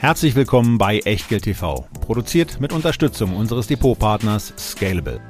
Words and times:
Herzlich 0.00 0.36
willkommen 0.36 0.78
bei 0.78 1.00
Echtgeld 1.00 1.42
TV, 1.42 1.88
produziert 2.00 2.60
mit 2.60 2.72
Unterstützung 2.72 3.34
unseres 3.34 3.66
Depotpartners 3.66 4.54
Scalable. 4.56 5.20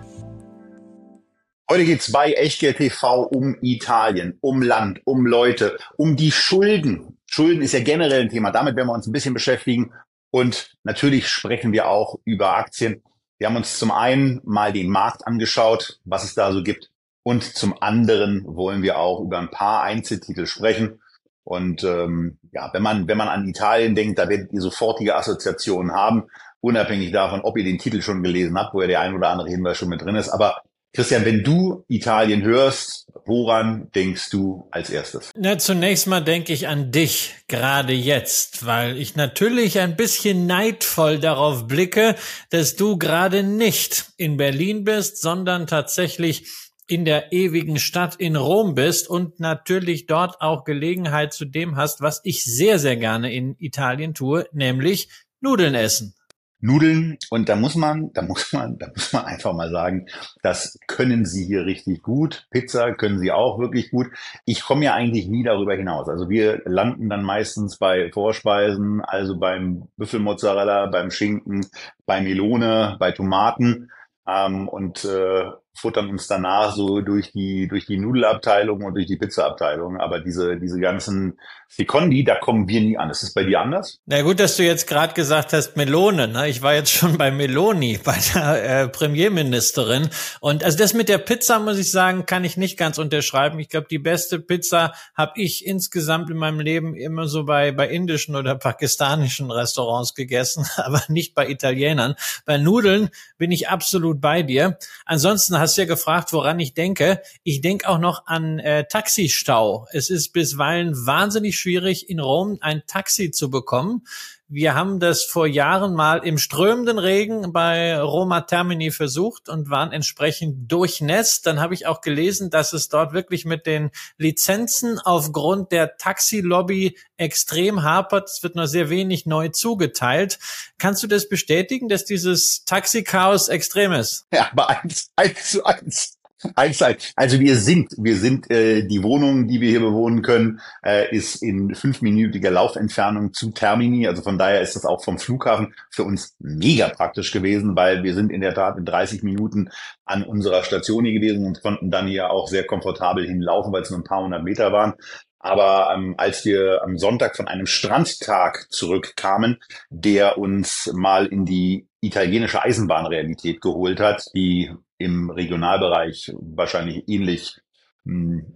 Heute 1.71 1.87
geht's 1.87 2.13
bei 2.13 2.33
Echtgeld 2.33 2.77
TV 2.77 3.23
um 3.23 3.57
Italien, 3.63 4.37
um 4.43 4.61
Land, 4.61 5.01
um 5.07 5.25
Leute, 5.25 5.79
um 5.97 6.17
die 6.17 6.31
Schulden. 6.31 7.17
Schulden 7.25 7.63
ist 7.63 7.73
ja 7.73 7.81
generell 7.81 8.21
ein 8.21 8.29
Thema, 8.29 8.51
damit 8.51 8.77
werden 8.77 8.89
wir 8.89 8.93
uns 8.93 9.07
ein 9.07 9.13
bisschen 9.13 9.33
beschäftigen. 9.33 9.95
Und 10.31 10.77
natürlich 10.85 11.29
sprechen 11.29 11.73
wir 11.73 11.89
auch 11.89 12.19
über 12.27 12.55
Aktien. 12.55 13.03
Wir 13.39 13.49
haben 13.49 13.57
uns 13.57 13.79
zum 13.79 13.91
einen 13.91 14.43
mal 14.45 14.75
den 14.75 14.91
Markt 14.91 15.27
angeschaut, 15.27 15.99
was 16.05 16.25
es 16.25 16.35
da 16.35 16.53
so 16.53 16.63
gibt. 16.63 16.91
Und 17.23 17.43
zum 17.43 17.81
anderen 17.81 18.45
wollen 18.45 18.83
wir 18.83 18.99
auch 18.99 19.23
über 19.23 19.39
ein 19.39 19.51
paar 19.51 19.83
Einzeltitel 19.83 20.45
sprechen. 20.45 21.01
Und 21.49 21.83
ähm, 21.83 22.37
ja, 22.53 22.69
wenn 22.75 22.83
man, 22.83 23.09
wenn 23.09 23.17
man 23.17 23.29
an 23.29 23.49
Italien 23.49 23.95
denkt, 23.95 24.19
da 24.19 24.29
werdet 24.29 24.53
ihr 24.53 24.61
sofortige 24.61 25.17
Assoziationen 25.17 25.93
haben, 25.93 26.25
unabhängig 26.61 27.11
davon, 27.11 27.41
ob 27.41 27.57
ihr 27.57 27.65
den 27.65 27.79
Titel 27.79 28.03
schon 28.03 28.23
gelesen 28.23 28.59
habt, 28.59 28.75
wo 28.75 28.83
ja 28.83 28.87
der 28.87 29.01
ein 29.01 29.15
oder 29.15 29.31
andere 29.31 29.49
Hinweis 29.49 29.79
schon 29.79 29.89
mit 29.89 30.03
drin 30.03 30.15
ist. 30.15 30.29
Aber 30.29 30.61
Christian, 30.93 31.25
wenn 31.25 31.43
du 31.43 31.87
Italien 31.89 32.43
hörst, 32.43 33.07
woran 33.25 33.91
denkst 33.95 34.29
du 34.29 34.69
als 34.71 34.91
erstes? 34.91 35.31
Na, 35.39 35.57
zunächst 35.57 36.07
mal 36.07 36.21
denke 36.21 36.53
ich 36.53 36.69
an 36.69 36.93
dich 36.93 37.35
gerade 37.49 37.95
jetzt, 37.95 38.67
weil 38.67 38.99
ich 38.99 39.17
natürlich 39.17 39.79
ein 39.79 39.97
bisschen 39.97 40.45
neidvoll 40.45 41.19
darauf 41.19 41.67
blicke, 41.67 42.15
dass 42.51 42.77
du 42.77 42.99
gerade 42.99 43.43
nicht 43.43 44.13
in 44.19 44.37
Berlin 44.37 44.85
bist, 44.85 45.23
sondern 45.23 45.67
tatsächlich 45.67 46.68
in 46.89 47.05
der 47.05 47.33
ewigen 47.33 47.79
Stadt 47.79 48.17
in 48.17 48.35
Rom 48.35 48.75
bist 48.75 49.09
und 49.09 49.39
natürlich 49.41 50.07
dort 50.07 50.41
auch 50.41 50.65
Gelegenheit 50.65 51.35
zu 51.35 51.45
dem 51.45 51.77
hast, 51.77 52.01
was 52.01 52.21
ich 52.25 52.45
sehr, 52.45 52.79
sehr 52.79 52.97
gerne 52.97 53.33
in 53.33 53.55
Italien 53.59 54.15
tue, 54.15 54.49
nämlich 54.53 55.11
Nudeln 55.41 55.75
essen. 55.75 56.15
Nudeln 56.61 57.19
und 57.31 57.49
da 57.49 57.55
muss 57.55 57.77
man, 57.77 58.13
da 58.15 58.23
muss 58.23 58.53
man, 58.53 58.79
da 58.79 58.89
muss 58.89 59.13
man 59.13 59.27
einfach 59.27 59.53
mal 59.53 59.71
sagen, 59.71 60.07
das 60.43 60.77
können 60.89 61.25
sie 61.25 61.47
hier 61.47 61.67
richtig 61.67 62.03
gut. 62.03 62.49
Pizza 62.51 62.95
können 62.95 63.19
sie 63.19 63.31
auch 63.31 63.61
wirklich 63.61 63.91
gut. 63.91 64.09
Ich 64.45 64.63
komme 64.63 64.87
ja 64.87 64.95
eigentlich 64.95 65.29
nie 65.29 65.45
darüber 65.45 65.75
hinaus. 65.77 66.09
Also 66.09 66.29
wir 66.29 66.63
landen 66.65 67.09
dann 67.09 67.23
meistens 67.23 67.79
bei 67.79 68.11
Vorspeisen, 68.13 69.03
also 69.03 69.39
beim 69.39 69.89
Büffelmozzarella, 69.99 70.87
beim 70.87 71.11
Schinken, 71.13 71.65
bei 72.07 72.21
Melone, 72.21 72.97
bei 72.99 73.13
Tomaten 73.13 73.91
ähm, 74.27 74.69
und 74.69 75.05
äh, 75.05 75.51
futtern 75.75 76.09
uns 76.09 76.27
danach 76.27 76.75
so 76.75 77.01
durch 77.01 77.33
die 77.33 77.69
durch 77.69 77.87
die 77.87 77.99
Nudelabteilung 77.99 78.83
und 78.85 78.95
durch 78.95 79.07
die 79.07 79.17
Pizzaabteilung. 79.17 79.99
Aber 79.99 80.21
diese 80.21 80.59
diese 80.59 80.81
ganzen 80.81 81.39
Secondi, 81.69 82.25
da 82.25 82.35
kommen 82.37 82.67
wir 82.67 82.81
nie 82.81 82.97
an. 82.97 83.11
Ist 83.11 83.23
das 83.23 83.35
bei 83.35 83.45
dir 83.45 83.61
anders? 83.61 84.01
Na 84.07 84.23
gut, 84.23 84.41
dass 84.41 84.57
du 84.57 84.65
jetzt 84.65 84.87
gerade 84.87 85.13
gesagt 85.13 85.53
hast 85.53 85.77
Melone. 85.77 86.27
Ne? 86.27 86.49
Ich 86.49 86.63
war 86.63 86.75
jetzt 86.75 86.91
schon 86.91 87.19
bei 87.19 87.31
Meloni, 87.31 88.01
bei 88.05 88.17
der 88.35 88.83
äh, 88.83 88.89
Premierministerin. 88.89 90.09
Und 90.41 90.65
also 90.65 90.79
das 90.79 90.95
mit 90.95 91.09
der 91.09 91.19
Pizza 91.19 91.59
muss 91.59 91.79
ich 91.79 91.91
sagen, 91.91 92.25
kann 92.25 92.45
ich 92.45 92.57
nicht 92.57 92.79
ganz 92.79 92.99
unterschreiben. 92.99 93.59
Ich 93.59 93.69
glaube, 93.69 93.87
die 93.91 93.99
beste 93.99 94.41
Pizza 94.41 94.95
habe 95.15 95.33
ich 95.37 95.67
insgesamt 95.67 96.31
in 96.31 96.39
meinem 96.39 96.61
Leben 96.61 96.95
immer 96.95 97.29
so 97.29 97.45
bei 97.45 97.71
bei 97.71 97.89
indischen 97.89 98.35
oder 98.35 98.55
pakistanischen 98.55 99.51
Restaurants 99.51 100.15
gegessen, 100.15 100.67
aber 100.77 101.03
nicht 101.09 101.35
bei 101.35 101.49
Italienern. 101.49 102.15
Bei 102.47 102.57
Nudeln 102.57 103.11
bin 103.37 103.53
ich 103.53 103.69
absolut 103.69 104.21
bei 104.21 104.43
dir. 104.43 104.79
Ansonsten 105.05 105.59
hast 105.59 105.68
hast 105.69 105.77
ja 105.77 105.85
gefragt, 105.85 106.33
woran 106.33 106.59
ich 106.61 106.73
denke. 106.73 107.21
Ich 107.43 107.61
denke 107.61 107.87
auch 107.91 107.99
noch 107.99 108.27
an 108.27 108.59
äh, 108.59 108.87
Taxistau. 108.89 109.87
Es 109.93 110.09
ist 110.09 110.33
bisweilen 110.33 110.95
wahnsinnig 111.05 111.59
schwierig, 111.59 112.09
in 112.09 112.21
Rom 112.21 112.57
ein 112.63 112.85
Taxi 112.87 113.33
zu 113.33 113.51
bekommen. 113.51 114.07
Wir 114.51 114.75
haben 114.75 114.99
das 114.99 115.25
vor 115.25 115.47
Jahren 115.47 115.93
mal 115.93 116.25
im 116.25 116.39
strömenden 116.39 116.99
Regen 116.99 117.53
bei 117.53 118.01
Roma 118.01 118.41
Termini 118.41 118.91
versucht 118.91 119.51
und 119.51 119.69
waren 119.69 119.93
entsprechend 119.93 120.73
durchnässt. 120.73 121.47
Dann 121.47 121.61
habe 121.61 121.75
ich 121.75 121.87
auch 121.87 122.01
gelesen, 122.01 122.49
dass 122.49 122.73
es 122.73 122.89
dort 122.89 123.13
wirklich 123.13 123.45
mit 123.45 123.67
den 123.67 123.91
Lizenzen 124.17 124.99
aufgrund 125.01 125.71
der 125.71 125.99
Taxilobby 125.99 126.97
extrem 127.19 127.83
hapert. 127.83 128.31
Es 128.31 128.43
wird 128.43 128.55
nur 128.57 128.69
sehr 128.69 128.89
wenig 128.89 129.27
neu 129.27 129.51
zugeteilt. 129.51 130.39
Kannst 130.79 131.03
du 131.03 131.09
das 131.09 131.29
bestätigen, 131.29 131.91
dass 131.91 132.07
dieses 132.07 132.65
Taxi-Chaos 132.65 133.49
extrem 133.49 133.93
ist? 133.93 134.27
Ja, 134.33 134.49
aber 134.51 134.71
eins, 134.71 135.11
eins 135.17 135.51
zu 135.51 135.63
eins. 135.67 136.18
Also 136.55 137.41
wir 137.41 137.57
sind, 137.57 137.93
wir 137.97 138.17
sind, 138.17 138.51
äh, 138.51 138.87
die 138.87 139.03
Wohnung, 139.03 139.49
die 139.49 139.61
wir 139.61 139.71
hier 139.71 139.81
bewohnen 139.81 140.23
können, 140.23 140.61
äh, 140.85 141.15
ist 141.15 141.43
in 141.43 141.75
fünfminütiger 141.75 142.51
Laufentfernung 142.51 143.33
zu 143.33 143.51
Termini. 143.51 144.07
Also 144.07 144.23
von 144.23 144.39
daher 144.39 144.61
ist 144.61 144.77
das 144.77 144.85
auch 144.85 145.03
vom 145.03 145.19
Flughafen 145.19 145.75
für 145.91 146.05
uns 146.05 146.37
mega 146.39 146.89
praktisch 146.89 147.33
gewesen, 147.33 147.75
weil 147.75 148.03
wir 148.05 148.15
sind 148.15 148.31
in 148.31 148.41
der 148.41 148.55
Tat 148.55 148.79
in 148.79 148.85
30 148.85 149.23
Minuten 149.23 149.71
an 150.05 150.23
unserer 150.23 150.63
Station 150.63 151.05
hier 151.05 151.19
gewesen 151.21 151.45
und 151.45 151.61
konnten 151.61 151.91
dann 151.91 152.07
hier 152.07 152.31
auch 152.31 152.49
sehr 152.49 152.65
komfortabel 152.65 153.27
hinlaufen, 153.27 153.73
weil 153.73 153.83
es 153.83 153.91
nur 153.91 154.01
ein 154.01 154.05
paar 154.05 154.23
hundert 154.23 154.45
Meter 154.45 154.73
waren. 154.73 154.95
Aber 155.41 155.93
ähm, 155.95 156.15
als 156.19 156.45
wir 156.45 156.83
am 156.83 156.99
Sonntag 156.99 157.37
von 157.37 157.49
einem 157.49 157.67
Strandtag 157.67 158.67
zurückkamen, 158.71 159.59
der 159.91 160.39
uns 160.39 160.91
mal 160.93 161.27
in 161.27 161.45
die 161.45 161.87
italienische 162.01 162.63
Eisenbahnrealität 162.63 163.61
geholt 163.61 164.01
hat, 164.01 164.27
die 164.35 164.73
im 164.99 165.31
Regionalbereich 165.31 166.33
wahrscheinlich 166.39 167.09
ähnlich 167.09 167.61
mh, 168.05 168.43
hm, 168.43 168.55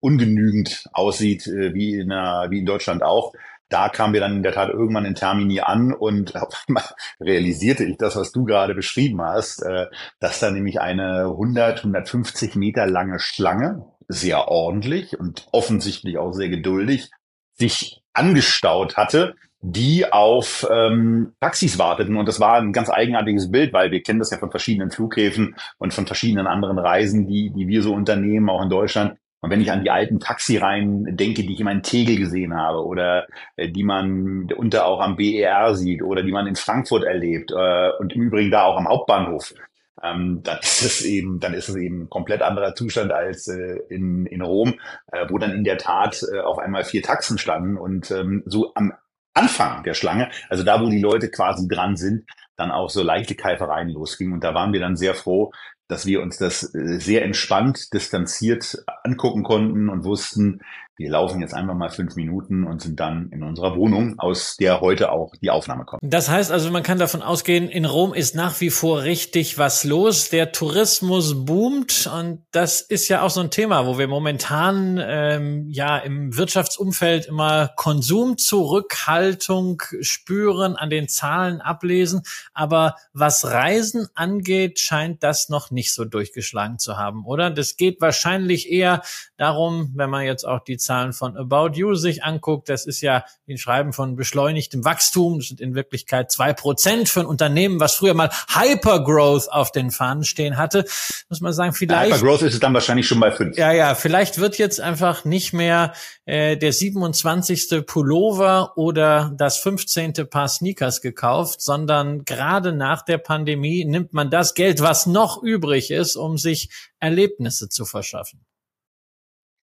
ungenügend 0.00 0.86
aussieht 0.92 1.46
äh, 1.46 1.74
wie, 1.74 1.94
in, 1.94 2.10
äh, 2.10 2.50
wie 2.50 2.58
in 2.58 2.66
Deutschland 2.66 3.02
auch. 3.02 3.32
Da 3.68 3.88
kamen 3.88 4.12
wir 4.12 4.20
dann 4.20 4.36
in 4.36 4.42
der 4.42 4.52
Tat 4.52 4.68
irgendwann 4.68 5.06
in 5.06 5.14
Termini 5.14 5.60
an 5.60 5.94
und 5.94 6.36
auf 6.40 6.64
einmal 6.68 6.84
realisierte 7.20 7.84
ich 7.84 7.96
das, 7.96 8.16
was 8.16 8.32
du 8.32 8.44
gerade 8.44 8.74
beschrieben 8.74 9.22
hast, 9.22 9.62
äh, 9.62 9.86
dass 10.20 10.40
da 10.40 10.50
nämlich 10.50 10.80
eine 10.80 11.24
100, 11.24 11.78
150 11.78 12.56
Meter 12.56 12.86
lange 12.86 13.18
Schlange, 13.18 13.86
sehr 14.08 14.48
ordentlich 14.48 15.18
und 15.18 15.46
offensichtlich 15.52 16.18
auch 16.18 16.32
sehr 16.32 16.48
geduldig, 16.48 17.10
sich 17.54 18.02
angestaut 18.12 18.96
hatte 18.96 19.34
die 19.62 20.12
auf 20.12 20.66
ähm, 20.70 21.34
Taxis 21.40 21.78
warteten. 21.78 22.16
Und 22.16 22.26
das 22.26 22.40
war 22.40 22.56
ein 22.56 22.72
ganz 22.72 22.90
eigenartiges 22.90 23.50
Bild, 23.50 23.72
weil 23.72 23.92
wir 23.92 24.02
kennen 24.02 24.18
das 24.18 24.30
ja 24.30 24.38
von 24.38 24.50
verschiedenen 24.50 24.90
Flughäfen 24.90 25.54
und 25.78 25.94
von 25.94 26.06
verschiedenen 26.06 26.48
anderen 26.48 26.78
Reisen, 26.78 27.26
die, 27.28 27.50
die 27.50 27.68
wir 27.68 27.82
so 27.82 27.94
unternehmen, 27.94 28.50
auch 28.50 28.62
in 28.62 28.70
Deutschland. 28.70 29.16
Und 29.40 29.50
wenn 29.50 29.60
ich 29.60 29.70
an 29.70 29.82
die 29.82 29.90
alten 29.90 30.20
Taxireihen 30.20 31.16
denke, 31.16 31.42
die 31.42 31.52
ich 31.52 31.60
immer 31.60 31.72
in 31.72 31.82
Tegel 31.82 32.16
gesehen 32.16 32.54
habe 32.54 32.84
oder 32.84 33.26
äh, 33.56 33.68
die 33.68 33.84
man 33.84 34.48
unter 34.56 34.86
auch 34.86 35.00
am 35.00 35.16
BER 35.16 35.74
sieht 35.74 36.02
oder 36.02 36.22
die 36.22 36.32
man 36.32 36.46
in 36.46 36.56
Frankfurt 36.56 37.04
erlebt 37.04 37.52
äh, 37.52 37.90
und 37.98 38.12
im 38.12 38.22
Übrigen 38.22 38.50
da 38.50 38.64
auch 38.64 38.76
am 38.76 38.88
Hauptbahnhof, 38.88 39.54
ähm, 40.02 40.42
dann 40.42 40.58
ist 40.60 40.82
es 40.82 41.04
eben, 41.04 41.38
dann 41.38 41.54
ist 41.54 41.68
es 41.68 41.76
eben 41.76 42.02
ein 42.02 42.10
komplett 42.10 42.42
anderer 42.42 42.74
Zustand 42.74 43.12
als 43.12 43.46
äh, 43.48 43.78
in, 43.88 44.26
in 44.26 44.42
Rom, 44.42 44.74
äh, 45.12 45.26
wo 45.28 45.38
dann 45.38 45.52
in 45.52 45.64
der 45.64 45.78
Tat 45.78 46.24
äh, 46.32 46.40
auf 46.40 46.58
einmal 46.58 46.84
vier 46.84 47.02
Taxen 47.02 47.38
standen 47.38 47.76
und 47.76 48.10
ähm, 48.10 48.42
so 48.46 48.72
am 48.74 48.92
Anfang 49.34 49.82
der 49.82 49.94
Schlange, 49.94 50.30
also 50.48 50.62
da, 50.62 50.80
wo 50.80 50.88
die 50.88 51.00
Leute 51.00 51.30
quasi 51.30 51.66
dran 51.68 51.96
sind, 51.96 52.26
dann 52.56 52.70
auch 52.70 52.90
so 52.90 53.02
leichte 53.02 53.34
Keifereien 53.34 53.88
losgingen. 53.88 54.34
Und 54.34 54.44
da 54.44 54.54
waren 54.54 54.72
wir 54.72 54.80
dann 54.80 54.96
sehr 54.96 55.14
froh, 55.14 55.52
dass 55.88 56.06
wir 56.06 56.22
uns 56.22 56.38
das 56.38 56.74
äh, 56.74 56.98
sehr 56.98 57.24
entspannt, 57.24 57.92
distanziert 57.92 58.84
angucken 59.04 59.42
konnten 59.42 59.88
und 59.88 60.04
wussten, 60.04 60.60
wir 60.98 61.10
laufen 61.10 61.40
jetzt 61.40 61.54
einfach 61.54 61.74
mal 61.74 61.88
fünf 61.88 62.16
Minuten 62.16 62.66
und 62.66 62.82
sind 62.82 63.00
dann 63.00 63.30
in 63.32 63.42
unserer 63.42 63.76
Wohnung, 63.76 64.18
aus 64.18 64.56
der 64.56 64.82
heute 64.82 65.10
auch 65.10 65.32
die 65.40 65.48
Aufnahme 65.50 65.86
kommt. 65.86 66.02
Das 66.04 66.28
heißt 66.28 66.52
also, 66.52 66.70
man 66.70 66.82
kann 66.82 66.98
davon 66.98 67.22
ausgehen, 67.22 67.70
in 67.70 67.86
Rom 67.86 68.12
ist 68.12 68.34
nach 68.34 68.60
wie 68.60 68.68
vor 68.68 69.02
richtig 69.02 69.56
was 69.56 69.84
los. 69.84 70.28
Der 70.28 70.52
Tourismus 70.52 71.46
boomt 71.46 72.10
und 72.14 72.44
das 72.50 72.82
ist 72.82 73.08
ja 73.08 73.22
auch 73.22 73.30
so 73.30 73.40
ein 73.40 73.50
Thema, 73.50 73.86
wo 73.86 73.98
wir 73.98 74.06
momentan 74.06 75.02
ähm, 75.02 75.66
ja 75.70 75.96
im 75.96 76.36
Wirtschaftsumfeld 76.36 77.24
immer 77.24 77.70
Konsumzurückhaltung 77.76 79.82
spüren, 80.02 80.76
an 80.76 80.90
den 80.90 81.08
Zahlen 81.08 81.62
ablesen. 81.62 82.20
Aber 82.52 82.96
was 83.14 83.46
Reisen 83.46 84.08
angeht, 84.14 84.78
scheint 84.78 85.22
das 85.22 85.48
noch 85.48 85.70
nicht 85.70 85.94
so 85.94 86.04
durchgeschlagen 86.04 86.78
zu 86.78 86.98
haben, 86.98 87.24
oder? 87.24 87.50
Das 87.50 87.76
geht 87.76 88.02
wahrscheinlich 88.02 88.70
eher 88.70 89.00
darum, 89.38 89.92
wenn 89.94 90.10
man 90.10 90.24
jetzt 90.24 90.46
auch 90.46 90.60
die 90.60 90.81
Zahlen 90.82 91.12
von 91.12 91.36
About 91.36 91.72
You 91.74 91.94
sich 91.94 92.24
anguckt, 92.24 92.68
das 92.68 92.86
ist 92.86 93.00
ja 93.00 93.24
ein 93.48 93.58
Schreiben 93.58 93.92
von 93.92 94.16
beschleunigtem 94.16 94.84
Wachstum. 94.84 95.38
Das 95.38 95.48
sind 95.48 95.60
in 95.60 95.74
Wirklichkeit 95.74 96.30
zwei 96.30 96.52
Prozent 96.52 97.08
für 97.08 97.20
ein 97.20 97.26
Unternehmen, 97.26 97.80
was 97.80 97.94
früher 97.94 98.14
mal 98.14 98.30
Hypergrowth 98.48 99.50
auf 99.50 99.72
den 99.72 99.90
Fahnen 99.90 100.24
stehen 100.24 100.56
hatte. 100.56 100.84
Muss 101.28 101.40
man 101.40 101.52
sagen, 101.52 101.72
vielleicht. 101.72 102.14
Hypergrowth 102.14 102.42
ist 102.42 102.54
es 102.54 102.60
dann 102.60 102.74
wahrscheinlich 102.74 103.06
schon 103.06 103.20
bei 103.20 103.30
fünf. 103.30 103.56
Ja, 103.56 103.72
ja, 103.72 103.94
vielleicht 103.94 104.38
wird 104.38 104.58
jetzt 104.58 104.80
einfach 104.80 105.24
nicht 105.24 105.52
mehr 105.52 105.92
äh, 106.24 106.56
der 106.56 106.72
27. 106.72 107.84
Pullover 107.86 108.76
oder 108.76 109.32
das 109.36 109.58
15. 109.58 110.28
Paar 110.30 110.48
Sneakers 110.48 111.00
gekauft, 111.00 111.60
sondern 111.60 112.24
gerade 112.24 112.72
nach 112.72 113.02
der 113.02 113.18
Pandemie 113.18 113.84
nimmt 113.84 114.12
man 114.12 114.30
das 114.30 114.54
Geld, 114.54 114.80
was 114.80 115.06
noch 115.06 115.42
übrig 115.42 115.90
ist, 115.90 116.16
um 116.16 116.38
sich 116.38 116.70
Erlebnisse 117.00 117.68
zu 117.68 117.84
verschaffen. 117.84 118.44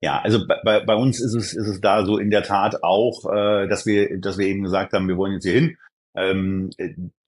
Ja, 0.00 0.20
also 0.20 0.46
bei, 0.46 0.80
bei 0.80 0.94
uns 0.94 1.20
ist 1.20 1.34
es, 1.34 1.54
ist 1.54 1.66
es 1.66 1.80
da 1.80 2.04
so 2.04 2.18
in 2.18 2.30
der 2.30 2.44
Tat 2.44 2.82
auch, 2.84 3.24
äh, 3.32 3.66
dass 3.66 3.84
wir, 3.84 4.20
dass 4.20 4.38
wir 4.38 4.46
eben 4.46 4.62
gesagt 4.62 4.92
haben, 4.92 5.08
wir 5.08 5.16
wollen 5.16 5.32
jetzt 5.32 5.44
hier 5.44 5.54
hin. 5.54 5.76
Ähm, 6.14 6.70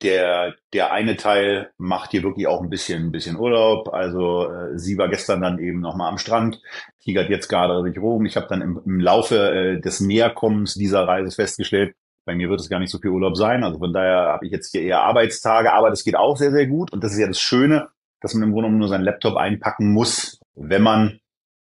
der, 0.02 0.54
der 0.72 0.92
eine 0.92 1.16
Teil 1.16 1.70
macht 1.78 2.12
hier 2.12 2.22
wirklich 2.22 2.46
auch 2.46 2.62
ein 2.62 2.70
bisschen, 2.70 3.06
ein 3.06 3.12
bisschen 3.12 3.36
Urlaub. 3.36 3.92
Also 3.92 4.48
äh, 4.48 4.78
sie 4.78 4.98
war 4.98 5.08
gestern 5.08 5.40
dann 5.40 5.58
eben 5.58 5.80
nochmal 5.80 6.10
am 6.10 6.18
Strand, 6.18 6.60
tigert 7.02 7.28
jetzt 7.28 7.48
gerade 7.48 7.74
durch 7.74 7.98
Rom. 7.98 8.24
Ich 8.26 8.36
habe 8.36 8.46
dann 8.48 8.62
im, 8.62 8.80
im 8.84 9.00
Laufe 9.00 9.36
äh, 9.36 9.80
des 9.80 10.00
Näherkommens 10.00 10.74
dieser 10.74 11.06
Reise 11.06 11.34
festgestellt, 11.34 11.94
bei 12.24 12.34
mir 12.34 12.48
wird 12.48 12.60
es 12.60 12.68
gar 12.68 12.78
nicht 12.78 12.90
so 12.90 12.98
viel 12.98 13.10
Urlaub 13.10 13.36
sein. 13.36 13.64
Also 13.64 13.78
von 13.78 13.92
daher 13.92 14.32
habe 14.32 14.46
ich 14.46 14.52
jetzt 14.52 14.72
hier 14.72 14.82
eher 14.82 15.02
Arbeitstage, 15.02 15.72
aber 15.72 15.90
das 15.90 16.04
geht 16.04 16.16
auch 16.16 16.36
sehr, 16.36 16.52
sehr 16.52 16.66
gut. 16.66 16.92
Und 16.92 17.02
das 17.02 17.12
ist 17.12 17.18
ja 17.18 17.26
das 17.26 17.40
Schöne, 17.40 17.88
dass 18.20 18.34
man 18.34 18.48
im 18.48 18.52
Grunde 18.52 18.70
nur 18.70 18.88
seinen 18.88 19.04
Laptop 19.04 19.36
einpacken 19.36 19.92
muss, 19.92 20.40
wenn 20.54 20.82
man 20.82 21.19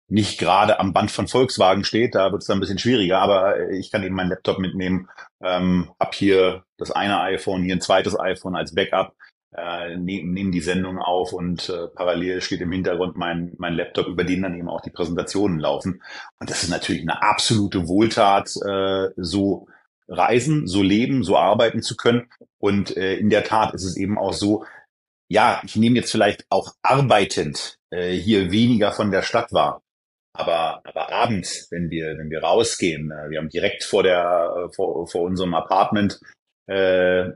nicht 0.09 0.39
gerade 0.39 0.79
am 0.79 0.93
Band 0.93 1.11
von 1.11 1.27
Volkswagen 1.27 1.83
steht, 1.83 2.15
da 2.15 2.31
wird 2.31 2.41
es 2.41 2.47
dann 2.47 2.57
ein 2.57 2.61
bisschen 2.61 2.79
schwieriger, 2.79 3.19
aber 3.19 3.57
äh, 3.57 3.77
ich 3.77 3.91
kann 3.91 4.03
eben 4.03 4.15
meinen 4.15 4.29
Laptop 4.29 4.59
mitnehmen, 4.59 5.07
ähm, 5.41 5.91
hab 5.99 6.15
hier 6.15 6.63
das 6.77 6.91
eine 6.91 7.19
iPhone, 7.21 7.63
hier 7.63 7.75
ein 7.75 7.81
zweites 7.81 8.19
iPhone 8.19 8.55
als 8.55 8.73
Backup, 8.73 9.13
äh, 9.55 9.97
nehme 9.97 10.31
nehm 10.31 10.51
die 10.51 10.61
Sendung 10.61 10.99
auf 10.99 11.33
und 11.33 11.69
äh, 11.69 11.87
parallel 11.87 12.41
steht 12.41 12.61
im 12.61 12.71
Hintergrund 12.71 13.17
mein, 13.17 13.53
mein 13.57 13.73
Laptop, 13.73 14.07
über 14.07 14.23
den 14.23 14.41
dann 14.41 14.55
eben 14.55 14.69
auch 14.69 14.81
die 14.81 14.91
Präsentationen 14.91 15.59
laufen. 15.59 16.01
Und 16.39 16.49
das 16.49 16.63
ist 16.63 16.69
natürlich 16.69 17.01
eine 17.01 17.21
absolute 17.21 17.87
Wohltat, 17.87 18.51
äh, 18.65 19.09
so 19.17 19.67
reisen, 20.07 20.67
so 20.67 20.81
leben, 20.81 21.23
so 21.23 21.37
arbeiten 21.37 21.81
zu 21.81 21.95
können. 21.95 22.29
Und 22.57 22.95
äh, 22.97 23.15
in 23.15 23.29
der 23.29 23.43
Tat 23.43 23.73
ist 23.73 23.83
es 23.83 23.95
eben 23.95 24.17
auch 24.17 24.33
so, 24.33 24.65
ja, 25.27 25.61
ich 25.63 25.75
nehme 25.75 25.97
jetzt 25.97 26.11
vielleicht 26.11 26.45
auch 26.49 26.73
arbeitend 26.81 27.77
äh, 27.91 28.11
hier 28.11 28.51
weniger 28.51 28.91
von 28.91 29.11
der 29.11 29.21
Stadt 29.21 29.53
wahr. 29.53 29.81
Aber, 30.33 30.81
aber 30.85 31.11
abends, 31.11 31.67
wenn 31.71 31.89
wir, 31.89 32.17
wenn 32.17 32.29
wir 32.29 32.43
rausgehen, 32.43 33.11
äh, 33.11 33.29
wir 33.29 33.39
haben 33.39 33.49
direkt 33.49 33.83
vor 33.83 34.03
der, 34.03 34.53
äh, 34.55 34.73
vor, 34.73 35.07
vor 35.07 35.23
unserem 35.23 35.53
Apartment, 35.53 36.19
äh, 36.67 37.29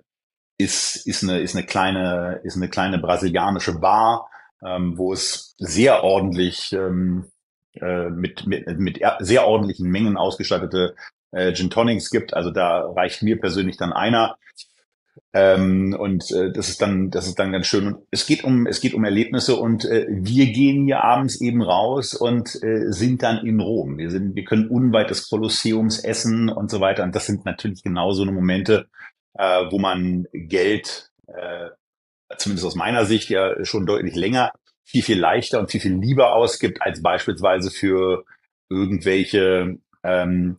ist, 0.58 1.08
ist 1.08 1.24
eine, 1.24 1.40
ist 1.40 1.56
eine 1.56 1.66
kleine, 1.66 2.42
ist 2.44 2.56
eine 2.56 2.70
kleine 2.70 3.00
brasilianische 3.00 3.80
Bar, 3.80 4.30
ähm, 4.66 4.98
wo 4.98 5.14
es 5.14 5.56
sehr 5.58 6.04
ordentlich, 6.04 6.72
ähm, 6.74 7.32
äh, 7.74 8.10
mit, 8.10 8.46
mit, 8.46 8.68
mit 8.78 9.00
sehr 9.20 9.48
ordentlichen 9.48 9.90
Mengen 9.90 10.16
ausgestattete 10.16 10.96
äh, 11.32 11.54
Gin 11.54 11.70
Tonics 11.70 12.12
gibt. 12.12 12.34
Also 12.34 12.52
da 12.52 12.92
reicht 12.92 13.24
mir 13.24 13.40
persönlich 13.40 13.78
dann 13.78 13.94
einer. 13.94 14.38
Ähm, 15.36 15.96
und 15.98 16.30
äh, 16.32 16.52
das 16.52 16.70
ist 16.70 16.82
dann, 16.82 17.10
das 17.10 17.26
ist 17.26 17.40
dann 17.40 17.52
ganz 17.52 17.66
schön. 17.66 17.88
Und 17.88 18.06
es 18.12 18.28
geht 18.28 18.44
um, 18.44 18.68
es 18.68 18.82
geht 18.82 18.94
um 18.94 19.04
Erlebnisse 19.04 19.56
und 19.56 19.84
äh, 19.84 20.06
wir 20.08 20.52
gehen 20.52 20.86
hier 20.86 21.04
abends 21.04 21.42
eben 21.42 21.64
raus 21.64 22.14
und 22.14 22.56
äh, 22.64 22.92
sind 22.92 23.24
dann 23.24 23.44
in 23.44 23.60
Rom. 23.60 23.98
Wir 23.98 24.12
sind, 24.12 24.36
wir 24.36 24.44
können 24.44 24.68
unweit 24.68 25.10
des 25.10 25.28
Kolosseums 25.28 26.00
essen 26.04 26.50
und 26.50 26.70
so 26.70 26.82
weiter. 26.82 27.04
Und 27.04 27.16
das 27.16 27.26
sind 27.26 27.46
natürlich 27.46 27.82
genau 27.82 28.12
so 28.12 28.22
eine 28.22 28.32
Momente, 28.32 28.88
äh, 29.34 29.64
wo 29.72 29.80
man 29.80 30.28
Geld, 30.34 31.10
äh, 31.26 31.70
zumindest 32.38 32.68
aus 32.68 32.76
meiner 32.76 33.06
Sicht 33.06 33.30
ja 33.30 33.66
schon 33.66 33.88
deutlich 33.88 34.16
länger, 34.16 34.52
viel, 34.84 35.02
viel 35.02 35.20
leichter 35.20 35.60
und 35.60 35.72
viel, 35.72 35.82
viel 35.82 35.96
lieber 35.96 36.36
ausgibt 36.36 36.82
als 36.84 37.02
beispielsweise 37.02 37.72
für 37.72 38.24
irgendwelche 38.70 39.78
ähm, 40.04 40.58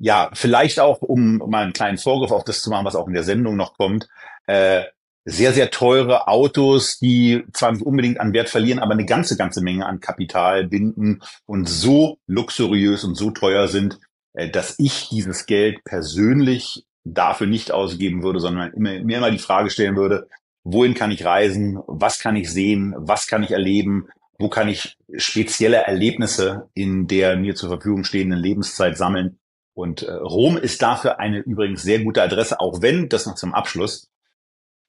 ja, 0.00 0.30
vielleicht 0.32 0.80
auch, 0.80 1.02
um, 1.02 1.36
mal 1.36 1.62
einen 1.62 1.74
kleinen 1.74 1.98
Vorgriff 1.98 2.32
auf 2.32 2.44
das 2.44 2.62
zu 2.62 2.70
machen, 2.70 2.86
was 2.86 2.96
auch 2.96 3.06
in 3.06 3.12
der 3.12 3.22
Sendung 3.22 3.56
noch 3.56 3.76
kommt, 3.76 4.08
äh, 4.46 4.84
sehr, 5.26 5.52
sehr 5.52 5.70
teure 5.70 6.26
Autos, 6.26 6.98
die 6.98 7.44
zwar 7.52 7.72
nicht 7.72 7.84
unbedingt 7.84 8.18
an 8.18 8.32
Wert 8.32 8.48
verlieren, 8.48 8.78
aber 8.78 8.92
eine 8.92 9.04
ganze, 9.04 9.36
ganze 9.36 9.62
Menge 9.62 9.84
an 9.84 10.00
Kapital 10.00 10.66
binden 10.66 11.22
und 11.44 11.68
so 11.68 12.18
luxuriös 12.26 13.04
und 13.04 13.14
so 13.14 13.30
teuer 13.30 13.68
sind, 13.68 14.00
äh, 14.32 14.48
dass 14.48 14.76
ich 14.78 15.10
dieses 15.10 15.44
Geld 15.44 15.84
persönlich 15.84 16.86
dafür 17.04 17.46
nicht 17.46 17.70
ausgeben 17.70 18.22
würde, 18.22 18.40
sondern 18.40 18.72
immer, 18.72 19.04
mir 19.04 19.18
immer 19.18 19.30
die 19.30 19.38
Frage 19.38 19.68
stellen 19.68 19.96
würde, 19.96 20.28
wohin 20.64 20.94
kann 20.94 21.10
ich 21.10 21.26
reisen, 21.26 21.78
was 21.86 22.20
kann 22.20 22.36
ich 22.36 22.50
sehen, 22.50 22.94
was 22.96 23.26
kann 23.26 23.42
ich 23.42 23.50
erleben, 23.50 24.08
wo 24.38 24.48
kann 24.48 24.68
ich 24.68 24.96
spezielle 25.16 25.76
Erlebnisse 25.76 26.70
in 26.72 27.06
der 27.06 27.36
mir 27.36 27.54
zur 27.54 27.68
Verfügung 27.68 28.04
stehenden 28.04 28.38
Lebenszeit 28.38 28.96
sammeln 28.96 29.36
und 29.80 30.02
äh, 30.02 30.12
Rom 30.12 30.56
ist 30.56 30.82
dafür 30.82 31.18
eine 31.18 31.38
übrigens 31.38 31.82
sehr 31.82 32.00
gute 32.00 32.22
Adresse, 32.22 32.60
auch 32.60 32.82
wenn, 32.82 33.08
das 33.08 33.26
noch 33.26 33.34
zum 33.34 33.54
Abschluss, 33.54 34.10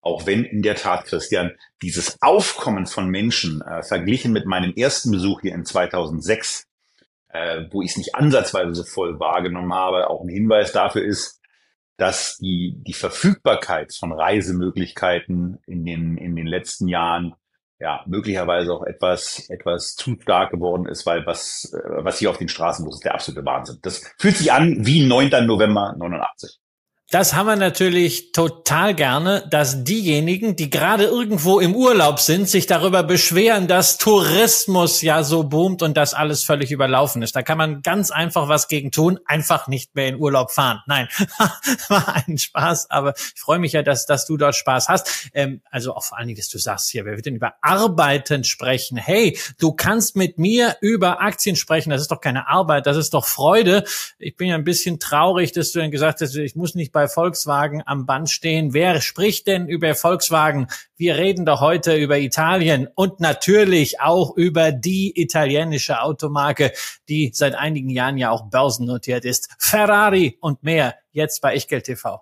auch 0.02 0.26
wenn 0.26 0.44
in 0.44 0.62
der 0.62 0.76
Tat, 0.76 1.06
Christian, 1.06 1.52
dieses 1.82 2.22
Aufkommen 2.22 2.88
von 2.88 3.08
Menschen 3.08 3.62
äh, 3.62 3.84
verglichen 3.84 4.34
mit 4.34 4.46
meinem 4.46 4.74
ersten 4.76 5.12
Besuch 5.12 5.42
hier 5.42 5.54
in 5.54 5.66
2006, 5.66 6.68
äh, 7.30 7.66
wo 7.72 7.82
ich 7.82 7.92
es 7.92 7.98
nicht 7.98 8.16
ansatzweise 8.16 8.74
so 8.74 8.84
voll 8.84 9.20
wahrgenommen 9.20 9.74
habe, 9.74 10.10
auch 10.10 10.22
ein 10.22 10.30
Hinweis 10.30 10.72
dafür 10.72 11.04
ist, 11.04 11.40
dass 11.98 12.38
die, 12.38 12.76
die 12.86 12.94
Verfügbarkeit 12.94 13.94
von 13.94 14.12
Reisemöglichkeiten 14.12 15.60
in 15.68 15.86
den, 15.86 16.18
in 16.18 16.36
den 16.36 16.48
letzten 16.48 16.88
Jahren 16.88 17.36
ja, 17.82 18.04
möglicherweise 18.06 18.74
auch 18.74 18.84
etwas, 18.84 19.50
etwas 19.50 19.96
zu 19.96 20.16
stark 20.22 20.52
geworden 20.52 20.86
ist, 20.86 21.06
weil 21.08 21.26
was, 21.26 21.74
äh, 21.74 22.04
was 22.04 22.20
hier 22.20 22.30
auf 22.30 22.38
den 22.38 22.48
Straßen 22.48 22.86
los 22.86 22.96
ist, 22.96 23.04
der 23.04 23.16
absolute 23.16 23.44
Wahnsinn. 23.44 23.80
Das 23.82 24.04
fühlt 24.18 24.38
sich 24.38 24.54
an 24.54 24.86
wie 24.86 25.06
9. 25.06 25.48
November 25.48 25.96
89. 25.98 26.60
Das 27.12 27.34
haben 27.34 27.48
wir 27.48 27.58
natürlich 27.58 28.32
total 28.32 28.96
gerne, 28.96 29.46
dass 29.50 29.84
diejenigen, 29.84 30.56
die 30.56 30.70
gerade 30.70 31.04
irgendwo 31.04 31.60
im 31.60 31.76
Urlaub 31.76 32.20
sind, 32.20 32.48
sich 32.48 32.68
darüber 32.68 33.04
beschweren, 33.04 33.68
dass 33.68 33.98
Tourismus 33.98 35.02
ja 35.02 35.22
so 35.22 35.44
boomt 35.44 35.84
und 35.84 35.98
dass 35.98 36.14
alles 36.14 36.46
völlig 36.46 36.72
überlaufen 36.72 37.22
ist. 37.22 37.36
Da 37.36 37.42
kann 37.42 37.58
man 37.58 37.82
ganz 37.82 38.12
einfach 38.12 38.48
was 38.48 38.70
gegen 38.70 38.92
tun, 38.92 39.20
einfach 39.26 39.68
nicht 39.68 39.94
mehr 39.94 40.08
in 40.08 40.22
Urlaub 40.22 40.52
fahren. 40.52 40.80
Nein, 40.88 41.10
war 41.90 42.24
ein 42.26 42.38
Spaß, 42.38 42.90
aber 42.90 43.14
ich 43.18 43.42
freue 43.42 43.60
mich 43.60 43.74
ja, 43.74 43.84
dass, 43.84 44.06
dass 44.06 44.26
du 44.26 44.38
dort 44.38 44.56
Spaß 44.56 44.88
hast. 44.88 45.32
Ähm, 45.34 45.62
also 45.70 45.94
auch 45.94 46.06
vor 46.06 46.18
allen 46.18 46.28
Dingen, 46.28 46.38
dass 46.38 46.48
du 46.48 46.60
sagst 46.60 46.92
hier, 46.92 47.04
wir 47.04 47.18
werden 47.18 47.36
über 47.36 47.56
Arbeiten 47.62 48.46
sprechen. 48.46 48.96
Hey, 48.96 49.38
du 49.60 49.74
kannst 49.74 50.16
mit 50.16 50.38
mir 50.38 50.78
über 50.80 51.20
Aktien 51.20 51.58
sprechen. 51.58 51.90
Das 51.90 52.00
ist 52.00 52.12
doch 52.12 52.22
keine 52.22 52.48
Arbeit, 52.48 52.86
das 52.86 52.96
ist 52.96 53.14
doch 53.14 53.26
Freude. 53.26 53.84
Ich 54.18 54.38
bin 54.38 54.48
ja 54.48 54.56
ein 54.56 54.64
bisschen 54.64 54.98
traurig, 54.98 55.52
dass 55.52 55.74
du 55.74 55.80
dann 55.80 55.92
gesagt 55.92 56.22
hast, 56.22 56.34
ich 56.38 56.56
muss 56.56 56.74
nicht 56.74 56.94
bei 56.94 57.01
bei 57.02 57.08
Volkswagen 57.08 57.82
am 57.84 58.06
Band 58.06 58.30
stehen. 58.30 58.76
Wer 58.76 59.02
spricht 59.02 59.48
denn 59.48 59.68
über 59.68 59.96
Volkswagen? 59.96 60.68
Wir 60.98 61.16
reden 61.16 61.48
doch 61.48 61.60
heute 61.60 61.96
über 61.96 62.20
Italien 62.20 62.88
und 62.94 63.20
natürlich 63.20 64.00
auch 64.02 64.38
über 64.38 64.72
die 64.72 65.20
italienische 65.20 66.04
Automarke, 66.04 66.74
die 67.10 67.32
seit 67.34 67.56
einigen 67.56 67.90
Jahren 67.90 68.20
ja 68.20 68.30
auch 68.30 68.52
börsennotiert 68.52 69.26
ist. 69.26 69.50
Ferrari 69.58 70.38
und 70.42 70.62
mehr 70.62 70.94
jetzt 71.12 71.42
bei 71.42 71.56
Echtgeld 71.56 71.86
TV. 71.86 72.22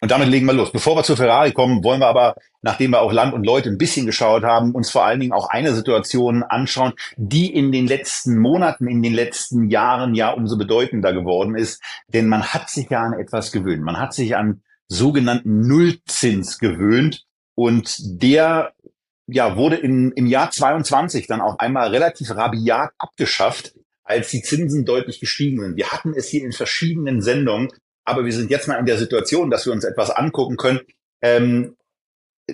Und 0.00 0.10
damit 0.10 0.28
legen 0.28 0.46
wir 0.46 0.52
los. 0.52 0.72
Bevor 0.72 0.94
wir 0.96 1.04
zu 1.04 1.16
Ferrari 1.16 1.52
kommen, 1.52 1.82
wollen 1.82 2.00
wir 2.00 2.08
aber, 2.08 2.34
nachdem 2.60 2.90
wir 2.90 3.00
auch 3.00 3.12
Land 3.12 3.32
und 3.32 3.46
Leute 3.46 3.70
ein 3.70 3.78
bisschen 3.78 4.04
geschaut 4.04 4.44
haben, 4.44 4.72
uns 4.72 4.90
vor 4.90 5.04
allen 5.04 5.20
Dingen 5.20 5.32
auch 5.32 5.48
eine 5.48 5.74
Situation 5.74 6.42
anschauen, 6.42 6.92
die 7.16 7.52
in 7.52 7.72
den 7.72 7.86
letzten 7.86 8.38
Monaten, 8.38 8.88
in 8.88 9.02
den 9.02 9.14
letzten 9.14 9.70
Jahren 9.70 10.14
ja 10.14 10.30
umso 10.30 10.58
bedeutender 10.58 11.14
geworden 11.14 11.56
ist. 11.56 11.82
Denn 12.08 12.28
man 12.28 12.42
hat 12.44 12.68
sich 12.68 12.90
ja 12.90 13.02
an 13.02 13.14
etwas 13.14 13.52
gewöhnt. 13.52 13.82
Man 13.82 13.98
hat 13.98 14.12
sich 14.12 14.36
an 14.36 14.62
sogenannten 14.88 15.66
Nullzins 15.66 16.58
gewöhnt. 16.58 17.24
Und 17.54 17.96
der 18.22 18.74
ja, 19.26 19.56
wurde 19.56 19.76
in, 19.76 20.12
im 20.12 20.26
Jahr 20.26 20.50
22 20.50 21.26
dann 21.26 21.40
auch 21.40 21.58
einmal 21.58 21.88
relativ 21.88 22.30
rabiat 22.30 22.90
abgeschafft, 22.98 23.74
als 24.04 24.30
die 24.30 24.42
Zinsen 24.42 24.84
deutlich 24.84 25.20
gestiegen 25.20 25.60
sind. 25.60 25.76
Wir 25.76 25.90
hatten 25.90 26.14
es 26.14 26.28
hier 26.28 26.44
in 26.44 26.52
verschiedenen 26.52 27.20
Sendungen 27.22 27.70
aber 28.06 28.24
wir 28.24 28.32
sind 28.32 28.50
jetzt 28.50 28.68
mal 28.68 28.78
in 28.78 28.86
der 28.86 28.98
Situation, 28.98 29.50
dass 29.50 29.66
wir 29.66 29.72
uns 29.72 29.84
etwas 29.84 30.10
angucken 30.10 30.56
können, 30.56 30.80
ähm, 31.20 31.76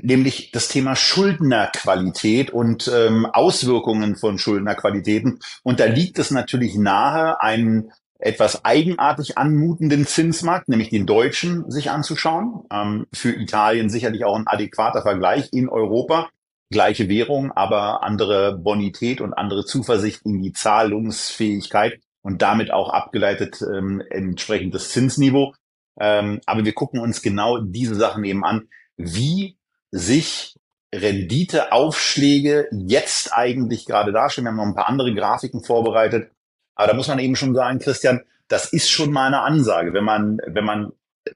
nämlich 0.00 0.50
das 0.50 0.68
Thema 0.68 0.97
Schuldnerqualität 0.97 2.50
und 2.50 2.90
ähm, 2.92 3.26
Auswirkungen 3.26 4.16
von 4.16 4.38
Schuldnerqualitäten. 4.38 5.40
Und 5.62 5.78
da 5.78 5.85
liegt 5.85 6.18
es 6.18 6.30
natürlich 6.30 6.75
nahe, 6.76 7.40
einen 7.40 7.92
etwas 8.18 8.64
eigenartig 8.64 9.37
anmutenden 9.37 10.06
Zinsmarkt, 10.06 10.68
nämlich 10.68 10.90
den 10.90 11.06
deutschen, 11.06 11.71
sich 11.71 11.90
anzuschauen. 11.90 12.62
Ähm, 12.73 13.06
für 13.12 13.32
Italien 13.32 13.90
sicherlich 13.90 14.25
auch 14.25 14.37
ein 14.37 14.47
adäquater 14.47 15.02
Vergleich 15.02 15.50
in 15.52 15.68
Europa. 15.68 16.30
Gleiche 16.71 17.11
Währung, 17.11 17.52
aber 17.52 18.02
andere 18.02 18.56
Bonität 18.56 19.21
und 19.21 19.35
andere 19.35 19.66
Zuversicht 19.66 20.23
in 20.25 20.40
die 20.40 20.54
Zahlungsfähigkeit 20.54 22.00
und 22.22 22.42
damit 22.42 22.72
auch 22.72 22.90
abgeleitet 22.90 23.62
ähm, 23.62 24.02
entsprechend 24.10 24.74
das 24.74 24.90
Zinsniveau. 24.90 25.54
Ähm, 26.00 26.40
aber 26.46 26.64
wir 26.64 26.72
gucken 26.72 27.00
uns 27.00 27.22
genau 27.22 27.58
diese 27.58 27.94
Sachen 27.94 28.24
eben 28.24 28.44
an, 28.44 28.68
wie 28.96 29.56
sich 29.90 30.56
Renditeaufschläge 30.94 32.68
jetzt 32.70 33.32
eigentlich 33.32 33.86
gerade 33.86 34.12
darstellen. 34.12 34.46
Wir 34.46 34.50
haben 34.50 34.56
noch 34.56 34.66
ein 34.66 34.74
paar 34.74 34.88
andere 34.88 35.14
Grafiken 35.14 35.62
vorbereitet. 35.62 36.30
Aber 36.74 36.88
da 36.88 36.94
muss 36.94 37.08
man 37.08 37.18
eben 37.18 37.36
schon 37.36 37.54
sagen, 37.54 37.78
Christian, 37.78 38.22
das 38.48 38.72
ist 38.72 38.90
schon 38.90 39.12
mal 39.12 39.26
eine 39.26 39.40
Ansage. 39.40 39.92
Wenn 39.92 40.04
man, 40.04 40.38
wenn 40.46 40.64
man 40.64 40.92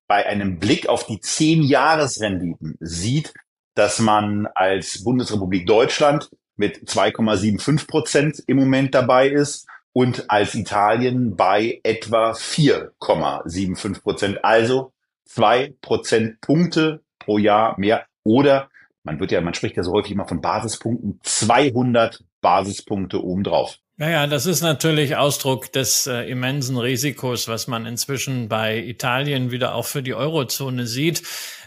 bei 0.06 0.26
einem 0.26 0.58
Blick 0.58 0.88
auf 0.88 1.06
die 1.06 1.20
zehn 1.20 1.62
Jahresrenditen 1.62 2.76
sieht, 2.80 3.32
dass 3.74 3.98
man 3.98 4.46
als 4.54 5.04
Bundesrepublik 5.04 5.66
Deutschland 5.66 6.30
mit 6.56 6.88
2,75 6.88 7.86
Prozent 7.86 8.42
im 8.46 8.56
Moment 8.56 8.94
dabei 8.94 9.28
ist 9.28 9.66
und 9.96 10.30
als 10.30 10.54
Italien 10.54 11.36
bei 11.36 11.80
etwa 11.82 12.32
4,75 12.32 14.02
Prozent. 14.02 14.44
Also 14.44 14.92
zwei 15.24 15.72
Prozentpunkte 15.80 17.00
pro 17.18 17.38
Jahr 17.38 17.80
mehr 17.80 18.04
oder 18.22 18.68
man 19.04 19.18
wird 19.18 19.32
ja, 19.32 19.40
man 19.40 19.54
spricht 19.54 19.74
ja 19.78 19.82
so 19.82 19.92
häufig 19.92 20.12
immer 20.12 20.28
von 20.28 20.42
Basispunkten, 20.42 21.18
200 21.22 22.22
Basispunkte 22.42 23.24
obendrauf. 23.24 23.78
Naja, 23.96 24.26
das 24.26 24.44
ist 24.44 24.60
natürlich 24.60 25.16
Ausdruck 25.16 25.72
des 25.72 26.06
äh, 26.06 26.28
immensen 26.28 26.76
Risikos, 26.76 27.48
was 27.48 27.66
man 27.66 27.86
inzwischen 27.86 28.50
bei 28.50 28.76
Italien 28.76 29.50
wieder 29.50 29.74
auch 29.74 29.86
für 29.86 30.02
die 30.02 30.14
Eurozone 30.14 30.86
sieht. 30.86 31.22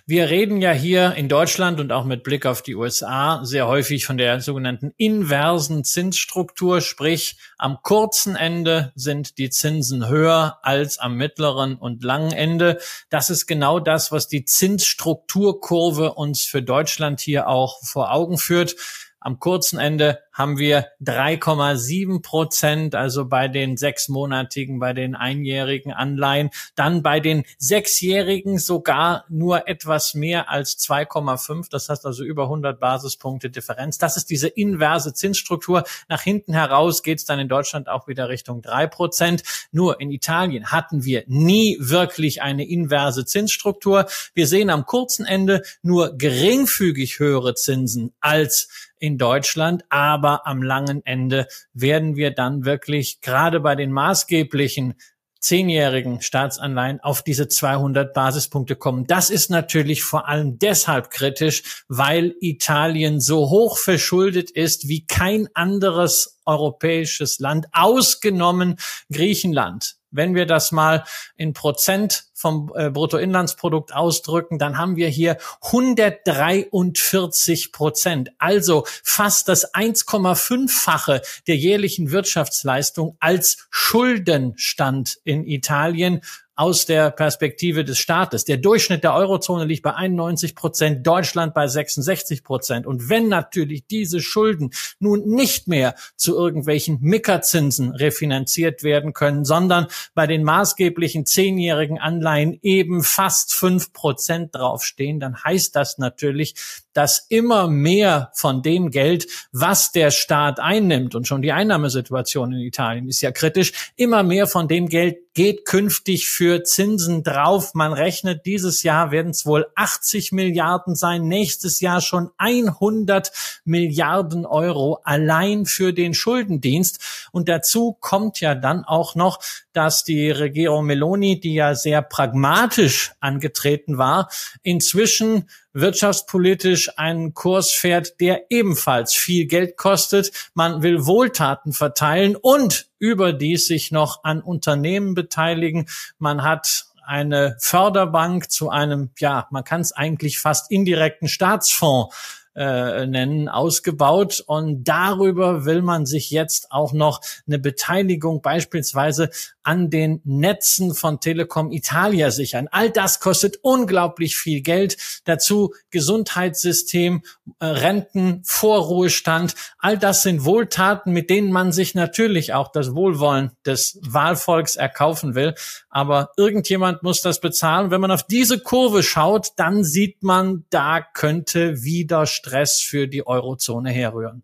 Wir 0.10 0.32
reden 0.32 0.60
ja 0.60 0.72
hier 0.72 1.13
in 1.13 1.30
Deutschland 1.30 1.80
und 1.80 1.92
auch 1.92 2.04
mit 2.04 2.24
Blick 2.24 2.48
auf 2.48 2.63
die 2.63 2.74
USA 2.74 3.46
sehr 3.46 3.68
häufig 3.68 4.08
von 4.08 4.18
der 4.18 4.42
sogenannten 4.42 4.92
inversen 4.98 5.84
Zinsstruktur, 5.84 6.82
sprich 6.82 7.38
am 7.60 7.84
kurzen 7.84 8.36
Ende 8.36 8.92
sind 8.96 9.38
die 9.38 9.51
Zinsen 9.51 10.08
höher 10.08 10.58
als 10.63 10.98
am 10.98 11.16
mittleren 11.16 11.75
und 11.75 12.04
langen 12.04 12.32
Ende. 12.32 12.80
Das 13.12 13.30
ist 13.30 13.46
genau 13.46 13.80
das, 13.80 14.12
was 14.12 14.28
die 14.28 14.46
Zinsstrukturkurve 14.46 16.16
uns 16.16 16.44
für 16.44 16.63
Deutschland 16.63 17.20
hier 17.20 17.48
auch 17.48 17.78
vor 17.84 18.12
Augen 18.12 18.39
führt. 18.39 18.78
Am 19.20 19.38
kurzen 19.38 19.78
Ende 19.78 20.24
haben 20.39 20.58
wir 20.58 20.88
3,7 21.03 22.22
Prozent, 22.22 22.96
also 22.96 23.25
bei 23.25 23.50
den 23.50 23.75
sechsmonatigen, 23.75 24.79
bei 24.79 24.93
den 24.93 25.13
einjährigen 25.13 25.91
Anleihen. 25.91 26.50
Dann 26.75 27.03
bei 27.03 27.19
den 27.19 27.43
sechsjährigen 27.58 28.58
sogar 28.58 29.25
nur 29.27 29.67
etwas 29.67 30.13
mehr 30.13 30.50
als 30.50 30.79
2,5. 30.79 31.69
Das 31.69 31.89
heißt 31.89 32.05
also 32.05 32.24
über 32.24 32.43
100 32.43 32.79
Basispunkte 32.79 33.50
Differenz. 33.50 33.98
Das 33.98 34.15
ist 34.15 34.29
diese 34.29 34.48
inverse 34.48 35.13
Zinsstruktur. 35.13 35.84
Nach 36.08 36.22
hinten 36.22 36.53
heraus 36.53 37.03
geht 37.03 37.19
es 37.19 37.25
dann 37.25 37.39
in 37.39 37.50
Deutschland 37.50 37.89
auch 37.89 38.08
wieder 38.08 38.29
Richtung 38.29 38.62
drei 38.62 38.88
Prozent. 38.88 39.43
Nur 39.74 40.00
in 40.00 40.10
Italien 40.10 40.72
hatten 40.72 41.03
wir 41.03 41.25
nie 41.27 41.75
wirklich 41.81 42.41
eine 42.41 42.65
inverse 42.65 43.25
Zinsstruktur. 43.25 44.05
Wir 44.34 44.48
sehen 44.48 44.69
am 44.69 44.86
kurzen 44.86 45.25
Ende 45.25 45.63
nur 45.81 46.17
geringfügig 46.17 47.19
höhere 47.19 47.55
Zinsen 47.55 48.13
als 48.22 48.69
in 49.00 49.17
Deutschland, 49.17 49.84
aber 49.89 50.28
am 50.38 50.62
langen 50.62 51.05
Ende 51.05 51.48
werden 51.74 52.15
wir 52.15 52.31
dann 52.31 52.65
wirklich 52.65 53.21
gerade 53.21 53.59
bei 53.59 53.75
den 53.75 53.91
maßgeblichen 53.91 54.95
zehnjährigen 55.39 56.21
Staatsanleihen 56.21 57.00
auf 57.00 57.21
diese 57.21 57.48
200 57.48 58.13
Basispunkte 58.13 58.75
kommen. 58.75 59.05
Das 59.07 59.29
ist 59.29 59.50
natürlich 59.50 60.03
vor 60.03 60.27
allem 60.27 60.59
deshalb 60.59 61.09
kritisch, 61.12 61.83
weil 61.88 62.36
Italien 62.41 63.21
so 63.21 63.50
hoch 63.50 63.77
verschuldet 63.77 64.51
ist 64.51 64.88
wie 64.88 65.05
kein 65.05 65.48
anderes 65.53 66.39
europäisches 66.45 67.39
Land, 67.39 67.67
ausgenommen 67.71 68.77
Griechenland. 69.12 69.99
Wenn 70.12 70.36
wir 70.36 70.46
das 70.46 70.72
mal 70.72 71.04
in 71.36 71.54
Prozent 71.54 72.25
vom 72.34 72.72
äh, 72.75 72.89
Bruttoinlandsprodukt 72.89 73.94
ausdrücken, 73.94 74.60
dann 74.60 74.78
haben 74.78 74.96
wir 74.96 75.10
hier 75.10 75.38
143 75.62 77.72
Prozent, 77.72 78.32
also 78.38 78.86
fast 79.04 79.50
das 79.50 79.74
1,5-fache 79.74 81.22
der 81.48 81.58
jährlichen 81.58 82.12
Wirtschaftsleistung 82.12 83.18
als 83.20 83.68
Schuldenstand 83.70 85.18
in 85.24 85.46
Italien 85.46 86.22
aus 86.60 86.86
der 86.86 87.10
Perspektive 87.10 87.86
des 87.86 88.00
Staates. 88.00 88.44
Der 88.44 88.58
Durchschnitt 88.58 89.06
der 89.06 89.13
Eurozone 89.13 89.63
liegt 89.63 89.82
bei 89.82 89.94
91 89.94 90.56
Prozent, 90.56 91.08
Deutschland 91.08 91.54
bei 91.54 91.68
66 91.68 92.44
Prozent. 92.44 92.86
Und 92.86 93.08
wenn 93.08 93.30
natürlich 93.30 93.88
diese 93.88 94.20
Schulden 94.20 94.72
nun 95.00 95.24
nicht 95.25 95.70
mehr 95.70 95.96
zu 96.18 96.36
irgendwelchen 96.36 96.98
Mickerzinsen 97.00 97.92
refinanziert 97.92 98.84
werden 98.84 99.13
können, 99.13 99.46
sondern 99.46 99.88
bei 100.16 100.28
den 100.28 100.44
maßgeblichen 100.44 101.25
zehnjährigen 101.25 101.98
Anleihen 101.98 102.60
eben 102.62 103.04
fast 103.04 103.54
fünf 103.54 103.94
Prozent 103.94 104.54
draufstehen, 104.54 105.22
dann 105.22 105.42
heißt 105.42 105.74
das 105.78 105.98
natürlich, 105.98 106.56
dass 106.93 107.25
immer 107.29 107.67
mehr 107.67 108.31
von 108.34 108.62
dem 108.62 108.91
Geld, 108.91 109.27
was 109.51 109.91
der 109.91 110.12
Staat 110.12 110.60
einnimmt, 110.60 111.15
und 111.15 111.27
schon 111.27 111.41
die 111.41 111.51
Einnahmesituation 111.51 112.53
in 112.53 112.60
Italien 112.60 113.08
ist 113.08 113.22
ja 113.22 113.31
kritisch, 113.31 113.91
immer 113.96 114.24
mehr 114.24 114.48
von 114.48 114.67
dem 114.67 114.88
Geld 114.88 115.17
geht 115.39 115.63
künftig 115.63 116.27
für 116.27 116.63
Zinsen 116.63 117.24
drauf. 117.24 117.74
Man 117.74 117.93
rechnet, 117.93 118.46
dieses 118.46 118.84
Jahr 118.84 119.12
werden 119.12 119.31
es 119.31 119.46
wohl 119.46 119.67
80 119.75 120.34
Milliarden 120.34 120.96
sein, 120.96 121.29
nächstes 121.29 121.79
Jahr 121.79 122.01
schon 122.01 122.31
100 122.38 123.31
Milliarden 123.63 124.46
Euro 124.46 125.00
allein 125.03 125.65
für 125.65 125.93
den 125.93 126.13
Schuldendienst. 126.13 127.29
Und 127.31 127.48
dazu 127.48 127.96
kommt 128.01 128.41
ja 128.41 128.53
dann 128.53 128.84
auch 128.84 129.15
noch, 129.15 129.39
dass 129.72 130.03
die 130.03 130.29
Regierung 130.29 130.86
Meloni, 130.86 131.39
die 131.39 131.53
ja 131.53 131.74
sehr 131.74 132.01
pragmatisch 132.01 133.13
angetreten 133.22 133.98
war, 133.98 134.29
inzwischen 134.63 135.48
wirtschaftspolitisch 135.81 136.98
einen 136.98 137.33
Kurs 137.33 137.71
fährt, 137.71 138.19
der 138.19 138.45
ebenfalls 138.50 139.13
viel 139.13 139.45
Geld 139.45 139.77
kostet. 139.77 140.31
Man 140.53 140.81
will 140.81 141.05
Wohltaten 141.05 141.74
verteilen 141.74 142.36
und 142.36 142.88
überdies 143.00 143.67
sich 143.67 143.91
noch 143.91 144.24
an 144.24 144.41
Unternehmen 144.41 145.13
beteiligen. 145.13 145.88
Man 146.17 146.43
hat 146.43 146.86
eine 147.05 147.57
Förderbank 147.59 148.51
zu 148.51 148.69
einem, 148.69 149.09
ja, 149.17 149.48
man 149.50 149.63
kann 149.63 149.81
es 149.81 149.91
eigentlich 149.91 150.39
fast 150.39 150.69
indirekten 150.69 151.27
Staatsfonds 151.27 152.15
äh, 152.55 153.07
nennen, 153.07 153.48
ausgebaut. 153.50 154.43
Und 154.45 154.83
darüber 154.83 155.65
will 155.65 155.81
man 155.81 156.05
sich 156.05 156.29
jetzt 156.29 156.71
auch 156.71 156.93
noch 156.93 157.21
eine 157.48 157.57
Beteiligung 157.57 158.41
beispielsweise 158.41 159.29
an 159.69 159.91
den 159.91 160.19
Netzen 160.23 160.95
von 160.95 161.19
Telekom 161.19 161.71
Italia 161.71 162.31
sichern. 162.31 162.67
All 162.71 162.89
das 162.89 163.19
kostet 163.19 163.59
unglaublich 163.61 164.35
viel 164.35 164.61
Geld. 164.61 164.97
Dazu 165.25 165.75
Gesundheitssystem, 165.91 167.21
äh, 167.59 167.65
Renten, 167.67 168.41
Vorruhestand. 168.43 169.53
All 169.77 169.99
das 169.99 170.23
sind 170.23 170.43
Wohltaten, 170.43 171.13
mit 171.13 171.29
denen 171.29 171.51
man 171.51 171.71
sich 171.71 171.93
natürlich 171.93 172.55
auch 172.55 172.71
das 172.71 172.95
Wohlwollen 172.95 173.51
des 173.63 173.99
Wahlvolks 174.01 174.75
erkaufen 174.75 175.35
will. 175.35 175.53
Aber 175.91 176.31
irgendjemand 176.35 177.03
muss 177.03 177.21
das 177.21 177.39
bezahlen. 177.39 177.91
Wenn 177.91 178.01
man 178.01 178.09
auf 178.09 178.23
diese 178.23 178.57
Kurve 178.57 179.03
schaut, 179.03 179.49
dann 179.57 179.83
sieht 179.83 180.23
man, 180.23 180.65
da 180.71 180.99
könnte 180.99 181.83
wieder 181.83 182.25
Stress 182.25 182.79
für 182.79 183.07
die 183.07 183.27
Eurozone 183.27 183.91
herrühren. 183.91 184.41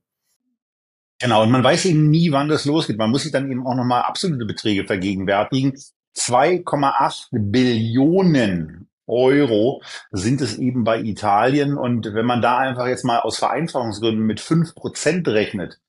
Genau, 1.19 1.43
und 1.43 1.51
man 1.51 1.63
weiß 1.63 1.85
eben 1.85 2.09
nie, 2.09 2.31
wann 2.31 2.49
das 2.49 2.65
losgeht. 2.65 2.97
Man 2.97 3.11
muss 3.11 3.23
sich 3.23 3.31
dann 3.31 3.49
eben 3.49 3.65
auch 3.65 3.75
nochmal 3.75 4.03
absolute 4.03 4.45
Beträge 4.45 4.85
vergegenwärtigen. 4.85 5.73
2,8 6.17 7.27
Billionen 7.31 8.89
Euro 9.07 9.81
sind 10.11 10.41
es 10.41 10.57
eben 10.57 10.83
bei 10.83 10.99
Italien. 10.99 11.77
Und 11.77 12.13
wenn 12.13 12.25
man 12.25 12.41
da 12.41 12.57
einfach 12.57 12.87
jetzt 12.87 13.05
mal 13.05 13.19
aus 13.19 13.37
Vereinfachungsgründen 13.37 14.25
mit 14.25 14.39
fünf 14.39 14.75
Prozent 14.75 15.27
rechnet, 15.27 15.79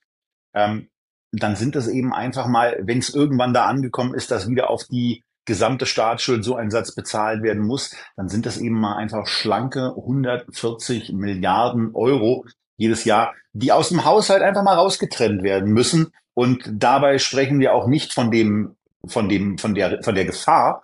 ähm, 0.54 0.88
dann 1.32 1.56
sind 1.56 1.74
das 1.74 1.88
eben 1.88 2.12
einfach 2.14 2.46
mal, 2.46 2.78
wenn 2.82 2.98
es 2.98 3.14
irgendwann 3.14 3.52
da 3.52 3.66
angekommen 3.66 4.14
ist, 4.14 4.30
dass 4.30 4.48
wieder 4.48 4.70
auf 4.70 4.84
die 4.84 5.24
gesamte 5.44 5.86
Staatsschuld 5.86 6.44
so 6.44 6.56
ein 6.56 6.70
Satz 6.70 6.94
bezahlt 6.94 7.42
werden 7.42 7.62
muss, 7.62 7.94
dann 8.16 8.28
sind 8.28 8.46
das 8.46 8.58
eben 8.58 8.78
mal 8.78 8.96
einfach 8.96 9.26
schlanke 9.26 9.94
140 9.96 11.12
Milliarden 11.12 11.94
Euro 11.94 12.44
jedes 12.76 13.04
Jahr, 13.04 13.34
die 13.52 13.72
aus 13.72 13.88
dem 13.88 14.04
Haushalt 14.04 14.42
einfach 14.42 14.62
mal 14.62 14.74
rausgetrennt 14.74 15.42
werden 15.42 15.72
müssen. 15.72 16.12
Und 16.34 16.62
dabei 16.70 17.18
sprechen 17.18 17.60
wir 17.60 17.74
auch 17.74 17.86
nicht 17.86 18.12
von 18.12 18.30
dem, 18.30 18.76
von 19.06 19.28
dem, 19.28 19.58
von 19.58 19.74
der, 19.74 20.02
von 20.02 20.14
der 20.14 20.24
Gefahr, 20.24 20.82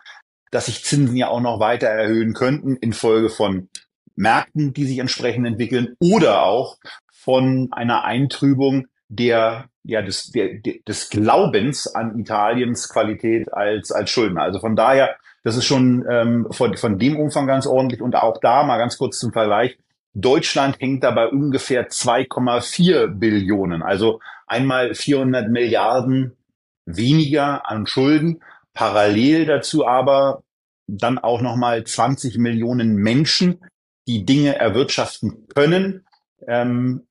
dass 0.51 0.67
sich 0.67 0.85
Zinsen 0.85 1.17
ja 1.17 1.29
auch 1.29 1.41
noch 1.41 1.61
weiter 1.61 1.89
erhöhen 1.89 2.35
könnten 2.35 2.77
infolge 2.77 3.29
von 3.29 3.69
Märkten, 4.15 4.73
die 4.73 4.85
sich 4.85 4.99
entsprechend 4.99 5.47
entwickeln 5.47 5.97
oder 5.99 6.43
auch 6.43 6.77
von 7.11 7.69
einer 7.73 8.05
Eintrübung 8.05 8.87
der 9.09 9.69
ja, 9.85 10.03
des, 10.03 10.31
der, 10.31 10.61
des 10.87 11.11
Glaubens 11.11 11.93
an 11.93 12.19
Italiens 12.19 12.89
Qualität 12.89 13.53
als, 13.53 13.91
als 13.91 14.11
Schuldner. 14.11 14.43
Also 14.43 14.61
von 14.61 14.77
daher, 14.77 15.17
das 15.43 15.57
ist 15.57 15.65
schon 15.65 16.05
ähm, 16.09 16.47
von, 16.51 16.77
von 16.77 16.99
dem 16.99 17.19
Umfang 17.19 17.47
ganz 17.47 17.67
ordentlich. 17.67 18.01
Und 18.01 18.15
auch 18.15 18.39
da 18.41 18.63
mal 18.63 18.79
ganz 18.79 18.97
kurz 18.97 19.19
zum 19.19 19.33
Vergleich. 19.33 19.77
Deutschland 20.15 20.79
hängt 20.81 21.05
dabei 21.05 21.29
ungefähr 21.29 21.89
2,4 21.89 23.07
Billionen. 23.07 23.83
Also 23.83 24.21
einmal 24.47 24.95
400 24.95 25.49
Milliarden 25.49 26.37
weniger 26.85 27.69
an 27.69 27.87
Schulden. 27.87 28.43
Parallel 28.75 29.47
dazu 29.47 29.87
aber 29.87 30.43
dann 30.87 31.19
auch 31.19 31.41
nochmal 31.41 31.85
20 31.85 32.39
Millionen 32.39 32.97
Menschen, 32.97 33.61
die 34.07 34.25
Dinge 34.25 34.57
erwirtschaften 34.57 35.47
können 35.55 36.05
ähm, 36.47 37.07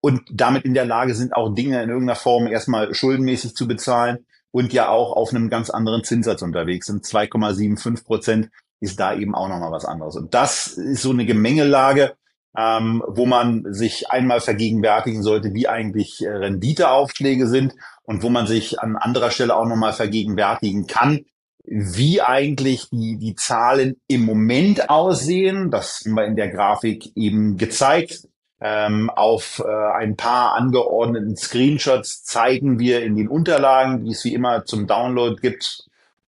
und 0.00 0.22
damit 0.30 0.64
in 0.64 0.74
der 0.74 0.84
Lage 0.84 1.14
sind, 1.14 1.34
auch 1.34 1.54
Dinge 1.54 1.82
in 1.82 1.88
irgendeiner 1.88 2.16
Form 2.16 2.46
erstmal 2.46 2.94
schuldenmäßig 2.94 3.54
zu 3.54 3.66
bezahlen 3.68 4.26
und 4.50 4.72
ja 4.72 4.88
auch 4.88 5.12
auf 5.12 5.30
einem 5.30 5.50
ganz 5.50 5.70
anderen 5.70 6.04
Zinssatz 6.04 6.42
unterwegs 6.42 6.86
sind. 6.86 7.04
2,75 7.04 8.04
Prozent 8.04 8.50
ist 8.80 9.00
da 9.00 9.14
eben 9.14 9.34
auch 9.34 9.48
nochmal 9.48 9.72
was 9.72 9.84
anderes. 9.84 10.16
Und 10.16 10.34
das 10.34 10.68
ist 10.68 11.02
so 11.02 11.10
eine 11.10 11.26
Gemengelage, 11.26 12.14
ähm, 12.56 13.02
wo 13.06 13.26
man 13.26 13.72
sich 13.72 14.10
einmal 14.10 14.40
vergegenwärtigen 14.40 15.22
sollte, 15.22 15.54
wie 15.54 15.68
eigentlich 15.68 16.22
äh, 16.22 16.28
Renditeaufschläge 16.28 17.46
sind 17.46 17.74
und 18.02 18.22
wo 18.22 18.30
man 18.30 18.46
sich 18.46 18.80
an 18.80 18.96
anderer 18.96 19.30
Stelle 19.30 19.54
auch 19.54 19.66
nochmal 19.66 19.92
vergegenwärtigen 19.92 20.86
kann, 20.86 21.24
wie 21.64 22.22
eigentlich 22.22 22.88
die, 22.90 23.18
die 23.18 23.34
Zahlen 23.34 24.00
im 24.08 24.24
Moment 24.24 24.88
aussehen. 24.88 25.70
Das 25.70 26.02
haben 26.04 26.14
wir 26.14 26.24
in 26.24 26.36
der 26.36 26.48
Grafik 26.48 27.12
eben 27.14 27.56
gezeigt. 27.58 28.26
Ähm, 28.60 29.08
auf 29.10 29.62
äh, 29.64 29.92
ein 29.96 30.16
paar 30.16 30.54
angeordneten 30.54 31.36
Screenshots 31.36 32.24
zeigen 32.24 32.80
wir 32.80 33.04
in 33.04 33.14
den 33.14 33.28
Unterlagen, 33.28 34.04
die 34.04 34.10
es 34.10 34.24
wie 34.24 34.34
immer 34.34 34.64
zum 34.64 34.88
Download 34.88 35.36
gibt, 35.40 35.88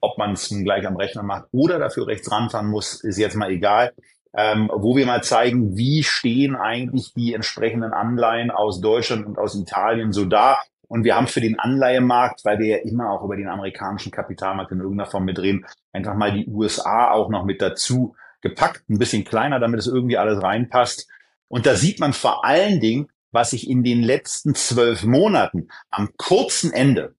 ob 0.05 0.17
man 0.17 0.33
es 0.33 0.50
gleich 0.50 0.85
am 0.85 0.95
Rechner 0.95 1.24
macht 1.24 1.45
oder 1.51 1.79
dafür 1.79 2.07
rechts 2.07 2.31
ranfahren 2.31 2.67
muss, 2.67 3.03
ist 3.03 3.17
jetzt 3.17 3.35
mal 3.35 3.50
egal. 3.50 3.93
Ähm, 4.38 4.69
wo 4.74 4.97
wir 4.97 5.05
mal 5.05 5.24
zeigen, 5.24 5.77
wie 5.77 6.03
stehen 6.03 6.55
eigentlich 6.55 7.13
die 7.13 7.33
entsprechenden 7.33 7.93
Anleihen 7.93 8.51
aus 8.51 8.81
Deutschland 8.81 9.25
und 9.25 9.38
aus 9.38 9.55
Italien 9.55 10.12
so 10.12 10.25
da. 10.25 10.59
Und 10.88 11.05
wir 11.05 11.15
haben 11.15 11.27
für 11.27 11.41
den 11.41 11.57
Anleihemarkt, 11.57 12.43
weil 12.43 12.59
wir 12.59 12.67
ja 12.67 12.77
immer 12.83 13.12
auch 13.12 13.24
über 13.24 13.38
den 13.38 13.47
amerikanischen 13.47 14.12
Kapitalmarkt 14.12 14.71
in 14.74 14.79
irgendeiner 14.79 15.09
Form 15.09 15.25
mitreden, 15.25 15.65
einfach 15.93 16.15
mal 16.15 16.33
die 16.33 16.47
USA 16.47 17.12
auch 17.12 17.29
noch 17.29 17.45
mit 17.45 17.62
dazu 17.62 18.15
gepackt, 18.41 18.89
ein 18.89 19.00
bisschen 19.00 19.24
kleiner, 19.24 19.59
damit 19.59 19.79
es 19.79 19.88
irgendwie 19.88 20.17
alles 20.17 20.43
reinpasst. 20.43 21.07
Und 21.47 21.65
da 21.65 21.75
sieht 21.75 22.00
man 22.01 22.12
vor 22.12 22.45
allen 22.45 22.81
Dingen, 22.81 23.07
was 23.31 23.51
sich 23.51 23.69
in 23.69 23.83
den 23.83 24.03
letzten 24.03 24.53
zwölf 24.53 25.03
Monaten 25.03 25.69
am 25.89 26.09
kurzen 26.17 26.74
Ende 26.74 27.15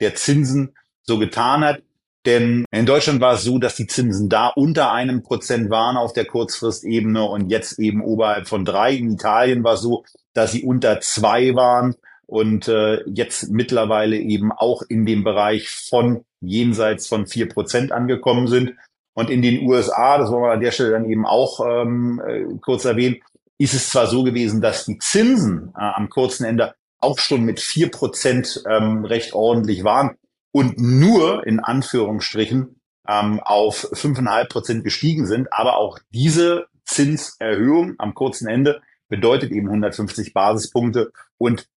der 0.00 0.14
Zinsen 0.14 0.76
so 1.02 1.18
getan 1.18 1.64
hat. 1.64 1.82
Denn 2.28 2.66
in 2.70 2.84
Deutschland 2.84 3.22
war 3.22 3.36
es 3.36 3.42
so, 3.42 3.58
dass 3.58 3.76
die 3.76 3.86
Zinsen 3.86 4.28
da 4.28 4.48
unter 4.48 4.92
einem 4.92 5.22
Prozent 5.22 5.70
waren 5.70 5.96
auf 5.96 6.12
der 6.12 6.26
Kurzfristebene 6.26 7.24
und 7.24 7.48
jetzt 7.48 7.78
eben 7.78 8.04
oberhalb 8.04 8.46
von 8.46 8.66
drei. 8.66 8.92
In 8.92 9.14
Italien 9.14 9.64
war 9.64 9.74
es 9.74 9.80
so, 9.80 10.04
dass 10.34 10.52
sie 10.52 10.62
unter 10.62 11.00
zwei 11.00 11.54
waren 11.54 11.94
und 12.26 12.68
äh, 12.68 13.02
jetzt 13.06 13.48
mittlerweile 13.48 14.18
eben 14.18 14.52
auch 14.52 14.82
in 14.90 15.06
dem 15.06 15.24
Bereich 15.24 15.70
von 15.70 16.26
jenseits 16.42 17.06
von 17.06 17.26
vier 17.26 17.48
Prozent 17.48 17.92
angekommen 17.92 18.46
sind. 18.46 18.74
Und 19.14 19.30
in 19.30 19.40
den 19.40 19.66
USA, 19.66 20.18
das 20.18 20.30
wollen 20.30 20.42
wir 20.42 20.52
an 20.52 20.60
der 20.60 20.72
Stelle 20.72 20.90
dann 20.90 21.08
eben 21.08 21.24
auch 21.24 21.60
ähm, 21.66 22.20
äh, 22.26 22.44
kurz 22.60 22.84
erwähnen, 22.84 23.22
ist 23.56 23.72
es 23.72 23.88
zwar 23.88 24.06
so 24.06 24.22
gewesen, 24.22 24.60
dass 24.60 24.84
die 24.84 24.98
Zinsen 24.98 25.72
äh, 25.74 25.80
am 25.80 26.10
kurzen 26.10 26.44
Ende 26.44 26.74
auch 27.00 27.18
schon 27.18 27.44
mit 27.46 27.58
vier 27.58 27.90
Prozent 27.90 28.62
ähm, 28.68 29.06
recht 29.06 29.32
ordentlich 29.32 29.82
waren 29.82 30.18
und 30.58 30.76
nur 30.76 31.46
in 31.46 31.60
Anführungsstrichen 31.60 32.80
ähm, 33.06 33.38
auf 33.38 33.90
fünfeinhalb 33.92 34.48
Prozent 34.48 34.82
gestiegen 34.82 35.24
sind. 35.24 35.52
Aber 35.52 35.76
auch 35.76 36.00
diese 36.12 36.66
Zinserhöhung 36.84 37.94
am 37.98 38.12
kurzen 38.12 38.48
Ende 38.48 38.82
bedeutet 39.08 39.52
eben 39.52 39.68
150 39.68 40.34
Basispunkte 40.34 41.12
und 41.36 41.68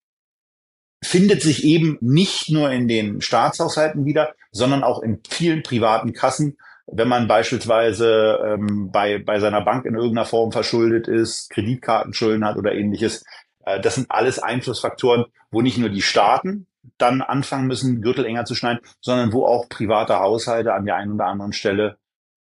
findet 1.03 1.43
sich 1.43 1.63
eben 1.63 1.99
nicht 2.01 2.49
nur 2.49 2.71
in 2.71 2.87
den 2.87 3.21
Staatshaushalten 3.21 4.05
wieder, 4.05 4.33
sondern 4.51 4.83
auch 4.83 5.03
in 5.03 5.21
vielen 5.29 5.61
privaten 5.61 6.13
Kassen 6.13 6.57
wenn 6.93 7.07
man 7.07 7.27
beispielsweise 7.27 8.39
ähm, 8.43 8.89
bei, 8.91 9.19
bei 9.19 9.39
seiner 9.39 9.61
Bank 9.61 9.85
in 9.85 9.95
irgendeiner 9.95 10.25
Form 10.25 10.51
verschuldet 10.51 11.07
ist, 11.07 11.49
Kreditkartenschulden 11.51 12.43
hat 12.43 12.57
oder 12.57 12.73
ähnliches. 12.73 13.23
Äh, 13.63 13.79
das 13.79 13.95
sind 13.95 14.11
alles 14.11 14.39
Einflussfaktoren, 14.39 15.25
wo 15.51 15.61
nicht 15.61 15.77
nur 15.77 15.87
die 15.87 16.01
Staaten 16.01 16.67
dann 17.01 17.21
anfangen 17.21 17.67
müssen, 17.67 18.01
Gürtel 18.01 18.25
enger 18.25 18.45
zu 18.45 18.55
schneiden, 18.55 18.81
sondern 19.01 19.33
wo 19.33 19.45
auch 19.45 19.69
private 19.69 20.19
Haushalte 20.19 20.73
an 20.73 20.85
der 20.85 20.95
einen 20.95 21.13
oder 21.13 21.25
anderen 21.25 21.53
Stelle 21.53 21.97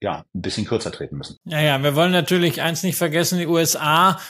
ja, 0.03 0.25
ein 0.35 0.43
bisschen 0.43 0.67
kürzer 0.67 0.93
treten 0.93 1.17
müssen. 1.17 1.39
Ja, 1.47 1.61
ja, 1.61 1.83
wir 1.83 1.97
wollen 1.97 2.13
natürlich 2.13 2.61
eins 2.61 2.83
nicht 2.83 2.97
vergessen, 2.97 3.39
die 3.39 3.47
USA 3.47 4.21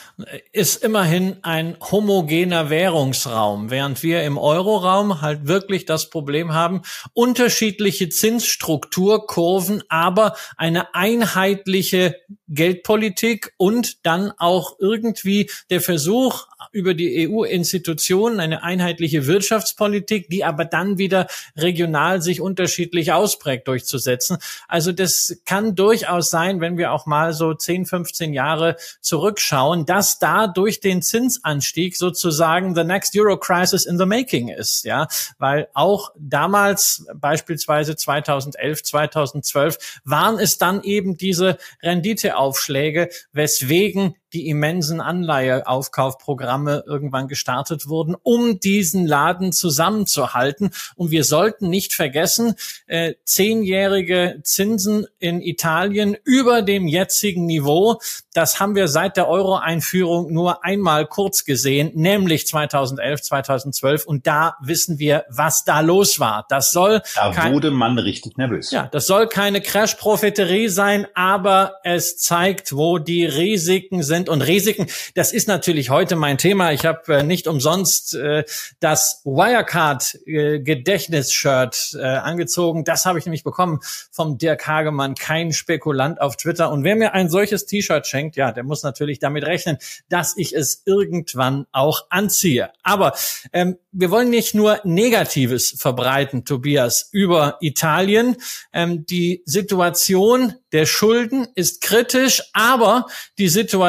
ist 0.53 0.85
immerhin 0.85 1.39
ein 1.43 1.77
homogener 1.81 2.71
Währungsraum, 2.71 3.71
während 3.71 4.03
wir 4.05 4.23
im 4.23 4.39
Euroraum 4.39 5.23
halt 5.23 5.49
wirklich 5.49 5.85
das 5.85 6.09
Problem 6.09 6.55
haben, 6.55 6.83
unterschiedliche 7.15 8.09
Zinsstrukturkurven, 8.09 9.83
aber 9.89 10.37
eine 10.57 10.95
einheitliche 10.95 12.15
Geldpolitik 12.49 13.53
und 13.57 14.07
dann 14.07 14.33
auch 14.39 14.77
irgendwie 14.79 15.51
der 15.71 15.81
Versuch, 15.81 16.47
über 16.73 16.95
die 16.95 17.29
EU-Institutionen 17.29 18.39
eine 18.39 18.63
einheitliche 18.63 19.27
Wirtschaftspolitik, 19.27 20.29
die 20.29 20.45
aber 20.45 20.65
dann 20.65 20.99
wieder 20.99 21.27
regional 21.57 22.21
sich 22.21 22.41
unterschiedlich 22.41 23.13
ausprägt, 23.13 23.67
durchzusetzen. 23.69 24.39
Also 24.69 24.93
das 24.93 25.41
kann 25.47 25.56
durchaus 25.61 26.31
sein, 26.31 26.61
wenn 26.61 26.79
wir 26.79 26.93
auch 26.93 27.07
mal 27.07 27.33
so 27.33 27.55
10, 27.55 27.87
15 27.87 28.33
Jahre 28.33 28.77
zurückschauen, 29.01 29.87
dass 29.87 30.19
da 30.19 30.47
durch 30.47 30.81
den 30.81 31.03
Zinsanstieg 31.03 31.97
sozusagen 31.97 32.75
the 32.75 32.85
next 32.85 33.17
Euro 33.19 33.37
crisis 33.37 33.87
in 33.87 33.99
the 33.99 34.07
making 34.07 34.49
ist, 34.49 34.85
ja, 34.85 35.09
weil 35.39 35.69
auch 35.75 36.11
damals 36.19 37.07
beispielsweise 37.15 37.97
2011, 37.97 38.83
2012 38.83 40.01
waren 40.05 40.39
es 40.39 40.59
dann 40.59 40.83
eben 40.83 41.17
diese 41.17 41.59
Renditeaufschläge, 41.83 43.09
weswegen 43.33 44.15
die 44.37 44.49
immensen 44.51 45.01
Anleiheaufkaufprogramme 45.01 46.85
irgendwann 46.87 47.27
gestartet 47.27 47.89
wurden, 47.89 48.15
um 48.23 48.61
diesen 48.61 49.07
Laden 49.07 49.51
zusammenzuhalten. 49.51 50.73
Und 50.95 51.11
wir 51.11 51.25
sollten 51.25 51.71
nicht 51.71 51.95
vergessen, 51.95 52.55
äh, 52.87 53.15
zehnjährige 53.25 54.41
Zinsen 54.43 55.07
in 55.19 55.41
Italien 55.41 56.19
über 56.23 56.61
dem 56.61 56.87
jetzigen 56.87 57.47
Niveau. 57.47 57.99
Das 58.35 58.61
haben 58.61 58.75
wir 58.75 58.89
seit 58.89 59.17
der 59.17 59.27
Euro-Einführung 59.27 60.31
nur 60.31 60.63
einmal 60.63 61.07
kurz 61.07 61.47
gesehen, 61.47 61.93
nämlich 61.95 62.47
2011, 62.47 63.23
2012. 63.23 64.05
Und 64.05 64.27
da 64.27 64.57
wissen 64.61 64.99
wir, 64.99 65.25
was 65.31 65.65
da 65.65 65.81
los 65.81 66.21
war. 66.21 66.45
Das 66.51 66.73
soll 66.73 67.01
da 67.15 67.51
wurde 67.51 67.71
man 67.71 67.99
richtig 67.99 68.37
nervös. 68.37 68.71
Ja, 68.71 68.87
das 68.93 69.07
soll 69.07 69.29
keine 69.29 69.63
Crash-Propheterie 69.63 70.69
sein, 70.69 71.07
aber 71.15 71.77
es 71.85 72.19
zeigt, 72.19 72.77
wo 72.77 72.99
die 72.99 73.25
Risiken 73.25 74.03
sind 74.03 74.26
sind 74.27 74.29
und 74.29 74.43
Risiken. 74.43 74.87
Das 75.15 75.33
ist 75.33 75.49
natürlich 75.49 75.89
heute 75.91 76.17
mein 76.17 76.39
Thema. 76.39 76.73
Ich 76.73 76.85
habe 76.85 77.15
äh, 77.15 77.23
nicht 77.23 77.47
umsonst 77.47 78.15
äh, 78.15 78.45
das 78.81 79.21
Wirecard-Gedächtnis-Shirt 79.25 81.97
äh, 81.99 82.03
angezogen. 82.03 82.85
Das 82.85 83.07
habe 83.07 83.19
ich 83.19 83.25
nämlich 83.25 83.45
bekommen 83.45 83.81
vom 84.11 84.37
Dirk 84.39 84.67
Hagemann, 84.67 85.15
kein 85.15 85.53
Spekulant 85.53 86.21
auf 86.21 86.37
Twitter. 86.37 86.71
Und 86.71 86.85
wer 86.85 86.97
mir 86.97 87.15
ein 87.15 87.31
solches 87.31 87.65
T-Shirt 87.67 88.07
schenkt, 88.07 88.37
ja, 88.37 88.53
der 88.53 88.65
muss 88.65 88.83
natürlich 88.83 89.19
damit 89.19 89.45
rechnen, 89.45 89.79
dass 90.09 90.37
ich 90.37 90.55
es 90.55 90.83
irgendwann 90.85 91.67
auch 91.73 92.05
anziehe. 92.11 92.71
Aber 92.83 93.15
ähm, 93.53 93.79
wir 93.93 94.11
wollen 94.11 94.29
nicht 94.29 94.55
nur 94.55 94.81
Negatives 94.85 95.75
verbreiten, 95.79 96.45
Tobias, 96.45 97.09
über 97.13 97.57
Italien. 97.61 98.37
Ähm, 98.73 99.07
die 99.07 99.43
Situation 99.47 100.55
der 100.73 100.85
Schulden 100.85 101.47
ist 101.55 101.81
kritisch, 101.81 102.43
aber 102.53 103.07
die 103.39 103.47
Situation 103.49 103.87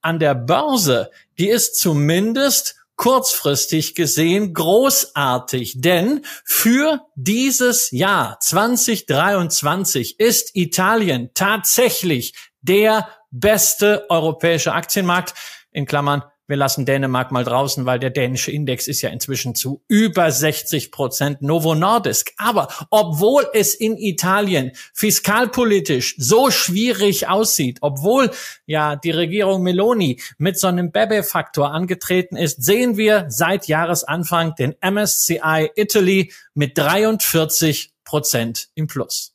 an 0.00 0.18
der 0.18 0.34
Börse, 0.34 1.10
die 1.38 1.48
ist 1.48 1.78
zumindest 1.78 2.76
kurzfristig 2.96 3.94
gesehen 3.94 4.54
großartig, 4.54 5.74
denn 5.80 6.24
für 6.44 7.00
dieses 7.16 7.90
Jahr 7.90 8.38
2023 8.40 10.20
ist 10.20 10.54
Italien 10.54 11.30
tatsächlich 11.34 12.34
der 12.62 13.08
beste 13.30 14.06
europäische 14.10 14.72
Aktienmarkt 14.72 15.34
in 15.72 15.86
Klammern 15.86 16.22
wir 16.46 16.56
lassen 16.56 16.84
Dänemark 16.84 17.32
mal 17.32 17.44
draußen, 17.44 17.86
weil 17.86 17.98
der 17.98 18.10
dänische 18.10 18.50
Index 18.50 18.86
ist 18.86 19.00
ja 19.00 19.10
inzwischen 19.10 19.54
zu 19.54 19.82
über 19.88 20.30
60 20.30 20.92
Prozent 20.92 21.40
Novo 21.40 21.74
Nordisk. 21.74 22.32
Aber 22.36 22.68
obwohl 22.90 23.46
es 23.54 23.74
in 23.74 23.96
Italien 23.96 24.72
fiskalpolitisch 24.92 26.16
so 26.18 26.50
schwierig 26.50 27.28
aussieht, 27.28 27.78
obwohl 27.80 28.30
ja 28.66 28.96
die 28.96 29.10
Regierung 29.10 29.62
Meloni 29.62 30.20
mit 30.36 30.58
so 30.58 30.66
einem 30.66 30.92
Bebe-Faktor 30.92 31.70
angetreten 31.70 32.36
ist, 32.36 32.62
sehen 32.62 32.96
wir 32.96 33.26
seit 33.28 33.66
Jahresanfang 33.66 34.54
den 34.54 34.74
MSCI 34.82 35.70
Italy 35.76 36.32
mit 36.52 36.76
43 36.76 37.94
Prozent 38.04 38.68
im 38.74 38.86
Plus. 38.86 39.34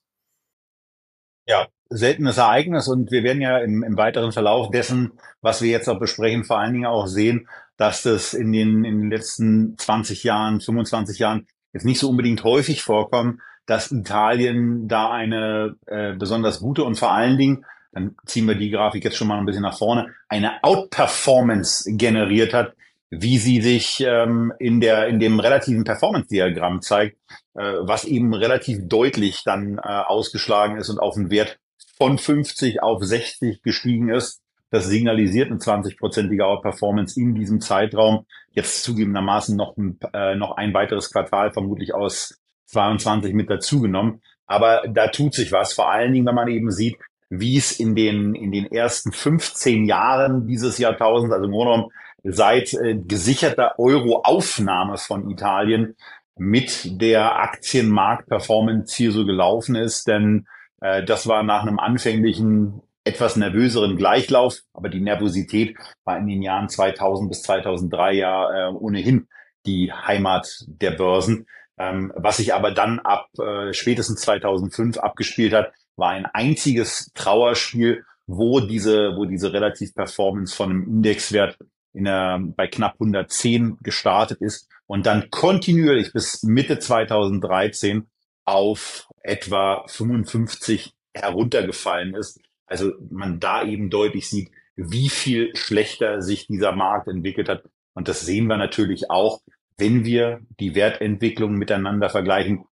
Ja, 1.48 1.68
seltenes 1.90 2.38
Ereignis 2.38 2.88
und 2.88 3.12
wir 3.12 3.24
werden 3.24 3.42
ja 3.42 3.58
im, 3.58 3.84
im 3.84 3.98
weiteren 3.98 4.32
Verlauf 4.32 4.70
dessen, 4.70 5.14
was 5.42 5.62
wir 5.62 5.70
jetzt 5.70 5.90
auch 5.90 6.00
besprechen, 6.00 6.44
vor 6.44 6.60
allen 6.60 6.74
Dingen 6.74 6.86
auch 6.86 7.08
sehen, 7.08 7.48
dass 7.78 8.04
das 8.04 8.34
in 8.34 8.52
den, 8.52 8.84
in 8.84 9.02
den 9.02 9.10
letzten 9.10 9.78
20 9.78 10.24
Jahren, 10.24 10.62
25 10.62 11.18
Jahren 11.20 11.48
jetzt 11.74 11.86
nicht 11.86 12.00
so 12.00 12.10
unbedingt 12.10 12.44
häufig 12.44 12.84
vorkommen, 12.84 13.42
dass 13.66 13.92
Italien 13.92 14.88
da 14.88 15.12
eine 15.12 15.76
äh, 15.86 16.14
besonders 16.14 16.60
gute 16.60 16.84
und 16.84 16.98
vor 16.98 17.12
allen 17.12 17.38
Dingen, 17.38 17.66
dann 17.92 18.16
ziehen 18.26 18.48
wir 18.48 18.56
die 18.56 18.70
Grafik 18.70 19.04
jetzt 19.04 19.18
schon 19.18 19.28
mal 19.28 19.38
ein 19.38 19.46
bisschen 19.46 19.64
nach 19.64 19.78
vorne, 19.78 20.14
eine 20.28 20.64
Outperformance 20.64 21.90
generiert 21.96 22.54
hat, 22.54 22.74
wie 23.10 23.38
sie 23.40 23.62
sich 23.62 24.04
ähm, 24.06 24.54
in 24.60 24.82
der 24.82 25.08
in 25.08 25.20
dem 25.20 25.40
relativen 25.40 25.84
Performance-Diagramm 25.84 26.82
zeigt, 26.82 27.18
äh, 27.56 27.74
was 27.82 28.06
eben 28.06 28.34
relativ 28.34 28.88
deutlich 28.88 29.44
dann 29.44 29.78
äh, 29.78 29.82
ausgeschlagen 29.82 30.78
ist 30.78 30.90
und 30.90 31.00
auf 31.00 31.16
einen 31.16 31.32
Wert 31.32 31.60
von 32.00 32.18
50 32.18 32.82
auf 32.82 33.04
60 33.04 33.62
gestiegen 33.62 34.10
ist. 34.10 34.42
Das 34.72 34.88
signalisiert 34.88 35.50
eine 35.50 35.60
20-prozentige 35.60 36.44
Outperformance 36.44 37.20
in 37.20 37.36
diesem 37.36 37.60
Zeitraum. 37.60 38.26
Jetzt 38.52 38.84
zugegebenermaßen 38.84 39.56
noch 39.58 39.76
ein, 39.78 40.00
äh, 40.14 40.36
noch 40.36 40.58
ein 40.58 40.74
weiteres 40.74 41.12
Quartal, 41.12 41.52
vermutlich 41.52 41.94
aus 41.94 42.40
22 42.68 43.34
mit 43.34 43.50
dazugenommen. 43.50 44.22
Aber 44.46 44.84
da 44.88 45.08
tut 45.08 45.34
sich 45.34 45.52
was, 45.52 45.74
vor 45.74 45.92
allen 45.92 46.14
Dingen, 46.14 46.26
wenn 46.26 46.36
man 46.36 46.48
eben 46.48 46.72
sieht, 46.72 46.98
wie 47.30 47.58
es 47.58 47.80
in 47.80 47.96
den, 47.96 48.34
in 48.34 48.52
den 48.52 48.72
ersten 48.72 49.12
15 49.12 49.86
Jahren 49.86 50.48
dieses 50.48 50.78
Jahrtausends, 50.78 51.34
also 51.34 51.46
im 51.46 51.52
Grunde 51.52 51.72
genommen 51.74 51.92
seit 52.24 52.74
äh, 52.74 52.96
gesicherter 52.96 53.78
Euro-Aufnahme 53.78 54.98
von 54.98 55.30
Italien 55.30 55.96
mit 56.38 57.02
der 57.02 57.36
Aktienmarkt-Performance 57.40 58.96
hier 58.96 59.12
so 59.12 59.26
gelaufen 59.26 59.76
ist. 59.76 60.08
Denn 60.08 60.48
äh, 60.82 61.04
das 61.04 61.28
war 61.28 61.44
nach 61.44 61.64
einem 61.64 61.80
anfänglichen 61.80 62.82
etwas 63.04 63.36
nervöseren 63.36 63.96
Gleichlauf, 63.98 64.60
aber 64.74 64.90
die 64.90 65.02
Nervosität 65.02 65.76
war 66.04 66.18
in 66.18 66.28
den 66.28 66.42
Jahren 66.42 66.70
2000 66.70 67.30
bis 67.30 67.42
2003 67.44 68.14
ja 68.14 68.70
äh, 68.70 68.72
ohnehin 68.72 69.28
die 69.66 69.92
Heimat 69.92 70.66
der 70.68 70.92
Börsen. 70.92 71.48
Ähm, 71.78 72.12
was 72.16 72.38
sich 72.38 72.54
aber 72.54 72.72
dann 72.72 73.00
ab 73.00 73.28
äh, 73.40 73.74
spätestens 73.74 74.22
2005 74.22 74.98
abgespielt 74.98 75.54
hat, 75.54 75.72
war 75.96 76.10
ein 76.10 76.26
einziges 76.26 77.12
Trauerspiel, 77.14 78.04
wo 78.28 78.60
diese, 78.60 79.16
wo 79.16 79.26
diese 79.26 79.54
relativ 79.54 79.96
Performance 79.96 80.56
von 80.56 80.70
einem 80.70 80.84
Indexwert 80.84 81.58
in 81.94 82.06
der, 82.06 82.40
bei 82.56 82.68
knapp 82.68 82.94
110 82.94 83.78
gestartet 83.82 84.42
ist 84.42 84.70
und 84.86 85.06
dann 85.06 85.30
kontinuierlich 85.32 86.14
bis 86.14 86.44
Mitte 86.44 86.80
2013 86.80 88.08
auf 88.50 89.08
etwa 89.22 89.86
55 89.88 90.94
heruntergefallen 91.14 92.16
ist. 92.16 92.40
Also 92.66 92.92
man 93.10 93.40
da 93.40 93.64
eben 93.64 93.90
deutlich 93.90 94.30
sieht, 94.30 94.52
wie 94.76 95.10
viel 95.10 95.56
schlechter 95.56 96.22
sich 96.22 96.48
dieser 96.48 96.72
Markt 96.72 97.08
entwickelt 97.08 97.50
hat. 97.50 97.64
Und 97.94 98.08
das 98.08 98.22
sehen 98.22 98.48
wir 98.48 98.58
natürlich 98.58 99.10
auch, 99.10 99.42
wenn 99.78 100.06
wir 100.06 100.42
die 100.60 100.76
Wertentwicklung 100.76 101.56
miteinander 101.56 102.10
vergleichen, 102.10 102.66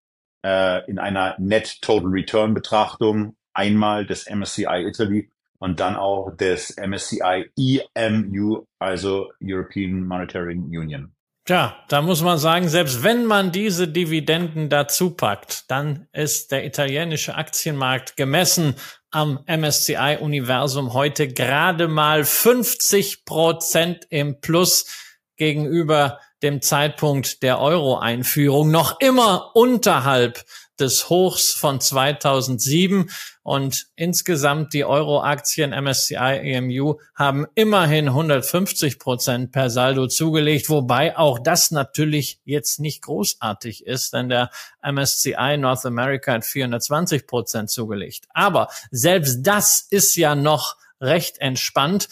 äh, 0.45 0.89
in 0.89 0.99
einer 0.99 1.37
Net 1.39 1.81
Total 1.81 2.11
Return 2.11 2.55
Betrachtung, 2.55 3.37
einmal 3.53 4.07
des 4.07 4.27
MSCI 4.29 4.87
Italy 4.87 5.31
und 5.59 5.81
dann 5.81 5.97
auch 5.97 6.37
des 6.37 6.77
MSCI 6.77 7.51
EMU, 7.57 8.67
also 8.79 9.31
European 9.43 10.07
Monetary 10.07 10.55
Union. 10.55 11.15
Tja, 11.47 11.77
da 11.89 12.01
muss 12.01 12.23
man 12.23 12.39
sagen, 12.39 12.71
selbst 12.71 13.03
wenn 13.03 13.27
man 13.27 13.53
diese 13.53 13.87
Dividenden 13.87 14.71
dazu 14.71 15.11
packt, 15.11 15.71
dann 15.71 16.09
ist 16.15 16.53
der 16.53 16.65
italienische 16.65 17.35
Aktienmarkt 17.35 18.17
gemessen 18.17 18.77
am 19.11 19.39
MSCI-Universum 19.47 20.95
heute 20.95 21.29
gerade 21.29 21.87
mal 21.87 22.25
50 22.25 23.27
Prozent 23.27 24.07
im 24.09 24.41
Plus 24.41 24.87
gegenüber 25.37 26.19
dem 26.43 26.63
Zeitpunkt 26.63 27.43
der 27.43 27.61
Euro-Einführung 27.61 28.71
noch 28.71 28.99
immer 29.01 29.55
unterhalb 29.55 30.43
des 30.81 31.09
Hochs 31.09 31.53
von 31.53 31.81
2007 31.81 33.11
und 33.43 33.87
insgesamt 33.97 34.73
die 34.73 34.85
Euro-Aktien 34.85 35.71
MSCI 35.71 36.41
EMU 36.43 36.99
haben 37.15 37.47
immerhin 37.55 38.09
150 38.09 38.99
Prozent 38.99 39.53
per 39.53 39.71
Saldo 39.71 40.07
zugelegt, 40.07 40.69
wobei 40.71 41.17
auch 41.17 41.39
das 41.39 41.71
natürlich 41.71 42.41
jetzt 42.45 42.81
nicht 42.81 43.03
großartig 43.03 43.87
ist, 43.87 44.13
denn 44.15 44.29
der 44.29 44.51
MSCI 44.83 45.57
North 45.59 45.85
America 45.85 46.33
hat 46.33 46.45
420 46.45 47.27
Prozent 47.27 47.71
zugelegt. 47.71 48.27
Aber 48.31 48.69
selbst 48.91 49.43
das 49.43 49.87
ist 49.91 50.17
ja 50.17 50.35
noch 50.35 50.77
recht 51.01 51.39
entspannt. 51.39 52.09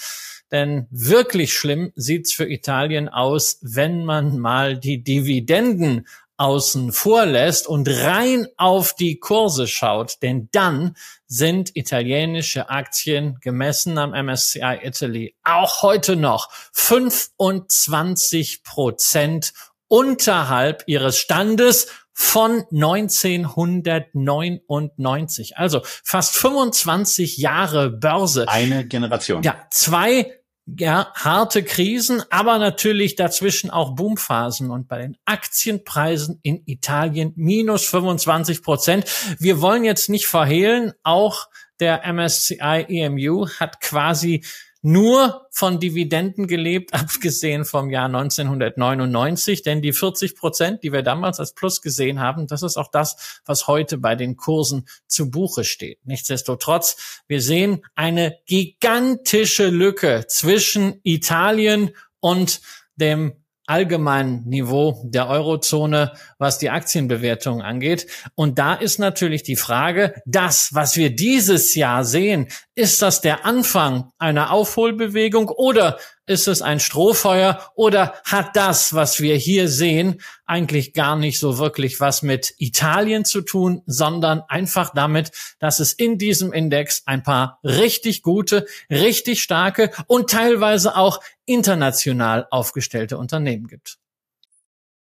Denn 0.52 0.86
wirklich 0.90 1.54
schlimm 1.54 1.92
sieht's 1.96 2.34
für 2.34 2.44
Italien 2.44 3.08
aus, 3.08 3.58
wenn 3.62 4.04
man 4.04 4.38
mal 4.38 4.76
die 4.76 5.02
Dividenden 5.02 6.06
außen 6.42 6.92
vor 6.92 7.24
lässt 7.24 7.68
und 7.68 7.88
rein 7.88 8.48
auf 8.56 8.94
die 8.94 9.20
Kurse 9.20 9.68
schaut, 9.68 10.20
denn 10.22 10.48
dann 10.50 10.96
sind 11.26 11.76
italienische 11.76 12.68
Aktien 12.68 13.38
gemessen 13.40 13.96
am 13.96 14.10
MSCI 14.10 14.80
Italy 14.82 15.36
auch 15.44 15.82
heute 15.82 16.16
noch 16.16 16.50
25 16.72 18.64
Prozent 18.64 19.52
unterhalb 19.86 20.82
ihres 20.86 21.16
Standes 21.16 21.86
von 22.12 22.64
1999. 22.72 25.56
Also 25.56 25.80
fast 25.84 26.34
25 26.34 27.38
Jahre 27.38 27.90
Börse. 27.90 28.48
Eine 28.48 28.84
Generation. 28.84 29.44
Ja, 29.44 29.68
zwei 29.70 30.41
ja, 30.66 31.12
harte 31.14 31.64
Krisen, 31.64 32.22
aber 32.30 32.58
natürlich 32.58 33.16
dazwischen 33.16 33.70
auch 33.70 33.94
Boomphasen 33.94 34.70
und 34.70 34.88
bei 34.88 34.98
den 34.98 35.16
Aktienpreisen 35.24 36.38
in 36.42 36.62
Italien 36.66 37.32
minus 37.34 37.84
25 37.86 38.62
Prozent. 38.62 39.04
Wir 39.38 39.60
wollen 39.60 39.84
jetzt 39.84 40.08
nicht 40.08 40.26
verhehlen, 40.26 40.92
auch 41.02 41.48
der 41.80 42.06
MSCI 42.12 42.86
EMU 42.88 43.48
hat 43.58 43.80
quasi 43.80 44.44
nur 44.82 45.46
von 45.50 45.78
Dividenden 45.80 46.48
gelebt, 46.48 46.92
abgesehen 46.94 47.64
vom 47.64 47.88
Jahr 47.90 48.06
1999. 48.06 49.62
Denn 49.62 49.80
die 49.80 49.92
40 49.92 50.36
Prozent, 50.36 50.82
die 50.82 50.92
wir 50.92 51.02
damals 51.02 51.40
als 51.40 51.54
Plus 51.54 51.80
gesehen 51.80 52.20
haben, 52.20 52.46
das 52.46 52.62
ist 52.62 52.76
auch 52.76 52.90
das, 52.90 53.40
was 53.46 53.68
heute 53.68 53.98
bei 53.98 54.16
den 54.16 54.36
Kursen 54.36 54.86
zu 55.06 55.30
Buche 55.30 55.64
steht. 55.64 56.04
Nichtsdestotrotz, 56.04 57.22
wir 57.28 57.40
sehen 57.40 57.84
eine 57.94 58.36
gigantische 58.46 59.68
Lücke 59.68 60.26
zwischen 60.28 61.00
Italien 61.04 61.90
und 62.20 62.60
dem 62.96 63.41
allgemeinen 63.66 64.44
Niveau 64.44 65.02
der 65.04 65.28
Eurozone, 65.28 66.12
was 66.38 66.58
die 66.58 66.70
Aktienbewertung 66.70 67.62
angeht. 67.62 68.06
Und 68.34 68.58
da 68.58 68.74
ist 68.74 68.98
natürlich 68.98 69.42
die 69.42 69.56
Frage, 69.56 70.14
das, 70.26 70.70
was 70.72 70.96
wir 70.96 71.14
dieses 71.14 71.74
Jahr 71.74 72.04
sehen, 72.04 72.48
ist 72.74 73.02
das 73.02 73.20
der 73.20 73.44
Anfang 73.46 74.10
einer 74.18 74.50
Aufholbewegung 74.50 75.48
oder 75.48 75.98
ist 76.26 76.46
es 76.48 76.62
ein 76.62 76.80
Strohfeuer 76.80 77.72
oder 77.74 78.14
hat 78.24 78.54
das, 78.54 78.94
was 78.94 79.20
wir 79.20 79.36
hier 79.36 79.68
sehen, 79.68 80.20
eigentlich 80.46 80.92
gar 80.94 81.16
nicht 81.16 81.38
so 81.38 81.58
wirklich 81.58 82.00
was 82.00 82.22
mit 82.22 82.54
Italien 82.58 83.24
zu 83.24 83.42
tun, 83.42 83.82
sondern 83.86 84.42
einfach 84.48 84.92
damit, 84.94 85.32
dass 85.58 85.80
es 85.80 85.92
in 85.92 86.18
diesem 86.18 86.52
Index 86.52 87.02
ein 87.06 87.22
paar 87.22 87.58
richtig 87.64 88.22
gute, 88.22 88.66
richtig 88.90 89.42
starke 89.42 89.90
und 90.06 90.30
teilweise 90.30 90.96
auch 90.96 91.20
international 91.44 92.46
aufgestellte 92.50 93.18
Unternehmen 93.18 93.66
gibt. 93.66 93.98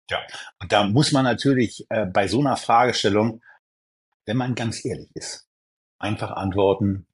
Ja, 0.10 0.19
und 0.60 0.71
da 0.71 0.84
muss 0.84 1.12
man 1.12 1.23
natürlich 1.23 1.86
äh, 1.89 2.06
bei 2.06 2.28
so 2.28 2.39
einer 2.39 2.58
Fragestellung, 2.58 3.41
wenn 4.26 4.38
man 4.38 4.56
ganz 4.56 4.84
ehrlich 4.84 5.10
ist, 5.13 5.47
einfach 5.99 6.32
antworten, 6.32 7.08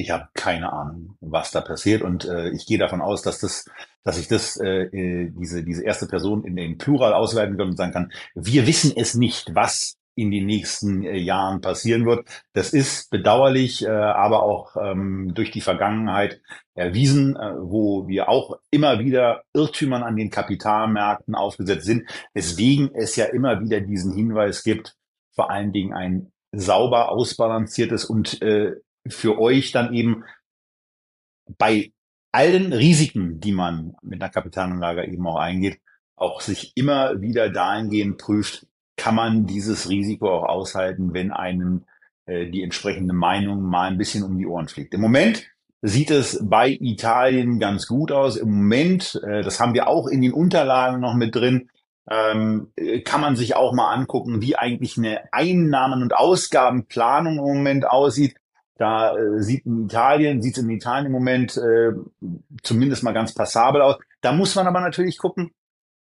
ich 0.00 0.10
habe 0.10 0.28
keine 0.34 0.72
Ahnung, 0.72 1.16
was 1.20 1.50
da 1.50 1.60
passiert 1.60 2.02
und 2.02 2.24
äh, 2.24 2.50
ich 2.50 2.66
gehe 2.66 2.78
davon 2.78 3.00
aus, 3.00 3.22
dass 3.22 3.38
das, 3.38 3.66
dass 4.02 4.18
ich 4.18 4.28
das 4.28 4.56
äh, 4.56 4.84
äh, 4.84 5.30
diese 5.30 5.62
diese 5.62 5.84
erste 5.84 6.06
Person 6.06 6.44
in 6.44 6.56
den 6.56 6.78
Plural 6.78 7.12
ausleiten 7.12 7.56
kann 7.56 7.68
und 7.68 7.76
sagen 7.76 7.92
kann: 7.92 8.12
Wir 8.34 8.66
wissen 8.66 8.92
es 8.96 9.14
nicht, 9.14 9.54
was 9.54 9.96
in 10.14 10.30
den 10.30 10.46
nächsten 10.46 11.04
äh, 11.04 11.16
Jahren 11.16 11.60
passieren 11.60 12.04
wird. 12.04 12.26
Das 12.52 12.72
ist 12.72 13.10
bedauerlich, 13.10 13.84
äh, 13.84 13.88
aber 13.88 14.42
auch 14.42 14.76
ähm, 14.76 15.32
durch 15.34 15.50
die 15.50 15.60
Vergangenheit 15.60 16.42
erwiesen, 16.74 17.36
äh, 17.36 17.54
wo 17.58 18.08
wir 18.08 18.28
auch 18.28 18.58
immer 18.70 18.98
wieder 18.98 19.44
Irrtümern 19.54 20.02
an 20.02 20.16
den 20.16 20.30
Kapitalmärkten 20.30 21.34
aufgesetzt 21.34 21.86
sind, 21.86 22.08
weswegen 22.34 22.90
es 22.94 23.16
ja 23.16 23.26
immer 23.26 23.60
wieder 23.60 23.80
diesen 23.80 24.14
Hinweis 24.14 24.62
gibt, 24.62 24.96
vor 25.34 25.50
allen 25.50 25.72
Dingen 25.72 25.94
ein 25.94 26.32
sauber 26.52 27.10
ausbalanciertes 27.10 28.04
und 28.04 28.42
äh, 28.42 28.74
für 29.08 29.38
euch 29.40 29.72
dann 29.72 29.94
eben 29.94 30.24
bei 31.58 31.92
allen 32.32 32.72
Risiken, 32.72 33.40
die 33.40 33.52
man 33.52 33.96
mit 34.02 34.22
einer 34.22 34.30
Kapitalanlage 34.30 35.06
eben 35.06 35.26
auch 35.26 35.38
eingeht, 35.38 35.80
auch 36.16 36.40
sich 36.40 36.72
immer 36.76 37.20
wieder 37.20 37.50
dahingehend 37.50 38.18
prüft, 38.18 38.66
kann 38.96 39.14
man 39.14 39.46
dieses 39.46 39.88
Risiko 39.88 40.28
auch 40.28 40.44
aushalten, 40.44 41.14
wenn 41.14 41.32
einem 41.32 41.84
äh, 42.26 42.50
die 42.50 42.62
entsprechende 42.62 43.14
Meinung 43.14 43.62
mal 43.62 43.88
ein 43.88 43.98
bisschen 43.98 44.22
um 44.22 44.36
die 44.36 44.46
Ohren 44.46 44.68
fliegt. 44.68 44.94
Im 44.94 45.00
Moment 45.00 45.46
sieht 45.82 46.10
es 46.10 46.38
bei 46.42 46.76
Italien 46.78 47.58
ganz 47.58 47.86
gut 47.86 48.12
aus. 48.12 48.36
Im 48.36 48.50
Moment, 48.50 49.20
äh, 49.26 49.42
das 49.42 49.58
haben 49.58 49.74
wir 49.74 49.88
auch 49.88 50.06
in 50.06 50.20
den 50.20 50.32
Unterlagen 50.32 51.00
noch 51.00 51.14
mit 51.14 51.34
drin, 51.34 51.70
ähm, 52.10 52.72
kann 53.04 53.20
man 53.20 53.36
sich 53.36 53.56
auch 53.56 53.72
mal 53.72 53.92
angucken, 53.92 54.42
wie 54.42 54.56
eigentlich 54.56 54.98
eine 54.98 55.32
Einnahmen- 55.32 56.02
und 56.02 56.14
Ausgabenplanung 56.14 57.38
im 57.38 57.44
Moment 57.44 57.86
aussieht. 57.86 58.36
Da 58.80 59.14
äh, 59.14 59.42
sieht 59.42 59.66
in 59.66 59.84
Italien, 59.84 60.40
sieht 60.40 60.56
es 60.56 60.62
in 60.62 60.70
Italien 60.70 61.04
im 61.04 61.12
Moment 61.12 61.54
äh, 61.58 61.92
zumindest 62.62 63.02
mal 63.02 63.12
ganz 63.12 63.34
passabel 63.34 63.82
aus. 63.82 63.98
Da 64.22 64.32
muss 64.32 64.54
man 64.54 64.66
aber 64.66 64.80
natürlich 64.80 65.18
gucken, 65.18 65.50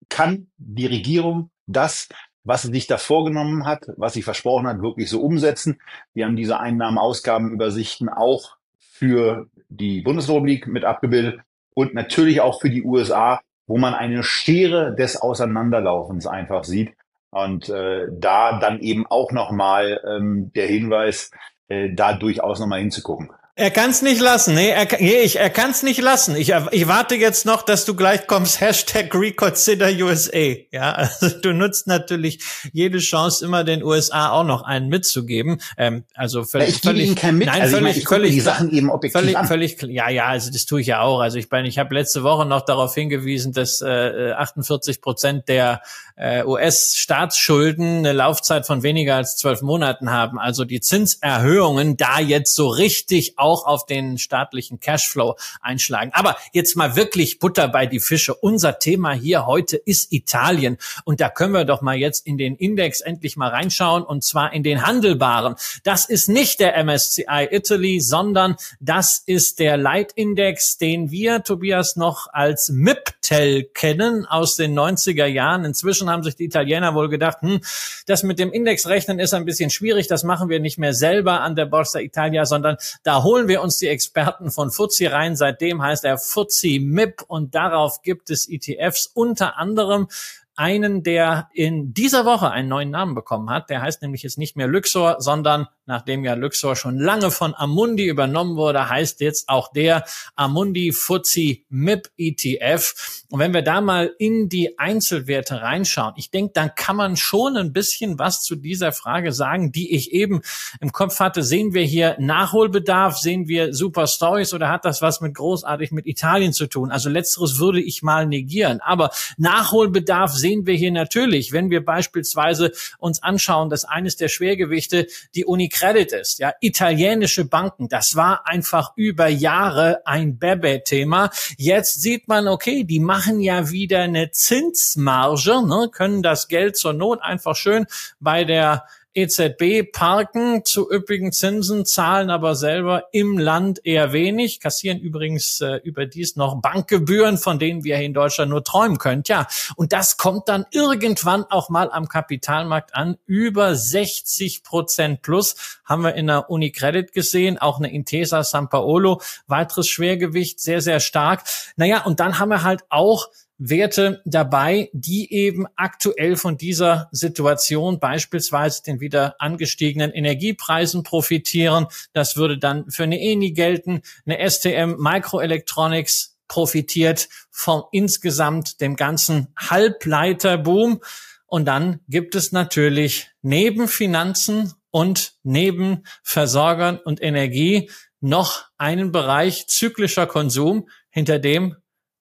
kann 0.09 0.47
die 0.59 0.87
Regierung 0.87 1.51
das, 1.67 2.09
was 2.45 2.63
sie 2.63 2.71
sich 2.71 2.87
da 2.87 2.97
vorgenommen 2.97 3.67
hat, 3.67 3.89
was 3.97 4.13
sie 4.13 4.23
versprochen 4.23 4.69
hat, 4.69 4.81
wirklich 4.81 5.11
so 5.11 5.21
umsetzen. 5.21 5.81
Wir 6.15 6.27
haben 6.27 6.37
diese 6.37 6.61
Einnahmen-Ausgabenübersichten 6.61 8.09
auch 8.09 8.57
für 8.79 9.49
die 9.69 10.03
Bundesrepublik 10.03 10.69
mit 10.69 10.85
abgebildet 10.85 11.41
und 11.75 11.95
natürlich 11.95 12.41
auch 12.41 12.61
für 12.61 12.71
die 12.71 12.85
USA, 12.85 13.41
wo 13.67 13.77
man 13.77 13.95
eine 13.95 14.23
Schere 14.23 14.95
des 14.95 15.17
Auseinanderlaufens 15.17 16.29
einfach 16.29 16.63
sieht. 16.63 16.95
Und 17.31 17.69
äh, 17.71 18.07
da 18.13 18.61
dann 18.61 18.79
eben 18.79 19.05
auch 19.05 19.33
nochmal 19.33 20.01
ähm, 20.09 20.53
der 20.55 20.69
Hinweis, 20.69 21.33
äh, 21.69 21.91
da 21.93 22.13
durchaus 22.15 22.61
nochmal 22.61 22.81
hinzugucken. 22.81 23.31
Er 23.59 23.73
kann 23.73 23.91
es 23.91 24.03
nicht 24.03 24.21
lassen. 24.21 24.55
Nee, 24.55 24.69
er, 24.69 24.87
nee, 25.01 25.17
ich, 25.17 25.41
er 25.41 25.51
kann 25.51 25.73
es 25.73 25.83
nicht 25.83 26.01
lassen. 26.01 26.37
Ich, 26.37 26.53
ich 26.71 26.87
warte 26.87 27.17
jetzt 27.17 27.45
noch, 27.45 27.63
dass 27.63 27.85
du 27.85 27.97
gleich 27.97 28.29
kommst. 28.29 28.61
Hashtag 28.61 29.13
Reconsider 29.13 29.89
USA. 29.89 30.55
Ja, 30.71 30.93
also 30.93 31.31
du 31.31 31.53
nutzt 31.53 31.89
natürlich 31.89 32.39
jede 32.73 32.99
Chance, 32.99 33.45
immer 33.45 33.65
den 33.65 33.83
USA 33.83 34.31
auch 34.31 34.45
noch 34.45 34.63
einen 34.63 34.89
mitzugeben. 34.89 35.61
Ähm, 35.77 36.05
also 36.15 36.45
völlig, 36.45 36.69
ich 36.69 36.81
völlig, 36.83 37.17
kein 37.17 37.37
mit. 37.37 37.49
Nein, 37.49 37.63
also 37.63 37.79
völlig, 37.79 37.97
ich, 37.97 38.05
meine, 38.05 38.05
ich 38.05 38.09
völlig, 38.09 38.33
die 38.35 38.41
Sachen 38.41 38.71
eben 38.71 38.91
objektiv 38.91 39.21
völlig, 39.21 39.37
an. 39.37 39.49
völlig, 39.49 39.83
ja, 39.83 40.09
ja, 40.09 40.27
also 40.27 40.53
das 40.53 40.65
tue 40.65 40.81
ich 40.81 40.87
ja 40.87 41.01
auch. 41.01 41.19
Also 41.19 41.39
ich 41.39 41.51
meine, 41.51 41.67
ich 41.67 41.81
habe 41.81 41.93
letzte 41.97 42.23
Woche 42.23 42.47
noch 42.47 42.65
darauf 42.65 42.95
hingewiesen, 42.95 43.53
dass 43.53 43.81
äh, 43.81 44.35
48 44.37 45.01
Prozent 45.01 45.49
der 45.49 45.83
äh, 46.15 46.45
US-Staatsschulden 46.45 47.99
eine 47.99 48.13
Laufzeit 48.13 48.67
von 48.67 48.85
weniger 48.85 49.17
als 49.17 49.37
zwölf 49.37 49.63
Monaten 49.63 50.13
haben. 50.13 50.39
Also 50.39 50.65
die 50.65 50.81
Zinserhöhungen 50.81 51.97
da 51.97 52.21
jetzt 52.21 52.55
so 52.55 52.69
richtig 52.69 53.39
auch 53.49 53.67
auf 53.67 53.87
den 53.87 54.19
staatlichen 54.19 54.79
Cashflow 54.79 55.37
einschlagen. 55.63 56.11
Aber 56.13 56.37
jetzt 56.53 56.77
mal 56.77 56.97
wirklich 56.97 57.39
Butter 57.39 57.69
bei 57.69 57.87
die 57.87 58.01
Fische. 58.01 58.35
Unser 58.35 58.79
Thema 58.79 59.13
hier 59.13 59.47
heute 59.47 59.77
ist 59.77 60.13
Italien. 60.13 60.77
Und 61.05 61.21
da 61.21 61.31
können 61.31 61.55
wir 61.55 61.65
doch 61.65 61.81
mal 61.81 61.97
jetzt 61.97 62.27
in 62.27 62.37
den 62.37 62.57
Index 62.57 63.01
endlich 63.01 63.37
mal 63.37 63.49
reinschauen 63.49 64.03
und 64.03 64.23
zwar 64.23 64.53
in 64.53 64.63
den 64.63 64.87
handelbaren. 64.87 65.55
Das 65.83 66.05
ist 66.05 66.29
nicht 66.29 66.61
der 66.61 66.77
MSCI 66.85 67.49
Italy, 67.51 68.01
sondern 68.01 68.57
das 68.81 69.23
ist 69.25 69.61
der 69.61 69.79
Leitindex, 69.79 70.77
den 70.77 71.11
wir, 71.11 71.43
Tobias, 71.43 71.97
noch 71.97 72.29
als 72.31 72.69
MIPTEL 72.69 73.65
kennen 73.65 74.27
aus 74.27 74.57
den 74.57 74.79
90er 74.79 75.27
Jahren. 75.27 75.65
Inzwischen 75.65 76.11
haben 76.11 76.23
sich 76.23 76.37
die 76.37 76.45
Italiener 76.45 76.95
wohl 76.95 77.09
gedacht, 77.09 77.39
hm, 77.41 77.61
das 78.07 78.23
mit 78.23 78.39
dem 78.39 78.53
Indexrechnen 78.53 79.19
ist 79.19 79.33
ein 79.33 79.47
bisschen 79.47 79.71
schwierig. 79.71 80.07
Das 80.07 80.23
machen 80.23 80.51
wir 80.51 80.61
nicht 80.61 80.79
mehr 80.79 80.93
selber 80.93 81.41
an 81.41 81.57
der 81.57 81.67
Borsa 81.67 82.01
Italia, 82.01 82.45
sondern 82.45 82.77
da 83.03 83.23
holen 83.23 83.38
wir 83.47 83.63
uns 83.63 83.69
uns 83.69 83.79
die 83.79 83.89
Experten 83.89 84.51
von 84.51 84.71
Fuzzi 84.71 85.07
rein. 85.07 85.37
Seitdem 85.37 85.83
heißt 85.83 86.05
er 86.05 86.19
Fuzzi 86.19 86.81
MIP 86.83 87.23
und 87.29 87.55
darauf 87.55 88.03
gibt 88.03 88.31
es 88.31 88.49
ETFs 88.49 89.07
unter 89.15 89.59
anderem 89.59 90.09
einen, 90.57 91.03
der 91.03 91.49
in 91.53 91.95
dieser 91.95 92.25
Woche 92.25 92.51
einen 92.51 92.69
neuen 92.69 92.91
Namen 92.91 93.15
bekommen 93.15 93.51
hat. 93.51 93.71
Der 93.71 93.83
heißt 93.83 94.03
nämlich 94.03 94.23
jetzt 94.25 94.39
nicht 94.39 94.57
mehr 94.57 94.67
Luxor, 94.67 95.21
sondern 95.21 95.69
nachdem 95.89 96.23
ja 96.23 96.35
Luxor 96.35 96.77
schon 96.77 96.99
lange 96.99 97.31
von 97.31 97.55
Amundi 97.55 98.05
übernommen 98.05 98.57
wurde, 98.57 98.89
heißt 98.91 99.21
jetzt 99.23 99.49
auch 99.49 99.73
der 99.73 100.05
Amundi 100.37 100.93
FTSE 100.93 101.59
MIP 101.71 102.11
ETF. 102.19 103.25
Und 103.31 103.41
wenn 103.41 103.55
wir 103.55 103.63
da 103.63 103.81
mal 103.81 104.15
in 104.19 104.51
die 104.51 104.79
Einzelwerte 104.79 105.63
reinschauen, 105.63 106.13
ich 106.17 106.31
denke, 106.31 106.53
dann 106.53 106.75
kann 106.77 106.97
man 106.97 107.17
schon 107.17 107.57
ein 107.57 107.73
bisschen 107.73 108.19
was 108.19 108.43
zu 108.43 108.55
dieser 108.55 108.93
Frage 108.93 109.33
sagen, 109.33 109.73
die 109.73 109.95
ich 109.95 110.13
eben 110.13 110.43
im 110.81 110.93
Kopf 110.93 111.21
hatte. 111.21 111.43
Sehen 111.43 111.73
wir 111.73 111.85
hier 111.85 112.17
Nachholbedarf? 112.19 113.17
Sehen 113.17 113.49
wir 113.49 113.73
Super 113.73 114.07
Stories 114.07 114.53
oder 114.53 114.69
hat 114.69 114.85
das 114.85 115.01
was 115.01 115.23
mit 115.23 115.35
großartig 115.35 115.91
mit 115.91 116.07
Italien 116.07 116.53
zu 116.53 116.67
tun? 116.67 116.91
Also 116.91 117.09
letzteres 117.09 117.59
würde 117.59 117.81
ich 117.81 118.03
mal 118.03 118.27
negieren. 118.27 118.81
Aber 118.83 119.11
Nachholbedarf 119.39 120.33
sehen 120.33 120.67
wir 120.67 120.75
hier 120.75 120.93
natürlich, 120.93 121.53
wenn 121.53 121.71
wir 121.71 121.83
beispielsweise 121.83 122.73
uns 122.99 123.23
anschauen, 123.23 123.71
dass 123.71 123.87
eines 123.87 124.17
der 124.17 124.29
Schwergewichte 124.29 125.07
die 125.35 125.47
Uni 125.47 125.71
Credit 125.79 126.13
ist, 126.13 126.39
ja, 126.39 126.53
italienische 126.61 127.45
Banken, 127.45 127.89
das 127.89 128.17
war 128.17 128.47
einfach 128.47 128.93
über 128.97 129.29
Jahre 129.29 130.03
ein 130.05 130.39
Bebe-Thema. 130.39 131.31
Jetzt 131.57 132.03
sieht 132.03 132.27
man, 132.27 132.49
okay, 132.49 132.83
die 132.85 133.01
machen 133.01 133.41
ja 133.41 133.71
wieder 133.71 134.01
eine 134.01 134.31
Zinsmarge, 134.31 135.65
ne, 135.65 135.89
können 135.93 136.23
das 136.23 136.49
Geld 136.49 136.77
zur 136.77 136.95
Not 136.95 137.23
einfach 137.23 137.55
schön 137.55 137.87
bei 138.19 138.45
der 138.45 138.85
EZB 139.15 139.91
parken 139.93 140.65
zu 140.65 140.91
üppigen 140.91 141.33
Zinsen, 141.33 141.85
zahlen 141.85 142.31
aber 142.31 142.55
selber 142.55 143.05
im 143.13 143.39
Land 143.39 143.85
eher 143.85 144.13
wenig, 144.13 144.61
kassieren 144.61 144.99
übrigens 144.99 145.61
äh, 145.61 145.77
überdies 145.83 146.37
noch 146.37 146.61
Bankgebühren, 146.61 147.39
von 147.39 147.59
denen 147.59 147.85
wir 147.85 147.97
hier 147.97 148.07
in 148.07 148.15
Deutschland 148.15 148.51
nur 148.51 148.63
träumen 148.63 148.99
können. 148.99 149.23
Ja, 149.27 149.47
und 149.77 149.93
das 149.93 150.17
kommt 150.17 150.49
dann 150.49 150.67
irgendwann 150.71 151.45
auch 151.45 151.69
mal 151.69 151.91
am 151.91 152.09
Kapitalmarkt 152.09 152.95
an. 152.95 153.17
Über 153.27 153.75
60 153.75 154.63
Prozent 154.63 155.23
plus 155.23 155.79
haben 155.85 156.03
wir 156.03 156.15
in 156.15 156.27
der 156.27 156.51
Unicredit 156.51 157.13
gesehen, 157.13 157.59
auch 157.59 157.79
eine 157.79 157.93
Intesa 157.93 158.45
San 158.45 158.69
Paolo, 158.69 159.21
weiteres 159.47 159.89
Schwergewicht, 159.89 160.61
sehr, 160.61 160.81
sehr 160.81 161.01
stark. 161.01 161.45
Naja, 161.77 162.05
und 162.05 162.21
dann 162.21 162.39
haben 162.39 162.51
wir 162.51 162.63
halt 162.63 162.85
auch 162.89 163.29
Werte 163.59 164.23
dabei, 164.25 164.89
die 164.93 165.33
eben 165.33 165.67
aktuell 165.77 166.37
von 166.37 166.57
dieser 166.57 167.09
Situation 167.11 167.99
beispielsweise 167.99 168.83
den 168.85 169.01
wieder 169.01 169.35
angestiegenen 169.41 170.13
Energiepreisen 170.13 171.03
profitieren. 171.03 171.87
Das 172.13 172.37
würde 172.37 172.59
dann 172.59 172.89
für 172.91 173.03
eine 173.03 173.21
ENI 173.21 173.53
gelten. 173.53 174.03
Eine 174.25 174.49
STM 174.49 174.97
Microelectronics 174.99 176.39
profitiert 176.47 177.29
von 177.51 177.83
insgesamt 177.93 178.81
dem 178.81 178.97
ganzen 178.97 179.49
Halbleiterboom. 179.57 181.01
Und 181.47 181.65
dann 181.67 182.01
gibt 182.09 182.35
es 182.35 182.53
natürlich 182.53 183.31
neben 183.43 183.89
Finanzen 183.89 184.73
und 184.91 185.35
neben 185.43 186.05
Versorgern 186.23 186.99
und 186.99 187.23
Energie 187.23 187.91
noch 188.21 188.67
einen 188.79 189.13
Bereich 189.13 189.67
zyklischer 189.67 190.27
Konsum, 190.27 190.89
hinter 191.11 191.39
dem 191.39 191.77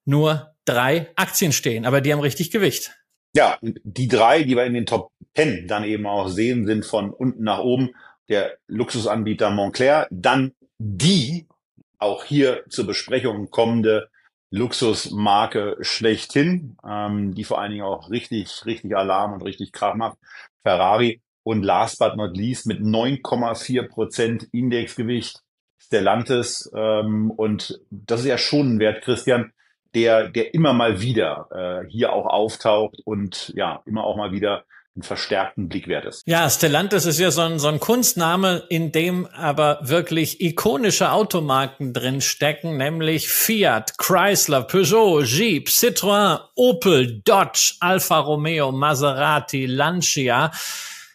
nur 0.05 0.55
drei 0.67 1.11
Aktien 1.15 1.51
stehen, 1.51 1.85
aber 1.85 2.01
die 2.01 2.13
haben 2.13 2.19
richtig 2.19 2.51
Gewicht. 2.51 2.91
Ja, 3.35 3.57
die 3.61 4.07
drei, 4.07 4.43
die 4.43 4.55
wir 4.55 4.65
in 4.65 4.73
den 4.73 4.85
Top 4.85 5.11
10 5.35 5.67
dann 5.67 5.83
eben 5.83 6.07
auch 6.07 6.27
sehen, 6.27 6.65
sind 6.65 6.85
von 6.85 7.11
unten 7.11 7.43
nach 7.43 7.59
oben 7.59 7.91
der 8.29 8.57
Luxusanbieter 8.67 9.51
Montclair, 9.51 10.07
dann 10.09 10.53
die 10.79 11.47
auch 11.97 12.23
hier 12.23 12.63
zur 12.69 12.85
Besprechung 12.85 13.49
kommende 13.49 14.09
Luxusmarke 14.49 15.77
schlechthin, 15.81 16.77
ähm, 16.87 17.35
die 17.35 17.43
vor 17.43 17.59
allen 17.59 17.71
Dingen 17.71 17.83
auch 17.83 18.09
richtig, 18.09 18.65
richtig 18.65 18.95
Alarm 18.95 19.33
und 19.33 19.41
richtig 19.41 19.71
Krach 19.71 19.95
macht, 19.95 20.17
Ferrari. 20.63 21.21
Und 21.43 21.63
last 21.63 21.99
but 21.99 22.17
not 22.17 22.35
least 22.35 22.65
mit 22.65 22.81
9,4 22.81 23.87
Prozent 23.87 24.47
Indexgewicht 24.51 25.41
Stellantis 25.79 26.69
ähm, 26.75 27.31
und 27.31 27.79
das 27.89 28.21
ist 28.21 28.25
ja 28.25 28.37
schon 28.37 28.75
ein 28.75 28.79
Wert, 28.79 29.03
Christian, 29.03 29.53
der, 29.97 30.29
der 30.29 30.53
immer 30.53 30.73
mal 30.73 31.01
wieder 31.01 31.47
äh, 31.51 31.89
hier 31.89 32.13
auch 32.13 32.27
auftaucht 32.27 32.99
und 33.03 33.51
ja, 33.55 33.81
immer 33.85 34.03
auch 34.03 34.15
mal 34.15 34.31
wieder 34.31 34.63
einen 34.95 35.03
verstärkten 35.03 35.69
Blick 35.69 35.87
wert 35.87 36.05
ist. 36.05 36.23
Ja, 36.25 36.49
Stellantis 36.49 37.05
ist 37.05 37.19
ja 37.19 37.29
so 37.31 37.41
ein, 37.41 37.59
so 37.59 37.67
ein 37.67 37.79
Kunstname, 37.79 38.63
in 38.69 38.91
dem 38.91 39.27
aber 39.27 39.79
wirklich 39.81 40.41
ikonische 40.41 41.11
Automarken 41.11 41.93
drin 41.93 42.21
stecken, 42.21 42.77
nämlich 42.77 43.29
Fiat, 43.29 43.97
Chrysler, 43.97 44.63
Peugeot, 44.63 45.21
Jeep, 45.21 45.67
Citroën, 45.67 46.39
Opel, 46.55 47.21
Dodge, 47.23 47.75
Alfa 47.79 48.19
Romeo, 48.19 48.71
Maserati, 48.71 49.65
Lancia. 49.65 50.51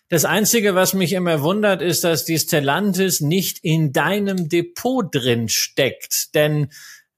Das 0.09 0.25
Einzige, 0.25 0.75
was 0.75 0.93
mich 0.93 1.13
immer 1.13 1.41
wundert, 1.43 1.83
ist, 1.83 2.05
dass 2.05 2.25
die 2.25 2.39
Stellantis 2.39 3.21
nicht 3.21 3.59
in 3.63 3.93
deinem 3.93 4.49
Depot 4.49 5.07
drin 5.11 5.49
steckt. 5.49 6.35
Denn 6.35 6.69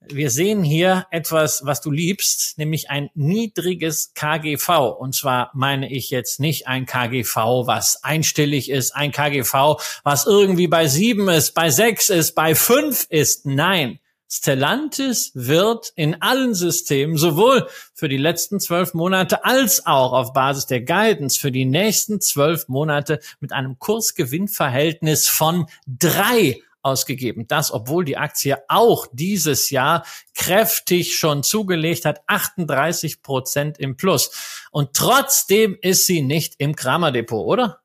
wir 0.08 0.30
sehen 0.30 0.62
hier 0.62 1.06
etwas, 1.10 1.62
was 1.64 1.80
du 1.80 1.90
liebst, 1.90 2.58
nämlich 2.58 2.90
ein 2.90 3.10
niedriges 3.14 4.12
KGV. 4.14 4.96
Und 4.98 5.14
zwar 5.14 5.50
meine 5.54 5.90
ich 5.90 6.10
jetzt 6.10 6.40
nicht 6.40 6.66
ein 6.66 6.86
KGV, 6.86 7.66
was 7.66 8.02
einstellig 8.02 8.70
ist, 8.70 8.92
ein 8.92 9.12
KGV, 9.12 9.76
was 10.02 10.26
irgendwie 10.26 10.68
bei 10.68 10.86
sieben 10.86 11.28
ist, 11.28 11.52
bei 11.52 11.70
sechs 11.70 12.08
ist, 12.10 12.34
bei 12.34 12.54
fünf 12.54 13.06
ist. 13.08 13.46
Nein. 13.46 13.98
Stellantis 14.36 15.30
wird 15.34 15.92
in 15.94 16.20
allen 16.20 16.54
Systemen 16.54 17.16
sowohl 17.16 17.68
für 17.92 18.08
die 18.08 18.16
letzten 18.16 18.58
zwölf 18.58 18.92
Monate 18.92 19.44
als 19.44 19.86
auch 19.86 20.12
auf 20.12 20.32
Basis 20.32 20.66
der 20.66 20.80
Guidance 20.80 21.38
für 21.38 21.52
die 21.52 21.66
nächsten 21.66 22.20
zwölf 22.20 22.66
Monate 22.66 23.20
mit 23.38 23.52
einem 23.52 23.78
Kursgewinnverhältnis 23.78 25.28
von 25.28 25.66
drei 25.86 26.60
ausgegeben. 26.84 27.46
Das, 27.48 27.72
obwohl 27.72 28.04
die 28.04 28.16
Aktie 28.16 28.58
auch 28.68 29.06
dieses 29.12 29.70
Jahr 29.70 30.06
kräftig 30.34 31.16
schon 31.16 31.42
zugelegt 31.42 32.04
hat, 32.04 32.20
38 32.26 33.22
Prozent 33.22 33.78
im 33.78 33.96
Plus. 33.96 34.66
Und 34.70 34.94
trotzdem 34.94 35.76
ist 35.80 36.06
sie 36.06 36.22
nicht 36.22 36.54
im 36.58 36.76
Kramer-Depot, 36.76 37.46
oder? 37.46 37.80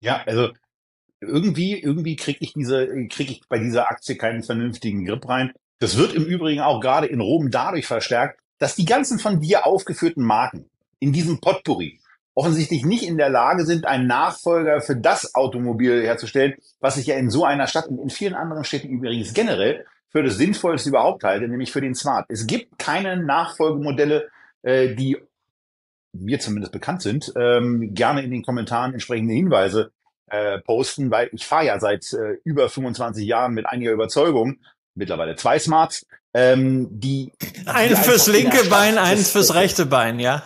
Ja, 0.00 0.22
also 0.26 0.50
irgendwie, 1.20 1.80
irgendwie 1.80 2.16
kriege 2.16 2.38
ich 2.40 2.52
diese, 2.52 2.86
kriege 3.08 3.32
ich 3.32 3.42
bei 3.48 3.58
dieser 3.58 3.88
Aktie 3.88 4.16
keinen 4.16 4.42
vernünftigen 4.42 5.04
Grip 5.04 5.28
rein. 5.28 5.52
Das 5.78 5.96
wird 5.96 6.14
im 6.14 6.24
Übrigen 6.24 6.60
auch 6.60 6.80
gerade 6.80 7.06
in 7.06 7.20
Rom 7.20 7.50
dadurch 7.50 7.86
verstärkt, 7.86 8.40
dass 8.58 8.76
die 8.76 8.84
ganzen 8.84 9.18
von 9.18 9.40
dir 9.40 9.66
aufgeführten 9.66 10.24
Marken 10.24 10.70
in 11.00 11.12
diesem 11.12 11.40
Potpourri 11.40 12.00
offensichtlich 12.34 12.84
nicht 12.84 13.04
in 13.04 13.16
der 13.16 13.30
Lage 13.30 13.64
sind, 13.64 13.86
einen 13.86 14.06
Nachfolger 14.06 14.80
für 14.80 14.96
das 14.96 15.34
Automobil 15.34 16.02
herzustellen, 16.02 16.54
was 16.80 16.96
ich 16.96 17.06
ja 17.06 17.16
in 17.16 17.30
so 17.30 17.44
einer 17.44 17.66
Stadt 17.66 17.86
und 17.86 17.98
in 17.98 18.10
vielen 18.10 18.34
anderen 18.34 18.64
Städten 18.64 18.88
übrigens 18.88 19.34
generell 19.34 19.86
für 20.10 20.22
das 20.22 20.36
Sinnvollste 20.36 20.88
überhaupt 20.88 21.24
halte, 21.24 21.48
nämlich 21.48 21.72
für 21.72 21.80
den 21.80 21.94
Smart. 21.94 22.26
Es 22.28 22.46
gibt 22.46 22.78
keine 22.78 23.16
Nachfolgemodelle, 23.16 24.28
äh, 24.62 24.94
die 24.94 25.16
mir 26.12 26.38
zumindest 26.38 26.72
bekannt 26.72 27.02
sind, 27.02 27.32
ähm, 27.36 27.94
gerne 27.94 28.22
in 28.22 28.30
den 28.30 28.44
Kommentaren 28.44 28.92
entsprechende 28.92 29.34
Hinweise 29.34 29.90
äh, 30.28 30.60
posten, 30.60 31.10
weil 31.10 31.28
ich 31.32 31.44
fahre 31.44 31.66
ja 31.66 31.80
seit 31.80 32.12
äh, 32.12 32.38
über 32.44 32.68
25 32.68 33.26
Jahren 33.26 33.54
mit 33.54 33.66
einiger 33.66 33.92
Überzeugung, 33.92 34.58
mittlerweile 34.94 35.36
zwei 35.36 35.58
Smarts, 35.58 36.06
ähm, 36.32 36.88
die... 36.90 37.32
Eins 37.66 38.00
fürs 38.00 38.26
linke 38.26 38.68
Bein, 38.68 38.98
eins 38.98 39.30
fürs 39.30 39.54
rechte 39.54 39.86
Bein, 39.86 40.18
ja. 40.20 40.42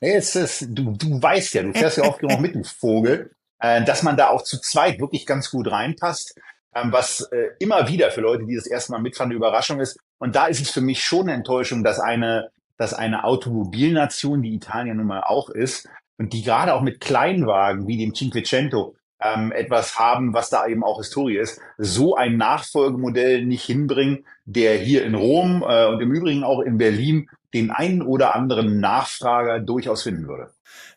Es 0.00 0.34
ist, 0.34 0.66
du, 0.70 0.92
du 0.96 1.22
weißt 1.22 1.54
ja, 1.54 1.62
du 1.62 1.72
fährst 1.72 1.98
ja 1.98 2.10
genug 2.10 2.40
mit 2.40 2.54
dem 2.54 2.64
Vogel, 2.64 3.32
äh, 3.60 3.84
dass 3.84 4.02
man 4.02 4.16
da 4.16 4.28
auch 4.28 4.42
zu 4.42 4.58
zweit 4.60 4.98
wirklich 4.98 5.26
ganz 5.26 5.50
gut 5.50 5.70
reinpasst, 5.70 6.40
ähm, 6.74 6.90
was 6.90 7.20
äh, 7.32 7.48
immer 7.58 7.86
wieder 7.88 8.10
für 8.10 8.22
Leute, 8.22 8.46
die 8.46 8.56
das 8.56 8.66
erste 8.66 8.92
Mal 8.92 9.00
mitfahren, 9.00 9.30
eine 9.30 9.36
Überraschung 9.36 9.80
ist. 9.80 9.98
Und 10.18 10.36
da 10.36 10.46
ist 10.46 10.60
es 10.60 10.70
für 10.70 10.80
mich 10.80 11.04
schon 11.04 11.22
eine 11.22 11.34
Enttäuschung, 11.34 11.84
dass 11.84 12.00
eine, 12.00 12.50
dass 12.78 12.94
eine 12.94 13.24
Automobilnation, 13.24 14.42
die 14.42 14.54
Italien 14.54 14.96
nun 14.96 15.06
mal 15.06 15.22
auch 15.22 15.50
ist, 15.50 15.86
und 16.16 16.32
die 16.32 16.42
gerade 16.42 16.74
auch 16.74 16.82
mit 16.82 17.00
Kleinwagen 17.00 17.86
wie 17.86 17.96
dem 17.96 18.14
Cinquecento 18.14 18.94
ähm, 19.22 19.52
etwas 19.52 19.98
haben, 19.98 20.34
was 20.34 20.50
da 20.50 20.66
eben 20.66 20.84
auch 20.84 20.98
Historie 20.98 21.38
ist, 21.38 21.60
so 21.78 22.14
ein 22.14 22.36
Nachfolgemodell 22.36 23.44
nicht 23.44 23.64
hinbringen, 23.64 24.26
der 24.44 24.76
hier 24.76 25.04
in 25.04 25.14
Rom 25.14 25.64
äh, 25.66 25.86
und 25.86 26.00
im 26.00 26.12
Übrigen 26.12 26.44
auch 26.44 26.60
in 26.60 26.78
Berlin 26.78 27.28
den 27.54 27.70
einen 27.70 28.02
oder 28.02 28.34
anderen 28.34 28.80
Nachfrager 28.80 29.60
durchaus 29.60 30.02
finden 30.02 30.28
würde. 30.28 30.50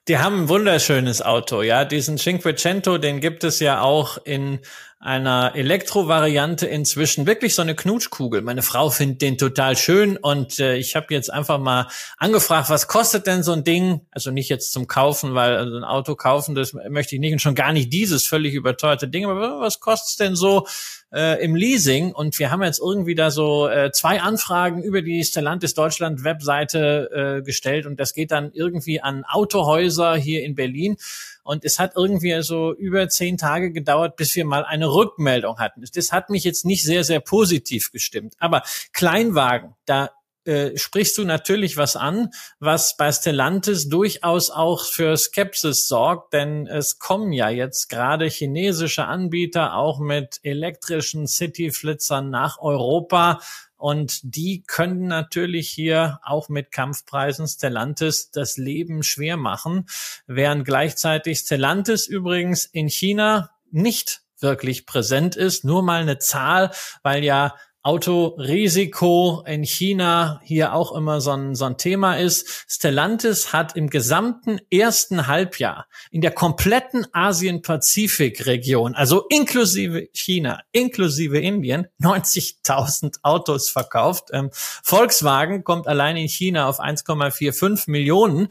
Die 0.08 0.18
haben 0.18 0.44
ein 0.44 0.50
wunderschönes 0.50 1.22
Auto, 1.22 1.62
ja. 1.62 1.86
Diesen 1.86 2.18
Cinquecento, 2.18 2.98
den 2.98 3.22
gibt 3.22 3.44
es 3.44 3.60
ja 3.60 3.82
auch 3.82 4.18
in 4.24 4.60
einer 5.04 5.52
Elektrovariante 5.54 6.66
inzwischen 6.66 7.28
wirklich 7.28 7.56
so 7.56 7.62
eine 7.62 7.76
Knutschkugel. 7.76 8.42
Meine 8.42 8.62
Frau 8.62 8.90
findet 8.90 9.22
den 9.22 9.38
total 9.38 9.76
schön 9.76 10.16
und 10.16 10.60
äh, 10.60 10.78
ich 10.78 10.96
habe 10.96 11.08
jetzt 11.10 11.32
einfach 11.32 11.60
mal 11.60 11.90
angefragt, 12.18 12.70
was 12.70 12.88
kostet 12.88 13.28
denn 13.28 13.44
so 13.44 13.52
ein 13.52 13.66
Ding? 13.66 14.00
Also 14.12 14.32
nicht 14.32 14.48
jetzt 14.48 14.72
zum 14.72 14.88
Kaufen, 14.88 15.36
weil 15.36 15.58
also 15.58 15.76
ein 15.76 15.84
Auto 15.84 16.16
kaufen, 16.16 16.56
das 16.56 16.72
möchte 16.72 17.16
ich 17.16 17.20
nicht 17.20 17.34
und 17.34 17.40
schon 17.40 17.54
gar 17.54 17.74
nicht 17.74 17.92
dieses 17.92 18.26
völlig 18.26 18.54
überteuerte 18.54 19.10
Ding. 19.10 19.26
Aber 19.26 19.60
was 19.60 19.82
kostet 19.82 20.10
es 20.12 20.16
denn 20.16 20.36
so 20.38 20.68
äh, 21.14 21.44
im 21.44 21.54
Leasing? 21.54 22.14
Und 22.14 22.40
wir 22.40 22.50
haben 22.50 22.64
jetzt 22.64 22.80
irgendwie 22.80 23.16
da 23.16 23.30
so 23.30 23.68
äh, 23.68 23.92
zwei 23.92 24.22
Anfragen 24.22 24.82
über 24.84 25.02
die 25.02 25.26
Stellantis 25.26 25.74
Deutschland 25.74 26.24
Webseite 26.24 27.40
äh, 27.40 27.42
gestellt 27.42 27.88
und 27.88 28.00
das 28.00 28.14
geht 28.14 28.32
dann 28.32 28.52
irgendwie 28.54 29.02
an 29.02 29.26
Autohäuser 29.26 30.16
hier 30.16 30.44
in 30.44 30.56
Berlin. 30.56 30.96
Und 31.44 31.66
es 31.66 31.80
hat 31.80 31.94
irgendwie 31.96 32.42
so 32.42 32.74
über 32.74 33.10
zehn 33.10 33.38
Tage 33.38 33.72
gedauert, 33.72 34.16
bis 34.16 34.36
wir 34.36 34.46
mal 34.46 34.66
eine 34.66 34.88
Rückmeldung 34.88 35.60
hatten. 35.60 35.84
Das 35.94 36.12
hat 36.12 36.30
mich 36.30 36.44
jetzt 36.44 36.66
nicht 36.66 36.84
sehr, 36.84 37.04
sehr 37.04 37.20
positiv 37.20 37.92
gestimmt. 37.92 38.34
Aber 38.40 38.64
Kleinwagen, 38.94 39.76
da 39.86 40.10
äh, 40.46 40.78
sprichst 40.78 41.18
du 41.18 41.24
natürlich 41.24 41.78
was 41.78 41.96
an, 41.96 42.30
was 42.60 42.98
bei 42.98 43.12
Stellantis 43.14 43.88
durchaus 43.88 44.50
auch 44.50 44.84
für 44.84 45.16
Skepsis 45.16 45.88
sorgt, 45.88 46.34
denn 46.34 46.68
es 46.68 47.00
kommen 47.00 47.32
ja 47.32 47.48
jetzt 47.48 47.88
gerade 47.90 48.26
chinesische 48.26 49.06
Anbieter 49.06 49.76
auch 49.76 50.00
mit 50.00 50.42
elektrischen 50.44 51.28
City-Flitzern 51.28 52.30
nach 52.30 52.58
Europa 52.60 53.40
und 53.84 54.22
die 54.24 54.64
können 54.66 55.08
natürlich 55.08 55.70
hier 55.70 56.22
auch 56.24 56.48
mit 56.48 56.72
Kampfpreisen 56.72 57.50
Stellantis 57.50 58.32
das 58.32 58.56
Leben 58.56 59.04
schwer 59.04 59.36
machen, 59.36 59.88
während 60.26 60.64
gleichzeitig 60.64 61.40
Stellantis 61.40 62.08
übrigens 62.08 62.64
in 62.64 62.88
China 62.88 63.50
nicht 63.72 64.22
wirklich 64.40 64.86
präsent 64.86 65.36
ist. 65.36 65.66
Nur 65.66 65.84
mal 65.84 66.00
eine 66.00 66.18
Zahl, 66.18 66.72
weil 67.02 67.26
ja 67.26 67.58
Autorisiko 67.84 69.44
in 69.46 69.66
China 69.66 70.40
hier 70.46 70.74
auch 70.74 70.96
immer 70.96 71.20
so 71.20 71.32
ein, 71.32 71.54
so 71.54 71.66
ein 71.66 71.78
Thema 71.78 72.16
ist. 72.16 72.66
Stellantis 72.70 73.52
hat 73.52 73.76
im 73.76 73.90
gesamten 73.90 74.60
ersten 74.72 75.28
Halbjahr 75.28 75.88
in 76.10 76.22
der 76.22 76.32
kompletten 76.32 77.06
Asien-Pazifik-Region, 77.12 78.96
also 78.96 79.28
inklusive 79.28 80.08
China, 80.14 80.62
inklusive 80.72 81.38
Indien, 81.40 81.88
90.000 82.02 83.18
Autos 83.22 83.70
verkauft. 83.70 84.30
Ähm, 84.32 84.50
Volkswagen 84.54 85.66
kommt 85.66 85.86
allein 85.86 86.16
in 86.16 86.30
China 86.30 86.70
auf 86.70 86.80
1,45 86.80 87.90
Millionen. 87.92 88.48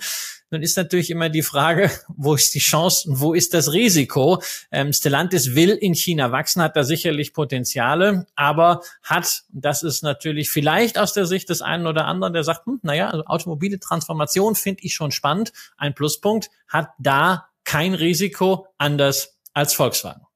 Nun 0.53 0.63
ist 0.63 0.77
natürlich 0.77 1.11
immer 1.11 1.31
die 1.31 1.41
Frage, 1.43 1.91
wo 2.09 2.35
ist 2.35 2.55
die 2.55 2.59
Chance 2.59 3.09
und 3.09 3.21
wo 3.21 3.33
ist 3.33 3.55
das 3.55 3.73
Risiko? 3.73 4.43
Ähm, 4.71 4.93
Stellantis 4.93 5.55
will 5.55 5.71
in 5.71 5.95
China 5.95 6.31
wachsen, 6.31 6.61
hat 6.61 6.77
da 6.77 6.85
sicherlich 6.85 7.33
Potenziale, 7.33 8.27
aber 8.37 8.83
hat, 9.03 9.45
das 9.49 9.83
ist 9.83 10.03
natürlich 10.03 10.51
vielleicht 10.51 10.99
aus 10.99 11.15
der 11.15 11.25
Sicht 11.25 11.49
des 11.49 11.63
einen 11.63 11.87
oder 11.87 12.05
anderen, 12.05 12.35
der 12.35 12.45
sagt, 12.45 12.67
hm, 12.67 12.81
naja, 12.83 13.09
also 13.09 13.25
automobile 13.25 13.81
Transformation 13.81 14.55
finde 14.55 14.83
ich 14.85 14.95
schon 14.95 15.11
spannend. 15.11 15.55
Ein 15.79 15.95
Pluspunkt, 15.95 16.51
hat 16.69 16.91
da 16.99 17.49
kein 17.65 17.95
Risiko 17.95 18.67
anders 18.77 19.39
als 19.55 19.73
Volkswagen. 19.73 20.27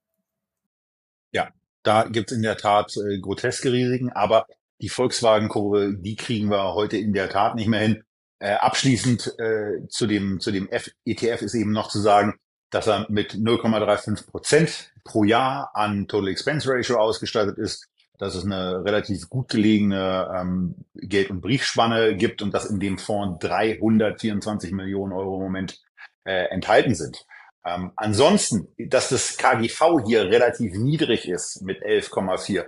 Ja, 1.31 1.49
da 1.83 2.05
gibt 2.05 2.31
es 2.31 2.37
in 2.37 2.41
der 2.41 2.57
Tat 2.57 2.91
äh, 2.97 3.19
groteske 3.19 3.71
Risiken, 3.71 4.11
aber 4.11 4.47
die 4.81 4.89
Volkswagen-Kurve, 4.89 5.95
die 5.95 6.15
kriegen 6.15 6.49
wir 6.49 6.73
heute 6.73 6.97
in 6.97 7.13
der 7.13 7.29
Tat 7.29 7.53
nicht 7.53 7.67
mehr 7.67 7.81
hin. 7.81 8.03
Äh, 8.39 8.53
abschließend 8.53 9.39
äh, 9.39 9.87
zu 9.89 10.05
dem, 10.05 10.39
zu 10.39 10.51
dem 10.51 10.69
F 10.69 10.91
ETF 11.05 11.41
ist 11.41 11.55
eben 11.55 11.71
noch 11.71 11.89
zu 11.89 11.99
sagen, 11.99 12.35
dass 12.69 12.87
er 12.87 13.07
mit 13.09 13.33
0,35 13.33 14.27
Prozent 14.29 14.93
pro 15.03 15.23
Jahr 15.23 15.71
an 15.73 16.07
Total 16.07 16.29
Expense 16.29 16.69
Ratio 16.69 16.97
ausgestattet 16.97 17.57
ist, 17.57 17.87
dass 18.17 18.35
es 18.35 18.45
eine 18.45 18.83
relativ 18.83 19.29
gut 19.29 19.49
gelegene 19.49 20.31
ähm, 20.35 20.75
Geld- 20.95 21.29
und 21.29 21.41
Briefspanne 21.41 22.15
gibt 22.15 22.41
und 22.41 22.53
dass 22.53 22.65
in 22.65 22.79
dem 22.79 22.97
Fonds 22.97 23.39
324 23.45 24.71
Millionen 24.71 25.13
Euro 25.13 25.37
im 25.37 25.43
Moment 25.43 25.79
äh, 26.25 26.45
enthalten 26.49 26.95
sind. 26.95 27.25
Ähm, 27.65 27.91
ansonsten, 27.95 28.67
dass 28.77 29.09
das 29.09 29.37
KGV 29.37 30.05
hier 30.05 30.25
relativ 30.25 30.73
niedrig 30.73 31.27
ist 31.27 31.61
mit 31.61 31.83
11,4, 31.83 32.65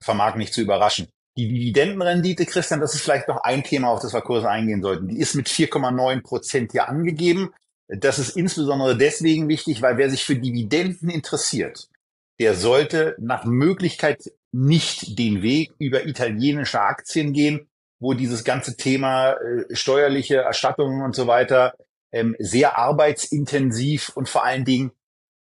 vermag 0.00 0.36
nicht 0.36 0.54
zu 0.54 0.60
überraschen. 0.60 1.08
Die 1.38 1.46
Dividendenrendite, 1.46 2.46
Christian, 2.46 2.80
das 2.80 2.96
ist 2.96 3.02
vielleicht 3.02 3.28
noch 3.28 3.42
ein 3.44 3.62
Thema, 3.62 3.90
auf 3.90 4.00
das 4.00 4.12
wir 4.12 4.22
kurz 4.22 4.44
eingehen 4.44 4.82
sollten. 4.82 5.06
Die 5.06 5.20
ist 5.20 5.36
mit 5.36 5.46
4,9 5.46 6.20
Prozent 6.22 6.72
hier 6.72 6.88
angegeben. 6.88 7.54
Das 7.86 8.18
ist 8.18 8.36
insbesondere 8.36 8.98
deswegen 8.98 9.48
wichtig, 9.48 9.80
weil 9.80 9.98
wer 9.98 10.10
sich 10.10 10.24
für 10.24 10.34
Dividenden 10.34 11.08
interessiert, 11.08 11.88
der 12.40 12.54
sollte 12.54 13.14
nach 13.20 13.44
Möglichkeit 13.44 14.32
nicht 14.50 15.16
den 15.16 15.40
Weg 15.42 15.72
über 15.78 16.06
italienische 16.06 16.80
Aktien 16.80 17.32
gehen, 17.32 17.68
wo 18.00 18.14
dieses 18.14 18.42
ganze 18.42 18.76
Thema 18.76 19.34
äh, 19.34 19.76
steuerliche 19.76 20.38
Erstattungen 20.38 21.02
und 21.02 21.14
so 21.14 21.28
weiter 21.28 21.74
ähm, 22.10 22.34
sehr 22.40 22.78
arbeitsintensiv 22.78 24.08
und 24.16 24.28
vor 24.28 24.44
allen 24.44 24.64
Dingen 24.64 24.90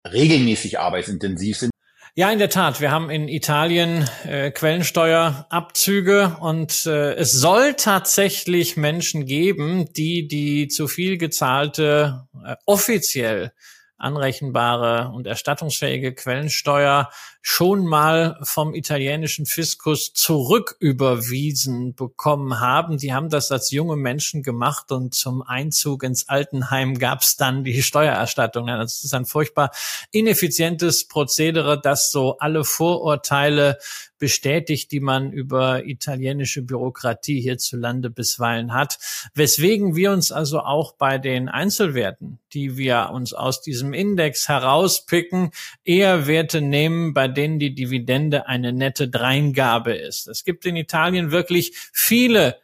regelmäßig 0.06 0.78
arbeitsintensiv 0.78 1.56
sind. 1.56 1.70
Ja, 2.18 2.32
in 2.32 2.40
der 2.40 2.50
Tat. 2.50 2.80
Wir 2.80 2.90
haben 2.90 3.10
in 3.10 3.28
Italien 3.28 4.10
äh, 4.24 4.50
Quellensteuerabzüge 4.50 6.36
und 6.40 6.84
äh, 6.84 7.12
es 7.14 7.30
soll 7.30 7.74
tatsächlich 7.74 8.76
Menschen 8.76 9.24
geben, 9.24 9.92
die 9.92 10.26
die 10.26 10.66
zu 10.66 10.88
viel 10.88 11.16
gezahlte 11.16 12.26
äh, 12.44 12.56
offiziell 12.66 13.52
anrechenbare 13.98 15.12
und 15.14 15.28
erstattungsfähige 15.28 16.12
Quellensteuer 16.12 17.08
schon 17.50 17.86
mal 17.86 18.38
vom 18.42 18.74
italienischen 18.74 19.46
Fiskus 19.46 20.12
zurücküberwiesen 20.12 21.94
bekommen 21.94 22.60
haben. 22.60 22.98
Die 22.98 23.14
haben 23.14 23.30
das 23.30 23.50
als 23.50 23.70
junge 23.70 23.96
Menschen 23.96 24.42
gemacht 24.42 24.92
und 24.92 25.14
zum 25.14 25.40
Einzug 25.40 26.02
ins 26.02 26.28
Altenheim 26.28 26.98
gab 26.98 27.22
es 27.22 27.36
dann 27.36 27.64
die 27.64 27.82
Steuererstattung. 27.82 28.66
Das 28.66 29.02
ist 29.02 29.14
ein 29.14 29.24
furchtbar 29.24 29.70
ineffizientes 30.12 31.08
Prozedere, 31.08 31.80
das 31.80 32.10
so 32.10 32.36
alle 32.36 32.64
Vorurteile 32.64 33.78
bestätigt, 34.18 34.90
die 34.90 35.00
man 35.00 35.32
über 35.32 35.86
italienische 35.86 36.62
Bürokratie 36.62 37.40
hierzulande 37.40 38.10
bisweilen 38.10 38.74
hat. 38.74 38.98
Weswegen 39.34 39.94
wir 39.94 40.12
uns 40.12 40.32
also 40.32 40.60
auch 40.60 40.92
bei 40.92 41.18
den 41.18 41.48
Einzelwerten, 41.48 42.38
die 42.52 42.76
wir 42.76 43.10
uns 43.12 43.32
aus 43.32 43.62
diesem 43.62 43.92
Index 43.92 44.48
herauspicken, 44.48 45.50
eher 45.84 46.26
Werte 46.26 46.60
nehmen, 46.60 47.14
bei 47.14 47.28
denen 47.38 47.60
die 47.60 47.72
Dividende 47.74 48.48
eine 48.48 48.72
nette 48.72 49.08
Dreingabe 49.08 49.94
ist. 49.94 50.26
Es 50.26 50.42
gibt 50.42 50.66
in 50.66 50.74
Italien 50.74 51.30
wirklich 51.30 51.72
viele 51.92 52.56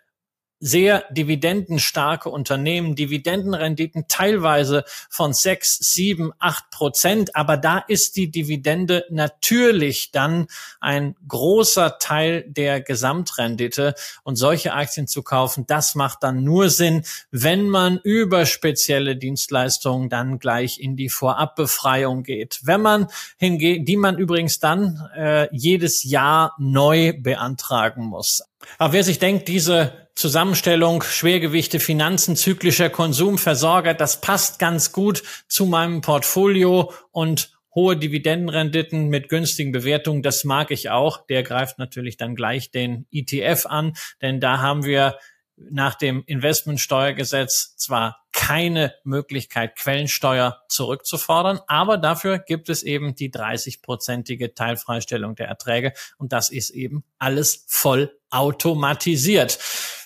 sehr 0.65 1.05
dividendenstarke 1.11 2.31
Unternehmen, 2.31 2.97
Dividendenrenditen 2.97 4.07
teilweise 4.09 4.85
von 5.11 5.35
sechs, 5.35 5.77
sieben, 5.77 6.33
acht 6.39 6.71
Prozent. 6.71 7.37
Aber 7.37 7.59
da 7.59 7.79
ist 7.87 8.17
die 8.17 8.31
Dividende 8.31 9.05
natürlich 9.11 10.11
dann 10.11 10.47
ein 10.81 11.17
großer 11.29 11.99
Teil 11.99 12.45
der 12.49 12.81
Gesamtrendite. 12.81 13.95
Und 14.23 14.37
solche 14.37 14.73
Aktien 14.73 15.07
zu 15.07 15.23
kaufen, 15.23 15.67
das 15.67 15.95
macht 15.95 16.23
dann 16.23 16.45
nur 16.45 16.71
Sinn, 16.71 17.05
wenn 17.31 17.69
man 17.69 17.99
über 18.03 18.47
spezielle 18.47 19.17
Dienstleistungen 19.17 20.09
dann 20.09 20.39
gleich 20.39 20.81
in 20.81 20.97
die 20.97 21.11
Vorabbefreiung 21.11 22.23
geht. 22.23 22.61
Wenn 22.63 22.81
man 22.81 23.09
hingeht, 23.37 23.87
die 23.87 23.99
man 23.99 24.17
übrigens 24.17 24.61
dann 24.61 25.11
äh, 25.15 25.47
jedes 25.53 26.05
Jahr 26.05 26.55
neu 26.59 27.13
beantragen 27.21 28.05
muss. 28.07 28.43
Aber 28.79 28.93
wer 28.93 29.05
sich 29.05 29.19
denkt, 29.19 29.49
diese 29.49 30.09
Zusammenstellung 30.15 31.03
Schwergewichte, 31.03 31.81
Finanzen, 31.81 32.37
zyklischer 32.37 32.91
Konsum, 32.91 33.39
Versorger, 33.39 33.95
das 33.95 34.21
passt 34.21 34.59
ganz 34.59 34.93
gut 34.93 35.23
zu 35.49 35.67
meinem 35.67 36.01
Portfolio 36.01 36.93
und 37.11 37.51
hohe 37.75 37.97
Dividendenrenditen 37.97 39.09
mit 39.09 39.29
günstigen 39.29 39.73
Bewertungen, 39.73 40.23
das 40.23 40.45
mag 40.45 40.71
ich 40.71 40.91
auch. 40.91 41.27
Der 41.27 41.43
greift 41.43 41.79
natürlich 41.79 42.17
dann 42.17 42.37
gleich 42.37 42.71
den 42.71 43.07
ETF 43.11 43.67
an, 43.67 43.95
denn 44.23 44.41
da 44.41 44.61
haben 44.61 44.85
wir 44.85 45.19
nach 45.57 45.95
dem 45.95 46.23
Investmentsteuergesetz 46.27 47.77
zwar 47.77 48.25
keine 48.33 48.95
Möglichkeit, 49.05 49.77
Quellensteuer 49.77 50.63
zurückzufordern, 50.69 51.61
aber 51.69 51.99
dafür 51.99 52.39
gibt 52.39 52.69
es 52.69 52.83
eben 52.83 53.15
die 53.15 53.31
30-prozentige 53.31 54.55
Teilfreistellung 54.55 55.37
der 55.37 55.47
Erträge 55.47 55.93
und 56.19 56.33
das 56.33 56.51
ist 56.51 56.71
eben 56.71 57.05
alles 57.19 57.65
voll 57.69 58.19
automatisiert. 58.31 59.53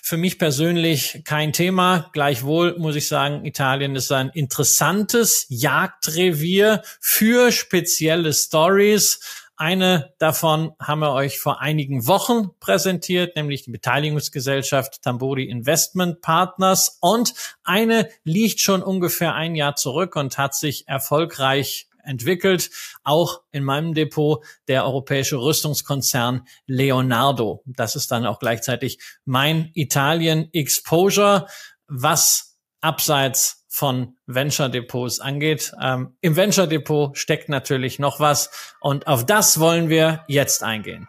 Für 0.09 0.17
mich 0.17 0.39
persönlich 0.39 1.21
kein 1.23 1.53
Thema. 1.53 2.09
Gleichwohl 2.13 2.77
muss 2.79 2.95
ich 2.95 3.07
sagen, 3.07 3.45
Italien 3.45 3.95
ist 3.95 4.11
ein 4.11 4.29
interessantes 4.29 5.45
Jagdrevier 5.49 6.81
für 6.99 7.51
spezielle 7.51 8.33
Stories 8.33 9.19
eine 9.59 10.13
davon 10.19 10.71
haben 10.79 10.99
wir 10.99 11.11
euch 11.11 11.37
vor 11.37 11.59
einigen 11.59 12.07
Wochen 12.07 12.51
präsentiert, 12.61 13.35
nämlich 13.35 13.63
die 13.63 13.71
Beteiligungsgesellschaft 13.71 15.01
Tamburi 15.01 15.43
Investment 15.43 16.21
Partners. 16.21 16.97
Und 17.01 17.33
eine 17.63 18.09
liegt 18.23 18.61
schon 18.61 18.81
ungefähr 18.81 19.35
ein 19.35 19.55
Jahr 19.55 19.75
zurück 19.75 20.15
und 20.15 20.37
hat 20.37 20.55
sich 20.55 20.87
erfolgreich 20.87 21.89
entwickelt. 22.05 22.69
Auch 23.03 23.41
in 23.51 23.65
meinem 23.65 23.93
Depot 23.93 24.45
der 24.69 24.85
europäische 24.85 25.35
Rüstungskonzern 25.35 26.47
Leonardo. 26.65 27.61
Das 27.65 27.97
ist 27.97 28.11
dann 28.11 28.25
auch 28.25 28.39
gleichzeitig 28.39 28.99
mein 29.25 29.71
Italien 29.73 30.47
Exposure, 30.53 31.47
was 31.87 32.57
abseits 32.79 33.58
von 33.69 34.17
Venture 34.25 34.67
Depots 34.67 35.19
angeht. 35.19 35.71
Ähm, 35.81 36.17
Im 36.21 36.35
Venture 36.35 36.67
Depot 36.67 37.15
steckt 37.17 37.47
natürlich 37.47 37.99
noch 37.99 38.19
was 38.19 38.75
und 38.81 39.07
auf 39.07 39.25
das 39.25 39.59
wollen 39.59 39.89
wir 39.89 40.25
jetzt 40.27 40.63
eingehen. 40.63 41.07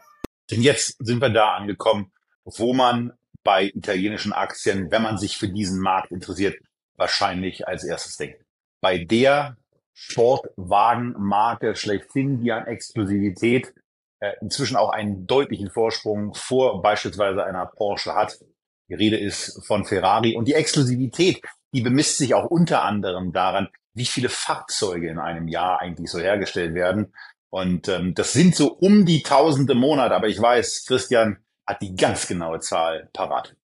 Denn 0.50 0.62
jetzt 0.62 0.96
sind 0.98 1.20
wir 1.20 1.30
da 1.30 1.54
angekommen, 1.54 2.12
wo 2.44 2.74
man 2.74 3.12
bei 3.42 3.64
italienischen 3.64 4.32
Aktien, 4.32 4.90
wenn 4.90 5.02
man 5.02 5.16
sich 5.16 5.38
für 5.38 5.48
diesen 5.48 5.80
Markt 5.80 6.12
interessiert, 6.12 6.56
wahrscheinlich 6.96 7.66
als 7.66 7.82
erstes 7.82 8.16
denkt. 8.16 8.44
Bei 8.82 8.98
der 8.98 9.56
Sportwagenmarke 9.94 11.74
schlechthin, 11.74 12.42
die 12.42 12.52
an 12.52 12.66
Exklusivität 12.66 13.72
äh, 14.20 14.32
inzwischen 14.42 14.76
auch 14.76 14.90
einen 14.90 15.26
deutlichen 15.26 15.70
Vorsprung 15.70 16.34
vor 16.34 16.82
beispielsweise 16.82 17.42
einer 17.44 17.64
Porsche 17.66 18.14
hat. 18.14 18.38
Die 18.88 18.94
Rede 18.94 19.16
ist 19.16 19.64
von 19.66 19.86
Ferrari 19.86 20.36
und 20.36 20.46
die 20.46 20.54
Exklusivität, 20.54 21.40
die 21.72 21.82
bemisst 21.82 22.18
sich 22.18 22.34
auch 22.34 22.46
unter 22.46 22.82
anderem 22.82 23.32
daran, 23.32 23.68
wie 23.94 24.06
viele 24.06 24.28
Fahrzeuge 24.28 25.08
in 25.08 25.18
einem 25.18 25.48
Jahr 25.48 25.80
eigentlich 25.80 26.10
so 26.10 26.18
hergestellt 26.18 26.74
werden. 26.74 27.12
Und 27.50 27.88
ähm, 27.88 28.14
das 28.14 28.32
sind 28.32 28.54
so 28.54 28.72
um 28.72 29.04
die 29.06 29.22
tausende 29.22 29.74
Monate, 29.74 30.14
aber 30.14 30.28
ich 30.28 30.40
weiß, 30.40 30.84
Christian 30.86 31.38
hat 31.66 31.82
die 31.82 31.94
ganz 31.94 32.26
genaue 32.26 32.60
Zahl 32.60 33.10
parat. 33.12 33.56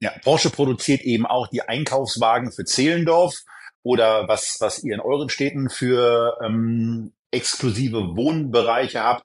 Ja, 0.00 0.12
Porsche 0.24 0.48
produziert 0.48 1.02
eben 1.02 1.26
auch 1.26 1.48
die 1.48 1.60
Einkaufswagen 1.60 2.52
für 2.52 2.64
Zehlendorf 2.64 3.34
oder 3.82 4.28
was, 4.28 4.56
was 4.60 4.82
ihr 4.82 4.94
in 4.94 5.00
euren 5.00 5.28
Städten 5.28 5.68
für 5.68 6.38
ähm, 6.42 7.12
exklusive 7.30 8.16
Wohnbereiche 8.16 9.02
habt, 9.02 9.24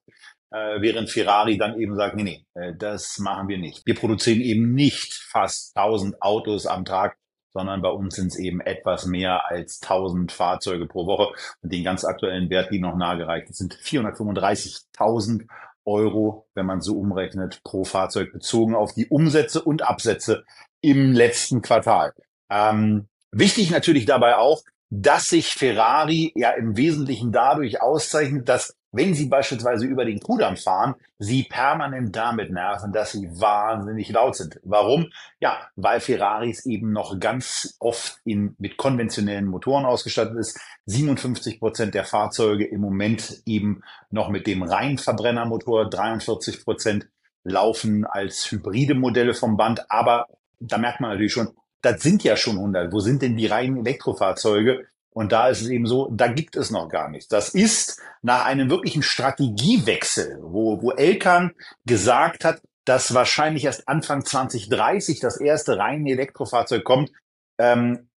äh, 0.52 0.82
während 0.82 1.10
Ferrari 1.10 1.58
dann 1.58 1.80
eben 1.80 1.96
sagt, 1.96 2.18
nee, 2.18 2.24
nee, 2.24 2.46
äh, 2.56 2.74
das 2.76 3.20
machen 3.20 3.48
wir 3.48 3.58
nicht. 3.58 3.86
Wir 3.86 3.96
produzieren 3.96 4.42
eben 4.42 4.74
nicht 4.74 5.14
fast 5.14 5.78
1000 5.78 6.22
Autos 6.22 6.66
am 6.66 6.84
Tag, 6.84 7.18
sondern 7.54 7.82
bei 7.82 7.90
uns 7.90 8.16
sind 8.16 8.28
es 8.28 8.38
eben 8.38 8.60
etwas 8.62 9.06
mehr 9.06 9.46
als 9.50 9.82
1000 9.82 10.32
Fahrzeuge 10.32 10.88
pro 10.88 11.06
Woche. 11.06 11.34
Und 11.62 11.72
den 11.72 11.84
ganz 11.84 12.04
aktuellen 12.04 12.50
Wert, 12.50 12.72
die 12.72 12.80
noch 12.80 12.96
nahegereicht 12.96 13.54
sind 13.54 13.76
435.000 13.76 15.48
Euro, 15.86 16.48
wenn 16.54 16.66
man 16.66 16.82
so 16.82 16.98
umrechnet, 16.98 17.62
pro 17.64 17.84
Fahrzeug 17.84 18.32
bezogen 18.32 18.76
auf 18.76 18.94
die 18.94 19.08
Umsätze 19.08 19.62
und 19.62 19.82
Absätze 19.82 20.44
im 20.82 21.12
letzten 21.14 21.62
Quartal. 21.62 22.14
Ähm, 22.50 23.08
wichtig 23.32 23.72
natürlich 23.72 24.06
dabei 24.06 24.38
auch, 24.38 24.62
dass 24.90 25.30
sich 25.30 25.54
Ferrari 25.54 26.34
ja 26.36 26.52
im 26.52 26.76
Wesentlichen 26.76 27.32
dadurch 27.32 27.82
auszeichnet, 27.82 28.50
dass 28.50 28.76
wenn 28.92 29.14
Sie 29.14 29.28
beispielsweise 29.28 29.86
über 29.86 30.06
den 30.06 30.20
Kudamm 30.20 30.58
fahren, 30.58 30.96
Sie 31.18 31.44
permanent 31.44 32.16
damit 32.16 32.52
nerven, 32.52 32.92
dass 32.92 33.14
Sie 33.14 33.30
wahnsinnig 33.40 34.10
laut 34.10 34.36
sind. 34.36 34.60
Warum? 34.64 35.12
Ja, 35.40 35.70
weil 35.76 36.00
Ferraris 36.00 36.66
eben 36.66 36.92
noch 36.92 37.20
ganz 37.20 37.78
oft 37.80 38.18
in, 38.26 38.56
mit 38.60 38.78
konventionellen 38.78 39.46
Motoren 39.46 39.86
ausgestattet 39.86 40.38
ist. 40.38 40.60
57 40.86 41.60
Prozent 41.60 41.94
der 41.94 42.04
Fahrzeuge 42.04 42.66
im 42.66 42.82
Moment 42.82 43.42
eben 43.46 43.82
noch 44.10 44.30
mit 44.30 44.46
dem 44.46 44.64
Reinverbrennermotor, 44.64 45.90
43 45.90 46.66
Prozent 46.66 47.08
laufen 47.44 48.06
als 48.06 48.52
hybride 48.52 48.94
Modelle 48.94 49.34
vom 49.34 49.58
Band. 49.58 49.90
Aber 49.90 50.28
da 50.60 50.78
merkt 50.78 51.00
man 51.00 51.12
natürlich 51.12 51.34
schon, 51.34 51.50
das 51.82 52.02
sind 52.02 52.24
ja 52.24 52.36
schon 52.36 52.58
100. 52.58 52.92
Wo 52.92 53.00
sind 53.00 53.22
denn 53.22 53.38
die 53.38 53.48
reinen 53.48 53.78
Elektrofahrzeuge? 53.78 54.88
Und 55.14 55.32
da 55.32 55.50
ist 55.50 55.62
es 55.62 55.70
eben 55.70 55.86
so, 55.86 56.10
da 56.12 56.28
gibt 56.28 56.56
es 56.56 56.72
noch 56.72 56.88
gar 56.88 57.10
nichts. 57.10 57.28
Das 57.28 57.50
ist 57.50 58.02
nach 58.22 58.46
einem 58.46 58.70
wirklichen 58.70 59.04
Strategiewechsel, 59.04 60.40
wo, 60.42 60.82
wo 60.82 60.92
Elkan 60.92 61.52
gesagt 61.86 62.46
hat, 62.46 62.62
dass 62.86 63.14
wahrscheinlich 63.14 63.66
erst 63.66 63.88
Anfang 63.88 64.26
2030 64.26 65.20
das 65.20 65.40
erste 65.40 65.78
reine 65.78 66.12
Elektrofahrzeug 66.12 66.84
kommt, 66.84 67.12
ähm, 67.58 68.10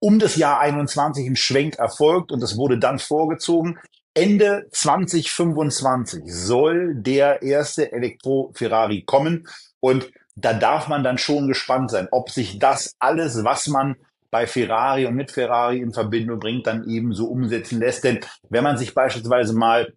um 0.00 0.18
das 0.18 0.36
Jahr 0.36 0.58
21 0.60 1.26
ein 1.26 1.36
Schwenk 1.36 1.78
erfolgt 1.78 2.32
und 2.32 2.40
das 2.40 2.56
wurde 2.56 2.78
dann 2.78 2.98
vorgezogen. 2.98 3.78
Ende 4.14 4.68
2025 4.70 6.22
soll 6.26 6.94
der 6.94 7.42
erste 7.42 7.92
Elektro-Ferrari 7.92 9.02
kommen 9.02 9.48
und 9.80 10.10
da 10.36 10.52
darf 10.52 10.88
man 10.88 11.04
dann 11.04 11.18
schon 11.18 11.46
gespannt 11.46 11.90
sein, 11.90 12.08
ob 12.10 12.30
sich 12.30 12.58
das 12.58 12.96
alles, 12.98 13.44
was 13.44 13.66
man 13.68 13.96
bei 14.34 14.48
Ferrari 14.48 15.06
und 15.06 15.14
mit 15.14 15.30
Ferrari 15.30 15.78
in 15.78 15.92
Verbindung 15.92 16.40
bringt, 16.40 16.66
dann 16.66 16.88
eben 16.88 17.12
so 17.12 17.26
umsetzen 17.28 17.78
lässt. 17.78 18.02
Denn 18.02 18.18
wenn 18.48 18.64
man 18.64 18.76
sich 18.76 18.92
beispielsweise 18.92 19.54
mal 19.54 19.94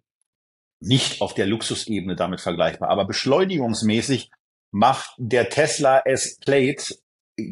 nicht 0.78 1.20
auf 1.20 1.34
der 1.34 1.48
Luxusebene 1.48 2.14
damit 2.14 2.40
vergleichbar, 2.40 2.88
aber 2.88 3.04
beschleunigungsmäßig 3.04 4.30
macht 4.70 5.10
der 5.18 5.48
Tesla 5.48 6.02
S-Plate, 6.04 6.94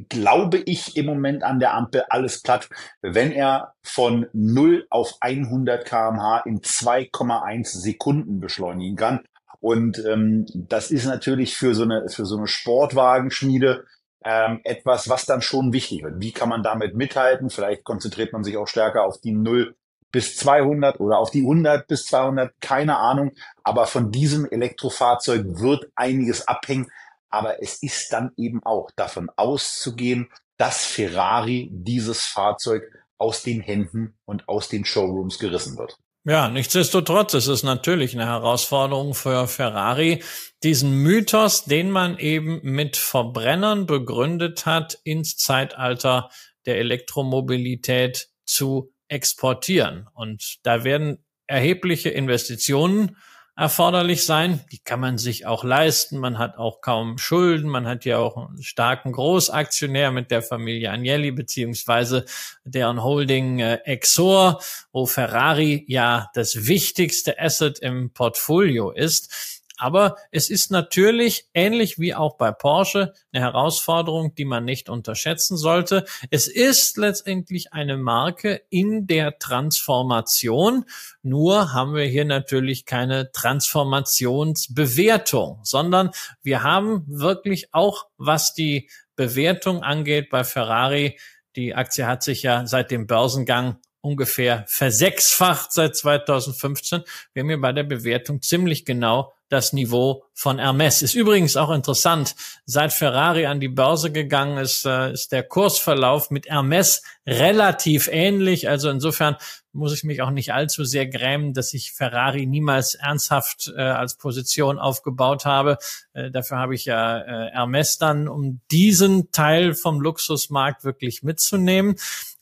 glaube 0.08 0.58
ich, 0.58 0.96
im 0.96 1.06
Moment 1.06 1.42
an 1.42 1.58
der 1.58 1.74
Ampel 1.74 2.04
alles 2.08 2.40
platt, 2.40 2.68
wenn 3.02 3.32
er 3.32 3.72
von 3.82 4.28
0 4.32 4.86
auf 4.88 5.16
100 5.18 5.84
kmh 5.84 6.42
in 6.46 6.60
2,1 6.60 7.80
Sekunden 7.80 8.38
beschleunigen 8.38 8.94
kann. 8.94 9.24
Und 9.58 9.98
ähm, 10.06 10.46
das 10.54 10.92
ist 10.92 11.06
natürlich 11.06 11.56
für 11.56 11.74
so 11.74 11.82
eine, 11.82 12.08
für 12.08 12.26
so 12.26 12.36
eine 12.36 12.46
Sportwagenschmiede 12.46 13.86
ähm, 14.24 14.60
etwas, 14.64 15.08
was 15.08 15.26
dann 15.26 15.42
schon 15.42 15.72
wichtig 15.72 16.02
wird. 16.02 16.20
Wie 16.20 16.32
kann 16.32 16.48
man 16.48 16.62
damit 16.62 16.94
mithalten? 16.94 17.50
Vielleicht 17.50 17.84
konzentriert 17.84 18.32
man 18.32 18.44
sich 18.44 18.56
auch 18.56 18.66
stärker 18.66 19.04
auf 19.04 19.20
die 19.20 19.32
0 19.32 19.76
bis 20.12 20.36
200 20.36 21.00
oder 21.00 21.18
auf 21.18 21.30
die 21.30 21.42
100 21.42 21.86
bis 21.86 22.06
200, 22.06 22.52
keine 22.60 22.96
Ahnung. 22.96 23.32
Aber 23.62 23.86
von 23.86 24.10
diesem 24.10 24.50
Elektrofahrzeug 24.50 25.44
wird 25.60 25.90
einiges 25.94 26.48
abhängen. 26.48 26.90
Aber 27.28 27.62
es 27.62 27.82
ist 27.82 28.12
dann 28.12 28.32
eben 28.36 28.62
auch 28.64 28.90
davon 28.96 29.30
auszugehen, 29.36 30.30
dass 30.56 30.84
Ferrari 30.84 31.68
dieses 31.72 32.24
Fahrzeug 32.24 32.84
aus 33.18 33.42
den 33.42 33.60
Händen 33.60 34.16
und 34.24 34.48
aus 34.48 34.68
den 34.68 34.84
Showrooms 34.84 35.38
gerissen 35.38 35.76
wird. 35.76 35.98
Ja, 36.28 36.48
nichtsdestotrotz 36.48 37.34
ist 37.34 37.46
es 37.46 37.62
natürlich 37.62 38.12
eine 38.12 38.26
Herausforderung 38.26 39.14
für 39.14 39.46
Ferrari, 39.46 40.24
diesen 40.64 40.90
Mythos, 40.90 41.66
den 41.66 41.88
man 41.88 42.18
eben 42.18 42.58
mit 42.64 42.96
Verbrennern 42.96 43.86
begründet 43.86 44.66
hat, 44.66 44.98
ins 45.04 45.36
Zeitalter 45.36 46.28
der 46.66 46.78
Elektromobilität 46.78 48.28
zu 48.44 48.92
exportieren. 49.06 50.08
Und 50.14 50.56
da 50.64 50.82
werden 50.82 51.24
erhebliche 51.46 52.08
Investitionen 52.08 53.16
erforderlich 53.56 54.24
sein. 54.26 54.60
Die 54.70 54.78
kann 54.78 55.00
man 55.00 55.16
sich 55.16 55.46
auch 55.46 55.64
leisten. 55.64 56.18
Man 56.18 56.38
hat 56.38 56.58
auch 56.58 56.82
kaum 56.82 57.16
Schulden. 57.16 57.68
Man 57.68 57.86
hat 57.86 58.04
ja 58.04 58.18
auch 58.18 58.36
einen 58.36 58.62
starken 58.62 59.12
Großaktionär 59.12 60.12
mit 60.12 60.30
der 60.30 60.42
Familie 60.42 60.90
Agnelli 60.90 61.30
beziehungsweise 61.30 62.26
deren 62.64 63.02
Holding 63.02 63.60
äh, 63.60 63.76
Exor, 63.84 64.60
wo 64.92 65.06
Ferrari 65.06 65.84
ja 65.88 66.30
das 66.34 66.66
wichtigste 66.66 67.40
Asset 67.40 67.78
im 67.78 68.10
Portfolio 68.10 68.90
ist. 68.90 69.55
Aber 69.76 70.16
es 70.30 70.48
ist 70.50 70.70
natürlich 70.70 71.48
ähnlich 71.54 71.98
wie 71.98 72.14
auch 72.14 72.36
bei 72.36 72.52
Porsche 72.52 73.14
eine 73.32 73.42
Herausforderung, 73.44 74.34
die 74.34 74.44
man 74.44 74.64
nicht 74.64 74.88
unterschätzen 74.88 75.56
sollte. 75.56 76.04
Es 76.30 76.46
ist 76.48 76.96
letztendlich 76.96 77.72
eine 77.72 77.96
Marke 77.96 78.62
in 78.70 79.06
der 79.06 79.38
Transformation. 79.38 80.84
Nur 81.22 81.72
haben 81.72 81.94
wir 81.94 82.06
hier 82.06 82.24
natürlich 82.24 82.84
keine 82.86 83.30
Transformationsbewertung, 83.32 85.60
sondern 85.62 86.10
wir 86.42 86.62
haben 86.62 87.04
wirklich 87.06 87.74
auch, 87.74 88.06
was 88.16 88.54
die 88.54 88.88
Bewertung 89.16 89.82
angeht 89.82 90.30
bei 90.30 90.44
Ferrari, 90.44 91.18
die 91.56 91.74
Aktie 91.74 92.06
hat 92.06 92.22
sich 92.22 92.42
ja 92.42 92.66
seit 92.66 92.90
dem 92.90 93.06
Börsengang 93.06 93.78
ungefähr 94.02 94.64
versechsfacht 94.68 95.72
seit 95.72 95.96
2015. 95.96 97.02
Wir 97.32 97.42
haben 97.42 97.48
hier 97.48 97.60
bei 97.60 97.72
der 97.72 97.82
Bewertung 97.82 98.42
ziemlich 98.42 98.84
genau 98.84 99.32
das 99.48 99.72
Niveau 99.72 100.24
von 100.34 100.58
Hermes. 100.58 101.02
Ist 101.02 101.14
übrigens 101.14 101.56
auch 101.56 101.70
interessant. 101.70 102.34
Seit 102.64 102.92
Ferrari 102.92 103.46
an 103.46 103.60
die 103.60 103.68
Börse 103.68 104.10
gegangen 104.10 104.58
ist, 104.58 104.84
äh, 104.84 105.12
ist 105.12 105.30
der 105.32 105.44
Kursverlauf 105.44 106.30
mit 106.30 106.48
Hermes 106.48 107.02
relativ 107.26 108.08
ähnlich. 108.10 108.68
Also 108.68 108.90
insofern 108.90 109.36
muss 109.72 109.92
ich 109.92 110.04
mich 110.04 110.22
auch 110.22 110.30
nicht 110.30 110.52
allzu 110.52 110.84
sehr 110.84 111.06
grämen, 111.06 111.52
dass 111.52 111.74
ich 111.74 111.92
Ferrari 111.92 112.46
niemals 112.46 112.94
ernsthaft 112.94 113.72
äh, 113.76 113.80
als 113.80 114.16
Position 114.16 114.78
aufgebaut 114.78 115.44
habe. 115.44 115.78
Äh, 116.12 116.30
dafür 116.30 116.58
habe 116.58 116.74
ich 116.74 116.84
ja 116.86 117.22
Hermes 117.52 117.98
dann, 117.98 118.28
um 118.28 118.60
diesen 118.70 119.30
Teil 119.30 119.74
vom 119.74 120.00
Luxusmarkt 120.00 120.84
wirklich 120.84 121.22
mitzunehmen. 121.22 121.96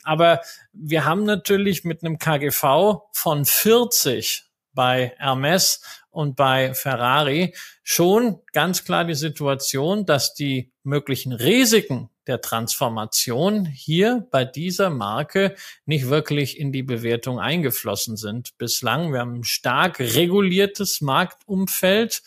Aber 0.05 0.41
wir 0.73 1.05
haben 1.05 1.25
natürlich 1.25 1.85
mit 1.85 2.03
einem 2.03 2.19
KGV 2.19 3.03
von 3.13 3.45
40 3.45 4.45
bei 4.75 5.15
Hermes 5.19 5.81
und 6.15 6.37
bei 6.37 6.75
Ferrari 6.75 7.55
schon 7.83 8.41
ganz 8.53 8.85
klar 8.85 9.05
die 9.05 9.15
Situation, 9.15 10.07
dass 10.07 10.35
die 10.35 10.73
möglichen 10.83 11.33
Risiken 11.33 12.09
der 12.27 12.41
Transformation 12.41 13.67
hier 13.67 14.27
bei 14.31 14.45
dieser 14.45 14.91
Marke 14.91 15.55
nicht 15.85 16.09
wirklich 16.09 16.59
in 16.59 16.73
die 16.73 16.83
Bewertung 16.83 17.39
eingeflossen 17.39 18.17
sind 18.17 18.57
bislang. 18.57 19.13
Wir 19.13 19.21
haben 19.21 19.41
ein 19.41 19.45
stark 19.45 19.99
reguliertes 20.01 21.01
Marktumfeld, 21.01 22.23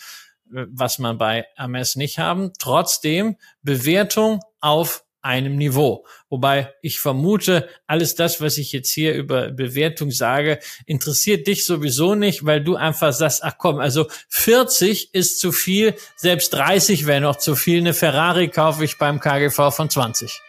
äh, 0.53 0.65
was 0.69 0.99
man 0.99 1.17
bei 1.17 1.45
Hermes 1.55 1.95
nicht 1.95 2.19
haben. 2.19 2.51
Trotzdem 2.59 3.37
Bewertung 3.63 4.41
auf 4.59 5.03
einem 5.27 5.57
Niveau. 5.57 6.05
Wobei 6.29 6.73
ich 6.81 6.99
vermute, 6.99 7.69
alles 7.85 8.15
das, 8.15 8.41
was 8.41 8.57
ich 8.57 8.71
jetzt 8.71 8.91
hier 8.91 9.13
über 9.13 9.49
Bewertung 9.49 10.09
sage, 10.09 10.59
interessiert 10.85 11.45
dich 11.45 11.65
sowieso 11.65 12.15
nicht, 12.15 12.45
weil 12.45 12.63
du 12.63 12.75
einfach 12.75 13.13
sagst, 13.13 13.43
ach 13.43 13.57
komm, 13.59 13.79
also 13.79 14.07
40 14.29 15.13
ist 15.13 15.39
zu 15.39 15.51
viel, 15.51 15.93
selbst 16.15 16.53
30 16.53 17.05
wäre 17.05 17.21
noch 17.21 17.35
zu 17.35 17.55
viel. 17.55 17.79
Eine 17.79 17.93
Ferrari 17.93 18.47
kaufe 18.47 18.83
ich 18.83 18.97
beim 18.97 19.19
KGV 19.19 19.71
von 19.71 19.89
20. 19.89 20.41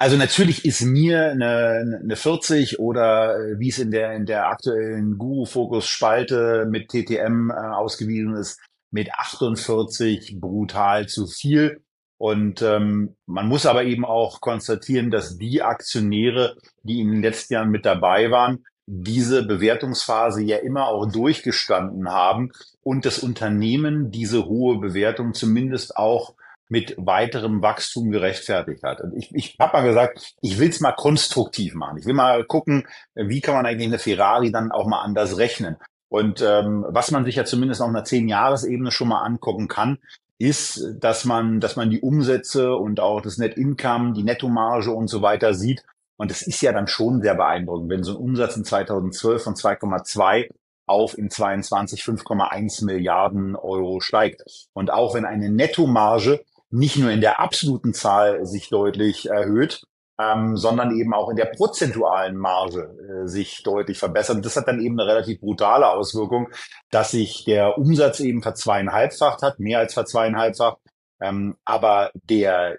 Also 0.00 0.16
natürlich 0.16 0.64
ist 0.64 0.80
mir 0.80 1.30
eine, 1.30 2.00
eine 2.02 2.16
40 2.16 2.78
oder 2.78 3.36
äh, 3.36 3.58
wie 3.58 3.68
es 3.68 3.78
in 3.78 3.90
der 3.90 4.14
in 4.14 4.24
der 4.24 4.48
aktuellen 4.48 5.18
Guru 5.18 5.44
Fokus 5.44 5.86
Spalte 5.86 6.66
mit 6.70 6.88
TTM 6.88 7.50
äh, 7.50 7.54
ausgewiesen 7.54 8.34
ist, 8.34 8.58
mit 8.90 9.12
48 9.12 10.40
brutal 10.40 11.06
zu 11.06 11.26
viel. 11.26 11.82
Und 12.20 12.60
ähm, 12.60 13.16
man 13.24 13.48
muss 13.48 13.64
aber 13.64 13.84
eben 13.84 14.04
auch 14.04 14.42
konstatieren, 14.42 15.10
dass 15.10 15.38
die 15.38 15.62
Aktionäre, 15.62 16.58
die 16.82 17.00
in 17.00 17.10
den 17.10 17.22
letzten 17.22 17.54
Jahren 17.54 17.70
mit 17.70 17.86
dabei 17.86 18.30
waren, 18.30 18.66
diese 18.84 19.46
Bewertungsphase 19.46 20.42
ja 20.42 20.58
immer 20.58 20.88
auch 20.88 21.10
durchgestanden 21.10 22.10
haben 22.10 22.50
und 22.82 23.06
das 23.06 23.20
Unternehmen 23.20 24.10
diese 24.10 24.44
hohe 24.44 24.76
Bewertung 24.80 25.32
zumindest 25.32 25.96
auch 25.96 26.34
mit 26.68 26.94
weiterem 26.98 27.62
Wachstum 27.62 28.10
gerechtfertigt 28.10 28.82
hat. 28.82 29.00
Und 29.00 29.16
ich, 29.16 29.34
ich 29.34 29.56
habe 29.58 29.78
mal 29.78 29.88
gesagt, 29.88 30.34
ich 30.42 30.58
will 30.58 30.68
es 30.68 30.80
mal 30.80 30.92
konstruktiv 30.92 31.72
machen. 31.74 31.96
Ich 31.96 32.04
will 32.04 32.12
mal 32.12 32.44
gucken, 32.44 32.86
wie 33.14 33.40
kann 33.40 33.54
man 33.54 33.64
eigentlich 33.64 33.88
eine 33.88 33.98
Ferrari 33.98 34.52
dann 34.52 34.72
auch 34.72 34.86
mal 34.86 35.00
anders 35.00 35.38
rechnen. 35.38 35.76
Und 36.10 36.42
ähm, 36.42 36.84
was 36.86 37.12
man 37.12 37.24
sich 37.24 37.36
ja 37.36 37.46
zumindest 37.46 37.80
auf 37.80 37.88
einer 37.88 38.04
Zehn-Jahres-Ebene 38.04 38.90
schon 38.90 39.08
mal 39.08 39.22
angucken 39.22 39.68
kann, 39.68 40.00
ist, 40.40 40.96
dass 40.98 41.24
man, 41.26 41.60
dass 41.60 41.76
man 41.76 41.90
die 41.90 42.00
Umsätze 42.00 42.74
und 42.74 42.98
auch 42.98 43.20
das 43.20 43.36
Net 43.36 43.56
Income, 43.56 44.14
die 44.14 44.22
Nettomarge 44.22 44.90
und 44.90 45.08
so 45.08 45.20
weiter 45.20 45.52
sieht. 45.52 45.84
Und 46.16 46.30
es 46.30 46.42
ist 46.42 46.62
ja 46.62 46.72
dann 46.72 46.86
schon 46.86 47.20
sehr 47.20 47.34
beeindruckend, 47.34 47.90
wenn 47.90 48.02
so 48.02 48.12
ein 48.12 48.16
Umsatz 48.16 48.56
in 48.56 48.64
2012 48.64 49.42
von 49.42 49.54
2,2 49.54 50.48
auf 50.86 51.16
in 51.16 51.30
22 51.30 52.02
5,1 52.02 52.84
Milliarden 52.84 53.54
Euro 53.54 54.00
steigt. 54.00 54.42
Und 54.72 54.90
auch 54.90 55.14
wenn 55.14 55.26
eine 55.26 55.50
Nettomarge 55.50 56.42
nicht 56.70 56.96
nur 56.96 57.10
in 57.10 57.20
der 57.20 57.38
absoluten 57.38 57.92
Zahl 57.92 58.46
sich 58.46 58.70
deutlich 58.70 59.28
erhöht, 59.28 59.82
ähm, 60.20 60.56
sondern 60.56 60.94
eben 60.96 61.14
auch 61.14 61.30
in 61.30 61.36
der 61.36 61.46
prozentualen 61.46 62.36
Marge 62.36 63.22
äh, 63.22 63.28
sich 63.28 63.62
deutlich 63.62 63.98
verbessert. 63.98 64.36
Und 64.36 64.44
das 64.44 64.56
hat 64.56 64.68
dann 64.68 64.80
eben 64.80 64.98
eine 65.00 65.08
relativ 65.08 65.40
brutale 65.40 65.88
Auswirkung, 65.88 66.48
dass 66.90 67.12
sich 67.12 67.44
der 67.44 67.78
Umsatz 67.78 68.20
eben 68.20 68.42
verzweieinhalbfacht 68.42 69.42
hat, 69.42 69.58
mehr 69.58 69.78
als 69.78 69.94
verzweieinhalbfacht, 69.94 70.78
ähm, 71.20 71.56
aber 71.64 72.10
der 72.14 72.78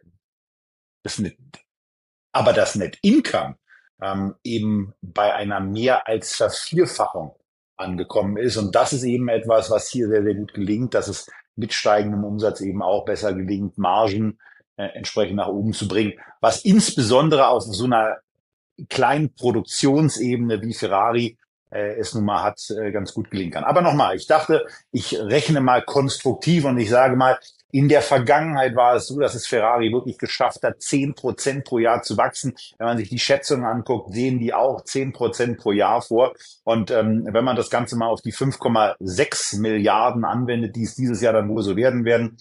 das 1.04 1.18
Net, 1.18 1.38
aber 2.32 2.54
das 2.54 2.76
Net 2.76 3.00
Income 3.02 3.56
ähm, 4.02 4.36
eben 4.44 4.94
bei 5.02 5.34
einer 5.34 5.60
mehr 5.60 6.08
als 6.08 6.36
Vervierfachung 6.36 7.36
angekommen 7.78 8.38
ist. 8.38 8.58
Und 8.58 8.76
das 8.76 8.94
ist 8.94 9.04
eben 9.04 9.30
etwas, 9.30 9.72
was 9.72 9.89
hier 9.89 10.08
sehr, 10.08 10.24
sehr 10.24 10.36
gut 10.36 10.54
gelingt, 10.54 10.94
dass 10.94 11.08
es 11.08 11.28
mit 11.56 11.74
steigendem 11.74 12.24
Umsatz 12.24 12.62
eben 12.62 12.84
auch 12.84 13.06
besser 13.06 13.34
gelingt, 13.34 13.78
Margen 13.78 14.38
äh, 14.82 14.98
entsprechend 14.98 15.36
nach 15.36 15.48
oben 15.48 15.74
zu 15.74 15.88
bringen, 15.88 16.14
was 16.40 16.66
insbesondere 16.66 17.48
auf 17.48 17.64
so 17.64 17.86
einer 17.86 18.18
kleinen 18.90 19.34
Produktionsebene 19.36 20.62
wie 20.62 20.74
Ferrari 20.74 21.38
äh, 21.70 22.00
es 22.00 22.14
nun 22.14 22.26
mal 22.26 22.42
hat, 22.42 22.60
äh, 22.72 22.92
ganz 22.92 23.14
gut 23.14 23.30
gelingen 23.30 23.52
kann. 23.52 23.64
Aber 23.64 23.82
nochmal, 23.82 24.16
ich 24.16 24.28
dachte, 24.28 24.66
ich 24.92 25.18
rechne 25.20 25.62
mal 25.62 25.84
konstruktiv 25.84 26.66
und 26.66 26.80
ich 26.80 26.90
sage 26.90 27.16
mal, 27.16 27.38
in 27.74 27.88
der 27.88 28.02
Vergangenheit 28.02 28.76
war 28.76 28.96
es 28.96 29.08
so, 29.08 29.20
dass 29.20 29.34
es 29.34 29.48
Ferrari 29.48 29.94
wirklich 29.94 30.18
geschafft 30.18 30.64
hat, 30.64 30.82
zehn 30.82 31.14
Prozent 31.14 31.64
pro 31.64 31.78
Jahr 31.78 32.02
zu 32.02 32.18
wachsen. 32.18 32.54
Wenn 32.78 32.88
man 32.88 32.98
sich 32.98 33.10
die 33.10 33.20
Schätzungen 33.20 33.66
anguckt, 33.66 34.14
sehen 34.14 34.40
die 34.40 34.54
auch 34.54 34.84
zehn 34.84 35.14
Prozent 35.14 35.58
pro 35.58 35.72
Jahr 35.72 36.02
vor. 36.02 36.34
Und 36.64 36.92
ähm, 36.92 37.30
wenn 37.32 37.46
man 37.46 37.56
das 37.56 37.70
Ganze 37.70 37.96
mal 37.96 38.08
auf 38.08 38.22
die 38.22 38.34
5,6 38.34 39.62
Milliarden 39.62 40.26
anwendet, 40.26 40.76
die 40.76 40.84
es 40.84 40.96
dieses 40.96 41.22
Jahr 41.22 41.34
dann 41.34 41.48
wohl 41.48 41.62
so 41.62 41.78
werden 41.78 42.04
werden, 42.04 42.38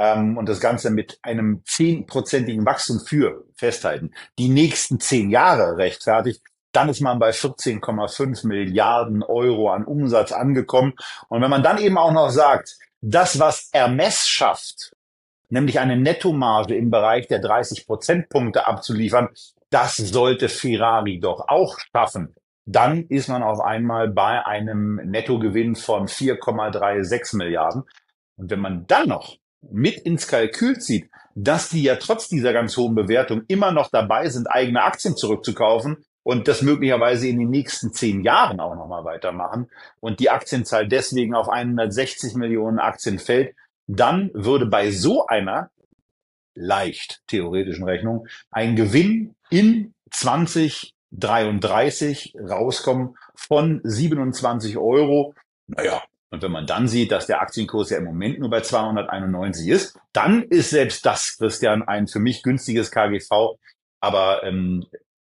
ähm, 0.00 0.38
und 0.38 0.48
das 0.48 0.60
Ganze 0.60 0.90
mit 0.90 1.18
einem 1.22 1.62
zehnprozentigen 1.66 2.64
Wachstum 2.64 3.00
für 3.00 3.44
festhalten, 3.54 4.12
die 4.38 4.48
nächsten 4.48 4.98
zehn 4.98 5.30
Jahre 5.30 5.76
rechtfertigt, 5.76 6.42
dann 6.72 6.88
ist 6.88 7.00
man 7.00 7.18
bei 7.18 7.30
14,5 7.30 8.46
Milliarden 8.46 9.22
Euro 9.22 9.70
an 9.70 9.84
Umsatz 9.84 10.32
angekommen. 10.32 10.94
Und 11.28 11.42
wenn 11.42 11.50
man 11.50 11.62
dann 11.62 11.78
eben 11.78 11.98
auch 11.98 12.12
noch 12.12 12.30
sagt, 12.30 12.78
das, 13.02 13.38
was 13.38 13.68
Hermes 13.72 14.26
schafft, 14.26 14.92
nämlich 15.48 15.80
eine 15.80 15.96
Nettomarge 15.96 16.76
im 16.76 16.90
Bereich 16.90 17.26
der 17.26 17.40
30 17.40 17.86
Prozentpunkte 17.86 18.66
abzuliefern, 18.66 19.28
das 19.68 19.96
sollte 19.96 20.48
Ferrari 20.48 21.20
doch 21.20 21.48
auch 21.48 21.78
schaffen. 21.78 22.34
Dann 22.64 23.04
ist 23.06 23.28
man 23.28 23.42
auf 23.42 23.60
einmal 23.60 24.08
bei 24.08 24.46
einem 24.46 24.96
Nettogewinn 24.96 25.74
von 25.74 26.06
4,36 26.06 27.36
Milliarden. 27.36 27.82
Und 28.36 28.50
wenn 28.50 28.60
man 28.60 28.86
dann 28.86 29.08
noch 29.08 29.36
mit 29.62 29.98
ins 29.98 30.26
Kalkül 30.26 30.78
zieht, 30.78 31.10
dass 31.34 31.68
die 31.68 31.82
ja 31.82 31.96
trotz 31.96 32.28
dieser 32.28 32.52
ganz 32.52 32.76
hohen 32.76 32.94
Bewertung 32.94 33.42
immer 33.48 33.72
noch 33.72 33.90
dabei 33.90 34.28
sind, 34.28 34.50
eigene 34.50 34.82
Aktien 34.82 35.16
zurückzukaufen, 35.16 36.04
und 36.22 36.48
das 36.48 36.62
möglicherweise 36.62 37.28
in 37.28 37.38
den 37.38 37.50
nächsten 37.50 37.92
zehn 37.92 38.22
Jahren 38.22 38.58
auch 38.60 38.74
nochmal 38.74 39.04
weitermachen 39.04 39.70
und 40.00 40.20
die 40.20 40.30
Aktienzahl 40.30 40.86
deswegen 40.86 41.34
auf 41.34 41.48
160 41.48 42.34
Millionen 42.34 42.78
Aktien 42.78 43.18
fällt, 43.18 43.56
dann 43.86 44.30
würde 44.34 44.66
bei 44.66 44.90
so 44.90 45.26
einer 45.26 45.70
leicht 46.54 47.22
theoretischen 47.26 47.84
Rechnung 47.84 48.26
ein 48.50 48.76
Gewinn 48.76 49.34
in 49.50 49.94
2033 50.10 52.34
rauskommen 52.38 53.16
von 53.34 53.80
27 53.82 54.76
Euro. 54.76 55.34
Naja, 55.66 56.02
und 56.30 56.42
wenn 56.42 56.52
man 56.52 56.66
dann 56.66 56.86
sieht, 56.86 57.10
dass 57.10 57.26
der 57.26 57.42
Aktienkurs 57.42 57.90
ja 57.90 57.98
im 57.98 58.04
Moment 58.04 58.38
nur 58.38 58.50
bei 58.50 58.60
291 58.60 59.68
ist, 59.68 59.98
dann 60.12 60.42
ist 60.44 60.70
selbst 60.70 61.04
das, 61.04 61.36
Christian, 61.36 61.82
ein 61.82 62.06
für 62.06 62.20
mich 62.20 62.42
günstiges 62.42 62.90
KGV. 62.92 63.58
Aber 64.00 64.44
ähm, 64.44 64.86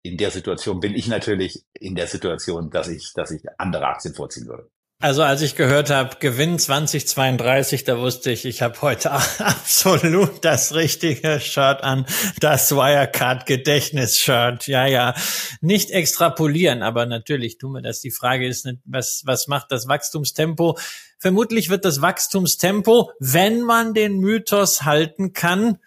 in 0.02 0.16
der 0.16 0.30
Situation 0.30 0.80
bin 0.80 0.94
ich 0.94 1.06
natürlich 1.06 1.64
in 1.74 1.94
der 1.94 2.08
Situation, 2.08 2.70
dass 2.70 2.88
ich, 2.88 3.12
dass 3.14 3.30
ich 3.30 3.42
andere 3.58 3.86
Aktien 3.86 4.14
vorziehen 4.14 4.48
würde. 4.48 4.68
Also 5.02 5.22
als 5.22 5.40
ich 5.40 5.56
gehört 5.56 5.88
habe, 5.88 6.16
Gewinn 6.20 6.58
2032, 6.58 7.84
da 7.84 7.98
wusste 7.98 8.32
ich, 8.32 8.44
ich 8.44 8.60
habe 8.60 8.82
heute 8.82 9.10
absolut 9.38 10.44
das 10.44 10.74
richtige 10.74 11.40
Shirt 11.40 11.82
an, 11.82 12.04
das 12.38 12.70
Wirecard 12.70 13.46
Gedächtnis-Shirt. 13.46 14.66
Ja, 14.66 14.84
ja, 14.84 15.14
nicht 15.62 15.90
extrapolieren, 15.90 16.82
aber 16.82 17.06
natürlich 17.06 17.56
tun 17.56 17.72
wir 17.72 17.80
das. 17.80 18.02
Die 18.02 18.10
Frage 18.10 18.46
ist, 18.46 18.68
was, 18.84 19.22
was 19.24 19.48
macht 19.48 19.72
das 19.72 19.88
Wachstumstempo? 19.88 20.76
Vermutlich 21.18 21.70
wird 21.70 21.86
das 21.86 22.02
Wachstumstempo, 22.02 23.10
wenn 23.18 23.62
man 23.62 23.94
den 23.94 24.18
Mythos 24.18 24.82
halten 24.82 25.32
kann, 25.32 25.78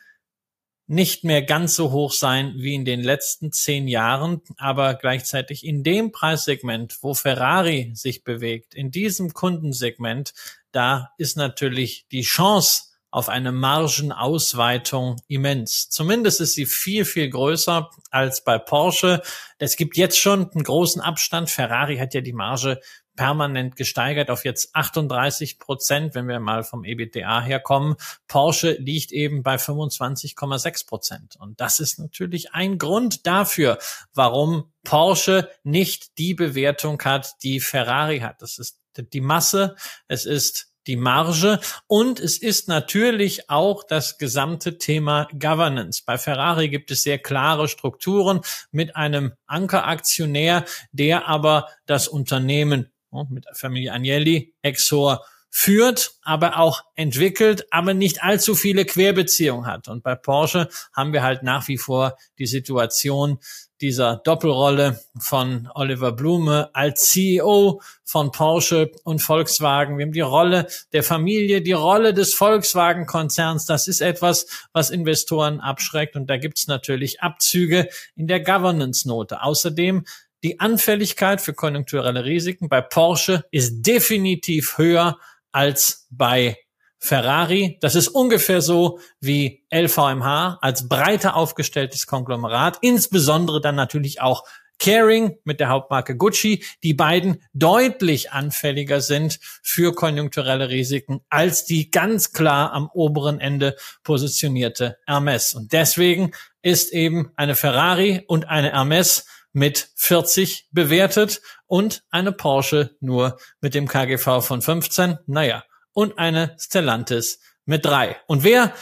nicht 0.93 1.23
mehr 1.23 1.41
ganz 1.41 1.75
so 1.75 1.91
hoch 1.91 2.13
sein 2.13 2.53
wie 2.57 2.75
in 2.75 2.85
den 2.85 3.01
letzten 3.01 3.51
zehn 3.51 3.87
Jahren, 3.87 4.41
aber 4.57 4.93
gleichzeitig 4.93 5.65
in 5.65 5.83
dem 5.83 6.11
Preissegment, 6.11 6.97
wo 7.01 7.13
Ferrari 7.13 7.91
sich 7.95 8.23
bewegt, 8.23 8.75
in 8.75 8.91
diesem 8.91 9.33
Kundensegment, 9.33 10.33
da 10.71 11.11
ist 11.17 11.35
natürlich 11.35 12.05
die 12.11 12.21
Chance 12.21 12.93
auf 13.09 13.29
eine 13.29 13.51
Margenausweitung 13.51 15.21
immens. 15.27 15.89
Zumindest 15.89 16.41
ist 16.41 16.53
sie 16.53 16.65
viel, 16.65 17.05
viel 17.05 17.29
größer 17.29 17.91
als 18.09 18.43
bei 18.43 18.57
Porsche. 18.57 19.21
Es 19.59 19.75
gibt 19.75 19.97
jetzt 19.97 20.17
schon 20.17 20.49
einen 20.49 20.63
großen 20.63 20.99
Abstand. 20.99 21.51
Ferrari 21.51 21.97
hat 21.97 22.15
ja 22.15 22.21
die 22.21 22.33
Marge 22.33 22.79
permanent 23.15 23.75
gesteigert 23.75 24.29
auf 24.29 24.45
jetzt 24.45 24.75
38 24.75 25.59
Prozent, 25.59 26.15
wenn 26.15 26.27
wir 26.27 26.39
mal 26.39 26.63
vom 26.63 26.83
EBITDA 26.83 27.41
herkommen. 27.41 27.95
Porsche 28.27 28.73
liegt 28.79 29.11
eben 29.11 29.43
bei 29.43 29.55
25,6 29.55 30.87
Prozent. 30.87 31.35
Und 31.39 31.59
das 31.59 31.79
ist 31.79 31.99
natürlich 31.99 32.53
ein 32.53 32.77
Grund 32.77 33.25
dafür, 33.27 33.77
warum 34.13 34.71
Porsche 34.83 35.49
nicht 35.63 36.17
die 36.17 36.33
Bewertung 36.33 37.01
hat, 37.03 37.35
die 37.43 37.59
Ferrari 37.59 38.19
hat. 38.19 38.41
Das 38.41 38.57
ist 38.57 38.79
die 38.97 39.21
Masse, 39.21 39.75
es 40.07 40.25
ist 40.25 40.73
die 40.87 40.97
Marge 40.97 41.59
und 41.87 42.19
es 42.19 42.37
ist 42.37 42.67
natürlich 42.67 43.49
auch 43.49 43.83
das 43.83 44.17
gesamte 44.17 44.77
Thema 44.77 45.27
Governance. 45.31 46.03
Bei 46.05 46.17
Ferrari 46.17 46.69
gibt 46.69 46.91
es 46.91 47.03
sehr 47.03 47.19
klare 47.19 47.67
Strukturen 47.67 48.41
mit 48.71 48.95
einem 48.95 49.33
Ankeraktionär, 49.45 50.65
der 50.91 51.27
aber 51.27 51.69
das 51.85 52.07
Unternehmen 52.07 52.89
Ne, 52.89 52.92
mit 53.29 53.45
Familie 53.53 53.93
Agnelli, 53.93 54.53
Exor 54.61 55.23
führt, 55.55 56.15
aber 56.23 56.57
auch 56.57 56.83
entwickelt, 56.95 57.67
aber 57.69 57.93
nicht 57.93 58.23
allzu 58.23 58.55
viele 58.55 58.85
Querbeziehungen 58.85 59.67
hat. 59.67 59.87
Und 59.87 60.01
bei 60.01 60.15
Porsche 60.15 60.67
haben 60.93 61.13
wir 61.13 61.21
halt 61.21 61.43
nach 61.43 61.67
wie 61.67 61.77
vor 61.77 62.17
die 62.39 62.47
Situation 62.47 63.37
dieser 63.79 64.15
Doppelrolle 64.23 64.99
von 65.19 65.69
Oliver 65.75 66.11
Blume 66.13 66.69
als 66.73 67.09
CEO 67.09 67.81
von 68.03 68.31
Porsche 68.31 68.91
und 69.03 69.21
Volkswagen. 69.21 69.97
Wir 69.97 70.05
haben 70.05 70.13
die 70.13 70.21
Rolle 70.21 70.67
der 70.91 71.03
Familie, 71.03 71.61
die 71.61 71.73
Rolle 71.73 72.15
des 72.15 72.33
Volkswagen-Konzerns. 72.33 73.65
Das 73.67 73.87
ist 73.87 74.01
etwas, 74.01 74.47
was 74.71 74.89
Investoren 74.89 75.59
abschreckt. 75.59 76.15
Und 76.15 76.31
da 76.31 76.37
gibt 76.37 76.57
es 76.57 76.67
natürlich 76.67 77.21
Abzüge 77.21 77.89
in 78.15 78.27
der 78.27 78.39
Governance-Note. 78.39 79.43
Außerdem 79.43 80.05
die 80.43 80.59
Anfälligkeit 80.59 81.41
für 81.41 81.53
konjunkturelle 81.53 82.25
Risiken 82.25 82.69
bei 82.69 82.81
Porsche 82.81 83.45
ist 83.51 83.81
definitiv 83.81 84.77
höher 84.77 85.17
als 85.51 86.07
bei 86.11 86.57
Ferrari. 86.99 87.77
Das 87.81 87.95
ist 87.95 88.09
ungefähr 88.09 88.61
so 88.61 88.99
wie 89.19 89.65
LVMH 89.73 90.59
als 90.61 90.87
breiter 90.87 91.35
aufgestelltes 91.35 92.07
Konglomerat, 92.07 92.77
insbesondere 92.81 93.61
dann 93.61 93.75
natürlich 93.75 94.21
auch 94.21 94.43
Caring 94.79 95.37
mit 95.43 95.59
der 95.59 95.69
Hauptmarke 95.69 96.17
Gucci, 96.17 96.63
die 96.83 96.93
beiden 96.93 97.41
deutlich 97.53 98.31
anfälliger 98.31 99.01
sind 99.01 99.39
für 99.61 99.93
konjunkturelle 99.93 100.69
Risiken 100.69 101.21
als 101.29 101.65
die 101.65 101.89
ganz 101.91 102.33
klar 102.33 102.73
am 102.73 102.89
oberen 102.93 103.39
Ende 103.39 103.77
positionierte 104.03 104.97
Hermes. 105.05 105.53
Und 105.53 105.71
deswegen 105.71 106.31
ist 106.61 106.91
eben 106.91 107.31
eine 107.35 107.55
Ferrari 107.55 108.23
und 108.27 108.49
eine 108.49 108.71
Hermes 108.71 109.25
mit 109.53 109.89
40 109.95 110.67
bewertet 110.71 111.41
und 111.67 112.03
eine 112.09 112.31
Porsche 112.31 112.95
nur 112.99 113.37
mit 113.61 113.73
dem 113.75 113.87
KGV 113.87 114.41
von 114.41 114.61
15. 114.61 115.19
Naja, 115.27 115.63
und 115.93 116.17
eine 116.17 116.55
Stellantis 116.59 117.39
mit 117.65 117.85
drei. 117.85 118.17
Und 118.27 118.43
wer 118.43 118.73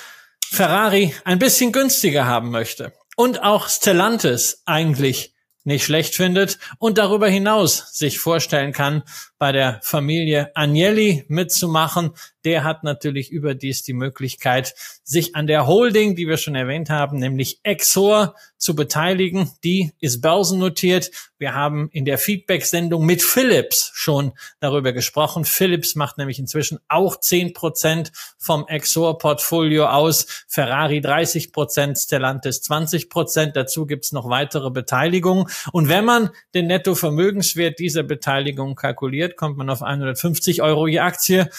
Ferrari 0.50 1.14
ein 1.24 1.40
bisschen 1.40 1.72
günstiger 1.72 2.26
haben 2.26 2.50
möchte 2.50 2.94
und 3.16 3.44
auch 3.44 3.70
Stellantis 3.70 4.64
eigentlich 4.66 5.34
nicht 5.64 5.86
schlecht 5.86 6.16
findet 6.16 6.58
und 6.80 6.98
darüber 6.98 7.28
hinaus 7.28 7.94
sich 7.94 8.20
vorstellen 8.20 8.74
kann, 8.74 9.04
bei 9.42 9.52
der 9.52 9.80
Familie 9.82 10.52
Agnelli 10.54 11.26
mitzumachen, 11.28 12.12
der 12.46 12.64
hat 12.64 12.84
natürlich 12.84 13.32
überdies 13.32 13.82
die 13.82 13.94
Möglichkeit, 13.94 14.76
sich 15.04 15.36
an 15.36 15.48
der 15.48 15.66
Holding, 15.66 16.16
die 16.16 16.28
wir 16.28 16.38
schon 16.38 16.54
erwähnt 16.54 16.92
haben, 16.92 17.18
nämlich 17.18 17.60
Exor 17.64 18.36
zu 18.58 18.76
beteiligen. 18.76 19.52
Die 19.64 19.94
ist 20.00 20.22
börsennotiert. 20.22 21.12
Wir 21.38 21.56
haben 21.56 21.90
in 21.92 22.06
der 22.06 22.20
Feedback-Sendung 22.20 23.06
mit 23.06 23.24
Philips 23.24 23.92
schon 23.96 24.34
darüber 24.60 24.94
gesprochen. 24.94 25.46
Philips 25.46 25.96
macht 25.96 26.20
nämlich 26.20 26.38
inzwischen 26.38 26.80
auch 26.88 27.20
zehn 27.20 27.54
Prozent 27.54 28.12
vom 28.38 28.68
Exor-Portfolio 28.68 29.88
aus. 29.88 30.46
Ferrari 30.48 31.02
30 31.02 31.52
Prozent, 31.52 31.98
Stellantis 31.98 32.62
20 32.62 33.10
Prozent. 33.10 33.56
Dazu 33.56 33.88
gibt's 33.88 34.12
noch 34.12 34.30
weitere 34.30 34.70
Beteiligungen. 34.70 35.46
Und 35.72 35.90
wenn 35.90 36.06
man 36.06 36.30
den 36.54 36.68
Nettovermögenswert 36.68 37.80
dieser 37.80 38.04
Beteiligung 38.04 38.76
kalkuliert, 38.76 39.31
kommt 39.38 39.58
man 39.58 39.70
auf 39.70 39.82
150 39.82 40.62
Euro 40.62 40.88
je 40.88 41.00
Aktie 41.00 41.50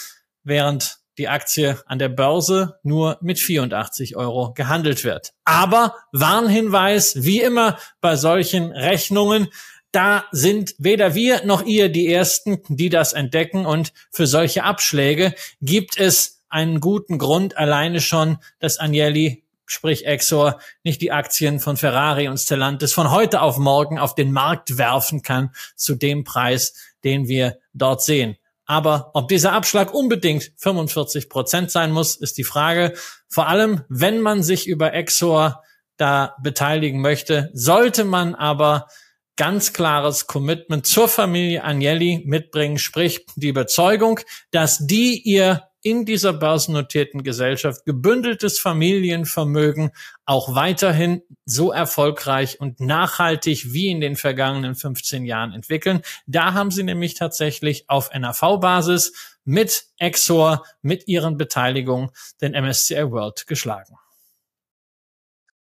während 0.43 0.99
die 1.17 1.29
Aktie 1.29 1.77
an 1.85 1.99
der 1.99 2.09
Börse 2.09 2.79
nur 2.83 3.17
mit 3.21 3.39
84 3.39 4.15
Euro 4.15 4.53
gehandelt 4.53 5.03
wird. 5.03 5.33
Aber 5.43 5.95
Warnhinweis, 6.11 7.23
wie 7.23 7.41
immer 7.41 7.77
bei 8.01 8.15
solchen 8.15 8.71
Rechnungen, 8.71 9.47
da 9.91 10.25
sind 10.31 10.73
weder 10.79 11.13
wir 11.13 11.45
noch 11.45 11.63
ihr 11.63 11.89
die 11.89 12.11
Ersten, 12.11 12.61
die 12.67 12.89
das 12.89 13.13
entdecken. 13.13 13.65
Und 13.65 13.93
für 14.11 14.25
solche 14.25 14.63
Abschläge 14.63 15.35
gibt 15.61 15.99
es 15.99 16.41
einen 16.49 16.79
guten 16.79 17.19
Grund 17.19 17.57
alleine 17.57 18.01
schon, 18.01 18.39
dass 18.59 18.79
Agnelli 18.79 19.43
sprich 19.73 20.05
Exor, 20.05 20.59
nicht 20.83 21.01
die 21.01 21.11
Aktien 21.11 21.59
von 21.59 21.77
Ferrari 21.77 22.27
und 22.27 22.37
Stellantis 22.37 22.93
von 22.93 23.11
heute 23.11 23.41
auf 23.41 23.57
morgen 23.57 23.99
auf 23.99 24.15
den 24.15 24.31
Markt 24.31 24.77
werfen 24.77 25.21
kann 25.21 25.51
zu 25.75 25.95
dem 25.95 26.23
Preis, 26.23 26.73
den 27.03 27.27
wir 27.27 27.57
dort 27.73 28.01
sehen. 28.01 28.37
Aber 28.65 29.11
ob 29.13 29.27
dieser 29.27 29.51
Abschlag 29.51 29.93
unbedingt 29.93 30.53
45 30.57 31.29
Prozent 31.29 31.71
sein 31.71 31.91
muss, 31.91 32.15
ist 32.15 32.37
die 32.37 32.45
Frage. 32.45 32.93
Vor 33.27 33.47
allem, 33.47 33.83
wenn 33.89 34.21
man 34.21 34.41
sich 34.41 34.67
über 34.67 34.93
Exor 34.93 35.63
da 35.97 36.35
beteiligen 36.41 37.01
möchte, 37.01 37.49
sollte 37.53 38.05
man 38.05 38.35
aber 38.35 38.87
ganz 39.35 39.73
klares 39.73 40.27
Commitment 40.27 40.85
zur 40.85 41.07
Familie 41.07 41.63
Agnelli 41.63 42.23
mitbringen, 42.25 42.77
sprich 42.77 43.25
die 43.35 43.49
Überzeugung, 43.49 44.19
dass 44.51 44.85
die 44.85 45.21
ihr 45.21 45.63
in 45.83 46.05
dieser 46.05 46.33
börsennotierten 46.33 47.23
Gesellschaft 47.23 47.85
gebündeltes 47.85 48.59
Familienvermögen 48.59 49.91
auch 50.25 50.55
weiterhin 50.55 51.21
so 51.45 51.71
erfolgreich 51.71 52.59
und 52.59 52.79
nachhaltig 52.79 53.73
wie 53.73 53.89
in 53.89 54.01
den 54.01 54.15
vergangenen 54.15 54.75
15 54.75 55.25
Jahren 55.25 55.53
entwickeln. 55.53 56.01
Da 56.25 56.53
haben 56.53 56.71
sie 56.71 56.83
nämlich 56.83 57.13
tatsächlich 57.15 57.89
auf 57.89 58.11
NAV-Basis 58.13 59.37
mit 59.43 59.85
Exor, 59.97 60.65
mit 60.81 61.07
ihren 61.07 61.37
Beteiligungen 61.37 62.11
den 62.41 62.53
MSCI 62.53 63.11
World 63.11 63.45
geschlagen. 63.45 63.97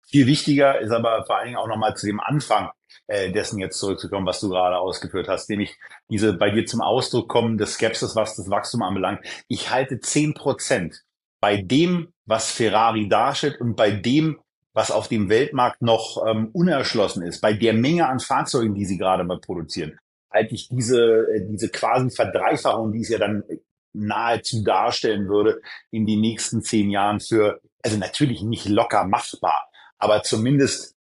Viel 0.07 0.27
wichtiger 0.27 0.81
ist 0.81 0.91
aber 0.91 1.25
vor 1.25 1.37
allen 1.37 1.47
Dingen 1.47 1.57
auch 1.57 1.68
nochmal 1.68 1.97
zu 1.97 2.07
dem 2.07 2.21
Anfang 2.21 2.71
äh, 3.07 3.30
dessen 3.32 3.59
jetzt 3.59 3.78
zurückzukommen, 3.78 4.26
was 4.26 4.41
du 4.41 4.49
gerade 4.49 4.78
ausgeführt 4.78 5.28
hast, 5.28 5.49
nämlich 5.51 5.76
diese 6.09 6.32
bei 6.32 6.51
dir 6.51 6.66
zum 6.66 6.80
Ausdruck 6.80 7.28
kommende 7.28 7.66
Skepsis, 7.66 8.16
was 8.16 8.36
das 8.36 8.51
Wachstum 8.51 8.82
anbelangt. 8.82 9.20
Ich 9.49 9.70
halte 9.70 10.01
zehn 10.01 10.34
Prozent 10.34 11.03
bei 11.41 11.57
dem, 11.57 12.12
was 12.26 12.51
Ferrari 12.51 13.09
darstellt 13.09 13.61
und 13.61 13.76
bei 13.76 13.91
dem, 13.91 14.38
was 14.72 14.91
auf 14.91 15.09
dem 15.09 15.28
Weltmarkt 15.28 15.82
noch 15.82 16.24
ähm, 16.26 16.51
unerschlossen 16.53 17.22
ist, 17.22 17.41
bei 17.41 17.53
der 17.53 17.72
Menge 17.72 18.09
an 18.09 18.20
Fahrzeugen, 18.20 18.74
die 18.74 18.84
sie 18.84 18.99
gerade 18.99 19.24
mal 19.24 19.41
produzieren, 19.41 19.99
halte 20.32 20.55
ich 20.55 20.68
diese, 20.68 21.26
äh, 21.34 21.47
diese 21.49 21.68
quasi 21.68 22.11
Verdreifachung, 22.11 22.93
die 22.93 23.01
es 23.01 23.09
ja 23.09 23.18
dann 23.18 23.43
nahezu 23.93 24.62
darstellen 24.62 25.28
würde, 25.28 25.61
in 25.91 26.07
die 26.07 26.16
nächsten 26.16 26.62
zehn 26.62 26.91
Jahren 26.91 27.20
für, 27.20 27.61
also 27.82 27.97
natürlich 27.97 28.43
nicht 28.43 28.68
locker 28.68 29.05
machbar, 29.05 29.68
aber 29.99 30.22
zumindest 30.22 30.95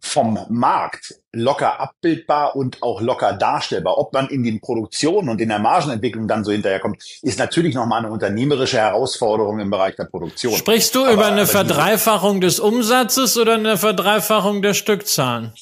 vom 0.00 0.38
Markt 0.48 1.14
locker 1.32 1.78
abbildbar 1.78 2.56
und 2.56 2.82
auch 2.82 3.00
locker 3.00 3.34
darstellbar. 3.34 3.98
Ob 3.98 4.12
man 4.12 4.28
in 4.28 4.42
den 4.42 4.60
Produktionen 4.60 5.28
und 5.28 5.40
in 5.40 5.50
der 5.50 5.58
Margenentwicklung 5.58 6.26
dann 6.26 6.42
so 6.42 6.52
hinterherkommt, 6.52 7.02
ist 7.22 7.38
natürlich 7.38 7.74
nochmal 7.74 8.00
eine 8.00 8.10
unternehmerische 8.10 8.78
Herausforderung 8.78 9.60
im 9.60 9.70
Bereich 9.70 9.96
der 9.96 10.04
Produktion. 10.04 10.54
Sprichst 10.54 10.94
du 10.94 11.04
aber, 11.04 11.12
über 11.12 11.26
eine 11.26 11.46
Verdreifachung 11.46 12.40
des 12.40 12.60
Umsatzes 12.60 13.36
oder 13.36 13.54
eine 13.54 13.76
Verdreifachung 13.76 14.62
der 14.62 14.74
Stückzahlen? 14.74 15.52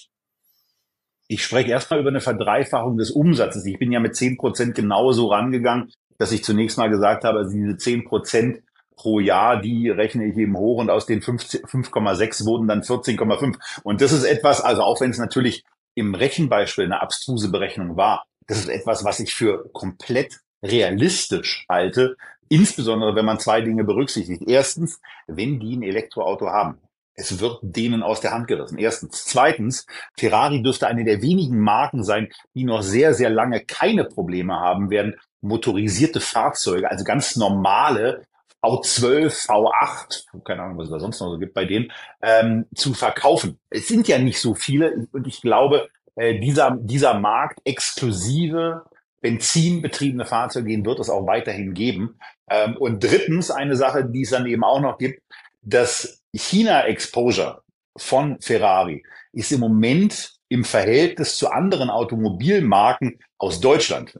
Ich 1.26 1.44
spreche 1.44 1.70
erstmal 1.70 2.00
über 2.00 2.08
eine 2.08 2.22
Verdreifachung 2.22 2.96
des 2.96 3.10
Umsatzes. 3.10 3.66
Ich 3.66 3.78
bin 3.78 3.92
ja 3.92 4.00
mit 4.00 4.16
zehn 4.16 4.38
Prozent 4.38 4.74
genauso 4.74 5.26
rangegangen, 5.26 5.92
dass 6.16 6.32
ich 6.32 6.42
zunächst 6.42 6.78
mal 6.78 6.88
gesagt 6.88 7.24
habe, 7.24 7.40
also 7.40 7.52
diese 7.52 7.76
zehn 7.76 8.04
Prozent 8.04 8.62
pro 8.98 9.20
Jahr, 9.20 9.62
die 9.62 9.88
rechne 9.88 10.26
ich 10.26 10.36
eben 10.36 10.58
hoch 10.58 10.78
und 10.78 10.90
aus 10.90 11.06
den 11.06 11.22
5,6 11.22 12.44
wurden 12.44 12.68
dann 12.68 12.82
14,5. 12.82 13.56
Und 13.82 14.00
das 14.02 14.12
ist 14.12 14.24
etwas, 14.24 14.60
also 14.60 14.82
auch 14.82 15.00
wenn 15.00 15.10
es 15.10 15.18
natürlich 15.18 15.64
im 15.94 16.14
Rechenbeispiel 16.14 16.84
eine 16.84 17.00
abstruse 17.00 17.50
Berechnung 17.50 17.96
war, 17.96 18.26
das 18.46 18.58
ist 18.58 18.68
etwas, 18.68 19.04
was 19.04 19.20
ich 19.20 19.34
für 19.34 19.70
komplett 19.72 20.40
realistisch 20.62 21.64
halte, 21.68 22.16
insbesondere 22.48 23.14
wenn 23.14 23.24
man 23.24 23.38
zwei 23.38 23.60
Dinge 23.60 23.84
berücksichtigt. 23.84 24.42
Erstens, 24.46 25.00
wenn 25.26 25.60
die 25.60 25.76
ein 25.76 25.82
Elektroauto 25.82 26.48
haben. 26.48 26.78
Es 27.14 27.40
wird 27.40 27.58
denen 27.62 28.04
aus 28.04 28.20
der 28.20 28.30
Hand 28.30 28.46
gerissen. 28.46 28.78
Erstens. 28.78 29.24
Zweitens, 29.24 29.86
Ferrari 30.16 30.62
dürfte 30.62 30.86
eine 30.86 31.04
der 31.04 31.20
wenigen 31.20 31.58
Marken 31.58 32.04
sein, 32.04 32.28
die 32.54 32.62
noch 32.62 32.82
sehr, 32.82 33.12
sehr 33.12 33.28
lange 33.28 33.60
keine 33.64 34.04
Probleme 34.04 34.54
haben 34.54 34.88
werden, 34.88 35.16
motorisierte 35.40 36.20
Fahrzeuge, 36.20 36.88
also 36.90 37.04
ganz 37.04 37.34
normale 37.36 38.24
V12, 38.62 39.46
V8, 39.46 40.42
keine 40.44 40.62
Ahnung, 40.62 40.78
was 40.78 40.86
es 40.86 40.92
da 40.92 41.00
sonst 41.00 41.20
noch 41.20 41.30
so 41.30 41.38
gibt 41.38 41.54
bei 41.54 41.64
denen, 41.64 41.92
ähm, 42.22 42.66
zu 42.74 42.94
verkaufen. 42.94 43.58
Es 43.70 43.88
sind 43.88 44.08
ja 44.08 44.18
nicht 44.18 44.40
so 44.40 44.54
viele 44.54 45.06
und 45.12 45.26
ich 45.26 45.40
glaube, 45.40 45.88
äh, 46.16 46.40
dieser, 46.40 46.76
dieser 46.80 47.18
Markt 47.18 47.60
exklusive 47.64 48.84
benzinbetriebene 49.20 50.24
Fahrzeuge, 50.24 50.68
den 50.68 50.84
wird 50.84 51.00
es 51.00 51.10
auch 51.10 51.26
weiterhin 51.26 51.74
geben. 51.74 52.18
Ähm, 52.50 52.76
und 52.76 53.02
drittens 53.02 53.50
eine 53.50 53.76
Sache, 53.76 54.04
die 54.04 54.22
es 54.22 54.30
dann 54.30 54.46
eben 54.46 54.64
auch 54.64 54.80
noch 54.80 54.98
gibt, 54.98 55.22
das 55.62 56.22
China-Exposure 56.34 57.62
von 57.96 58.40
Ferrari 58.40 59.04
ist 59.32 59.52
im 59.52 59.60
Moment 59.60 60.34
im 60.48 60.64
Verhältnis 60.64 61.36
zu 61.36 61.50
anderen 61.50 61.90
Automobilmarken 61.90 63.18
aus 63.36 63.60
Deutschland, 63.60 64.18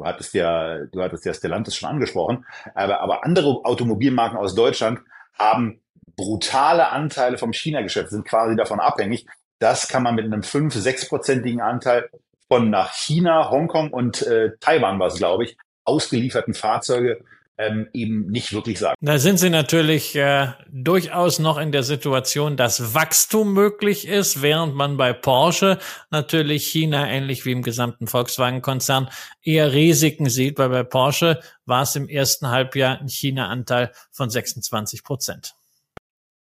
Du 0.00 0.06
hattest 0.06 0.32
ja, 0.32 0.78
du 0.86 1.02
hattest 1.02 1.26
ja 1.26 1.34
Stellantis 1.34 1.76
schon 1.76 1.90
angesprochen, 1.90 2.46
aber, 2.74 3.02
aber 3.02 3.22
andere 3.22 3.60
Automobilmarken 3.64 4.38
aus 4.38 4.54
Deutschland 4.54 5.00
haben 5.38 5.82
brutale 6.16 6.88
Anteile 6.88 7.36
vom 7.36 7.52
China-Geschäft, 7.52 8.08
sind 8.08 8.26
quasi 8.26 8.56
davon 8.56 8.80
abhängig. 8.80 9.26
Das 9.58 9.88
kann 9.88 10.02
man 10.02 10.14
mit 10.14 10.24
einem 10.24 10.40
5-, 10.40 10.74
6-prozentigen 10.74 11.60
Anteil 11.60 12.08
von 12.48 12.70
nach 12.70 12.94
China, 12.94 13.50
Hongkong 13.50 13.92
und 13.92 14.22
äh, 14.22 14.52
Taiwan 14.60 14.98
war 14.98 15.08
es, 15.08 15.16
glaube 15.16 15.44
ich, 15.44 15.58
ausgelieferten 15.84 16.54
Fahrzeuge 16.54 17.22
ähm, 17.60 17.88
eben 17.92 18.26
nicht 18.30 18.52
wirklich 18.52 18.78
sagen. 18.78 18.96
Da 19.00 19.18
sind 19.18 19.38
Sie 19.38 19.50
natürlich 19.50 20.16
äh, 20.16 20.48
durchaus 20.70 21.38
noch 21.38 21.58
in 21.58 21.72
der 21.72 21.82
Situation, 21.82 22.56
dass 22.56 22.94
Wachstum 22.94 23.52
möglich 23.52 24.08
ist, 24.08 24.40
während 24.40 24.74
man 24.74 24.96
bei 24.96 25.12
Porsche 25.12 25.78
natürlich 26.10 26.66
China 26.66 27.06
ähnlich 27.06 27.44
wie 27.44 27.52
im 27.52 27.62
gesamten 27.62 28.06
Volkswagen-Konzern 28.06 29.10
eher 29.42 29.72
Risiken 29.72 30.30
sieht, 30.30 30.58
weil 30.58 30.70
bei 30.70 30.82
Porsche 30.82 31.40
war 31.66 31.82
es 31.82 31.94
im 31.96 32.08
ersten 32.08 32.48
Halbjahr 32.48 32.98
ein 32.98 33.08
China-Anteil 33.08 33.92
von 34.10 34.30
26 34.30 35.04
Prozent. 35.04 35.54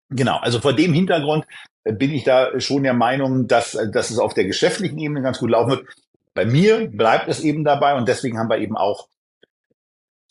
Genau, 0.10 0.38
also 0.38 0.60
vor 0.60 0.74
dem 0.74 0.94
Hintergrund 0.94 1.46
äh, 1.84 1.94
bin 1.94 2.12
ich 2.12 2.24
da 2.24 2.60
schon 2.60 2.84
der 2.84 2.94
Meinung, 2.94 3.48
dass, 3.48 3.76
äh, 3.76 3.90
dass 3.92 4.10
es 4.10 4.18
auf 4.18 4.34
der 4.34 4.46
geschäftlichen 4.46 4.98
Ebene 4.98 5.22
ganz 5.22 5.38
gut 5.38 5.52
laufen 5.52 5.72
wird. 5.72 5.86
Bei 6.34 6.46
mir 6.46 6.88
bleibt 6.88 7.28
es 7.28 7.42
eben 7.42 7.64
dabei 7.64 7.96
und 7.96 8.08
deswegen 8.08 8.40
haben 8.40 8.50
wir 8.50 8.58
eben 8.58 8.76
auch 8.76 9.08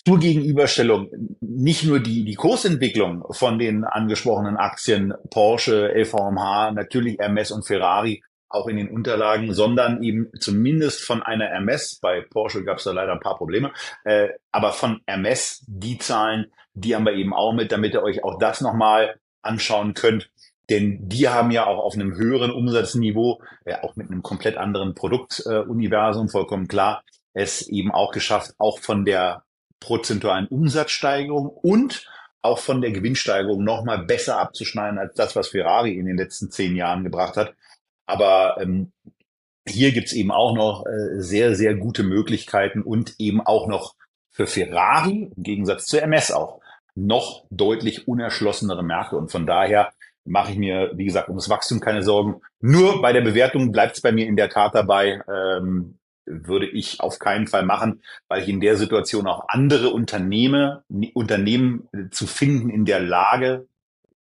zur 0.06 0.18
Gegenüberstellung 0.18 1.08
nicht 1.40 1.84
nur 1.84 2.00
die, 2.00 2.24
die 2.24 2.34
Kursentwicklung 2.34 3.24
von 3.30 3.58
den 3.58 3.84
angesprochenen 3.84 4.56
Aktien 4.56 5.14
Porsche, 5.30 5.92
LVMH, 5.94 6.72
natürlich 6.72 7.18
Hermes 7.18 7.52
und 7.52 7.66
Ferrari 7.66 8.22
auch 8.48 8.66
in 8.66 8.76
den 8.76 8.90
Unterlagen, 8.90 9.54
sondern 9.54 10.02
eben 10.02 10.30
zumindest 10.38 11.02
von 11.04 11.22
einer 11.22 11.46
Hermes, 11.46 11.98
bei 12.00 12.20
Porsche 12.20 12.64
gab 12.64 12.78
es 12.78 12.84
da 12.84 12.92
leider 12.92 13.12
ein 13.12 13.20
paar 13.20 13.38
Probleme, 13.38 13.72
äh, 14.04 14.28
aber 14.50 14.72
von 14.72 15.00
Hermes 15.06 15.64
die 15.66 15.98
Zahlen, 15.98 16.52
die 16.74 16.94
haben 16.94 17.06
wir 17.06 17.14
eben 17.14 17.32
auch 17.32 17.54
mit, 17.54 17.72
damit 17.72 17.94
ihr 17.94 18.02
euch 18.02 18.24
auch 18.24 18.38
das 18.38 18.60
nochmal 18.60 19.16
anschauen 19.40 19.94
könnt. 19.94 20.30
Denn 20.70 21.08
die 21.08 21.28
haben 21.28 21.50
ja 21.50 21.66
auch 21.66 21.78
auf 21.78 21.94
einem 21.94 22.14
höheren 22.14 22.50
Umsatzniveau, 22.50 23.40
äh, 23.64 23.76
auch 23.82 23.96
mit 23.96 24.10
einem 24.10 24.22
komplett 24.22 24.56
anderen 24.56 24.94
Produktuniversum, 24.94 26.26
äh, 26.26 26.30
vollkommen 26.30 26.68
klar, 26.68 27.04
es 27.34 27.66
eben 27.68 27.90
auch 27.90 28.12
geschafft, 28.12 28.54
auch 28.58 28.78
von 28.78 29.04
der 29.04 29.44
prozentualen 29.82 30.46
Umsatzsteigerung 30.46 31.48
und 31.48 32.08
auch 32.40 32.58
von 32.58 32.80
der 32.80 32.90
Gewinnsteigerung 32.90 33.62
nochmal 33.62 34.04
besser 34.04 34.38
abzuschneiden 34.38 34.98
als 34.98 35.14
das, 35.14 35.36
was 35.36 35.48
Ferrari 35.48 35.96
in 35.96 36.06
den 36.06 36.16
letzten 36.16 36.50
zehn 36.50 36.74
Jahren 36.74 37.04
gebracht 37.04 37.36
hat. 37.36 37.54
Aber 38.06 38.56
ähm, 38.60 38.92
hier 39.66 39.92
gibt's 39.92 40.12
eben 40.12 40.32
auch 40.32 40.54
noch 40.54 40.84
äh, 40.86 41.20
sehr, 41.20 41.54
sehr 41.54 41.74
gute 41.76 42.02
Möglichkeiten 42.02 42.82
und 42.82 43.14
eben 43.18 43.40
auch 43.40 43.68
noch 43.68 43.94
für 44.30 44.46
Ferrari, 44.46 45.30
im 45.36 45.42
Gegensatz 45.42 45.86
zu 45.86 46.00
MS 46.00 46.32
auch, 46.32 46.60
noch 46.94 47.44
deutlich 47.50 48.08
unerschlossenere 48.08 48.82
Märkte. 48.82 49.16
Und 49.16 49.30
von 49.30 49.46
daher 49.46 49.92
mache 50.24 50.52
ich 50.52 50.58
mir, 50.58 50.92
wie 50.94 51.04
gesagt, 51.04 51.28
um 51.28 51.36
das 51.36 51.48
Wachstum 51.48 51.80
keine 51.80 52.02
Sorgen. 52.02 52.40
Nur 52.60 53.02
bei 53.02 53.12
der 53.12 53.22
Bewertung 53.22 53.72
bleibt 53.72 53.96
es 53.96 54.02
bei 54.02 54.12
mir 54.12 54.26
in 54.26 54.36
der 54.36 54.50
Tat 54.50 54.74
dabei, 54.74 55.22
ähm, 55.28 55.98
würde 56.26 56.68
ich 56.68 57.00
auf 57.00 57.18
keinen 57.18 57.46
Fall 57.46 57.64
machen, 57.64 58.02
weil 58.28 58.42
ich 58.42 58.48
in 58.48 58.60
der 58.60 58.76
Situation 58.76 59.26
auch 59.26 59.48
andere 59.48 59.90
Unternehmen, 59.90 60.78
Unternehmen 61.14 61.88
zu 62.10 62.26
finden 62.26 62.70
in 62.70 62.84
der 62.84 63.00
Lage, 63.00 63.66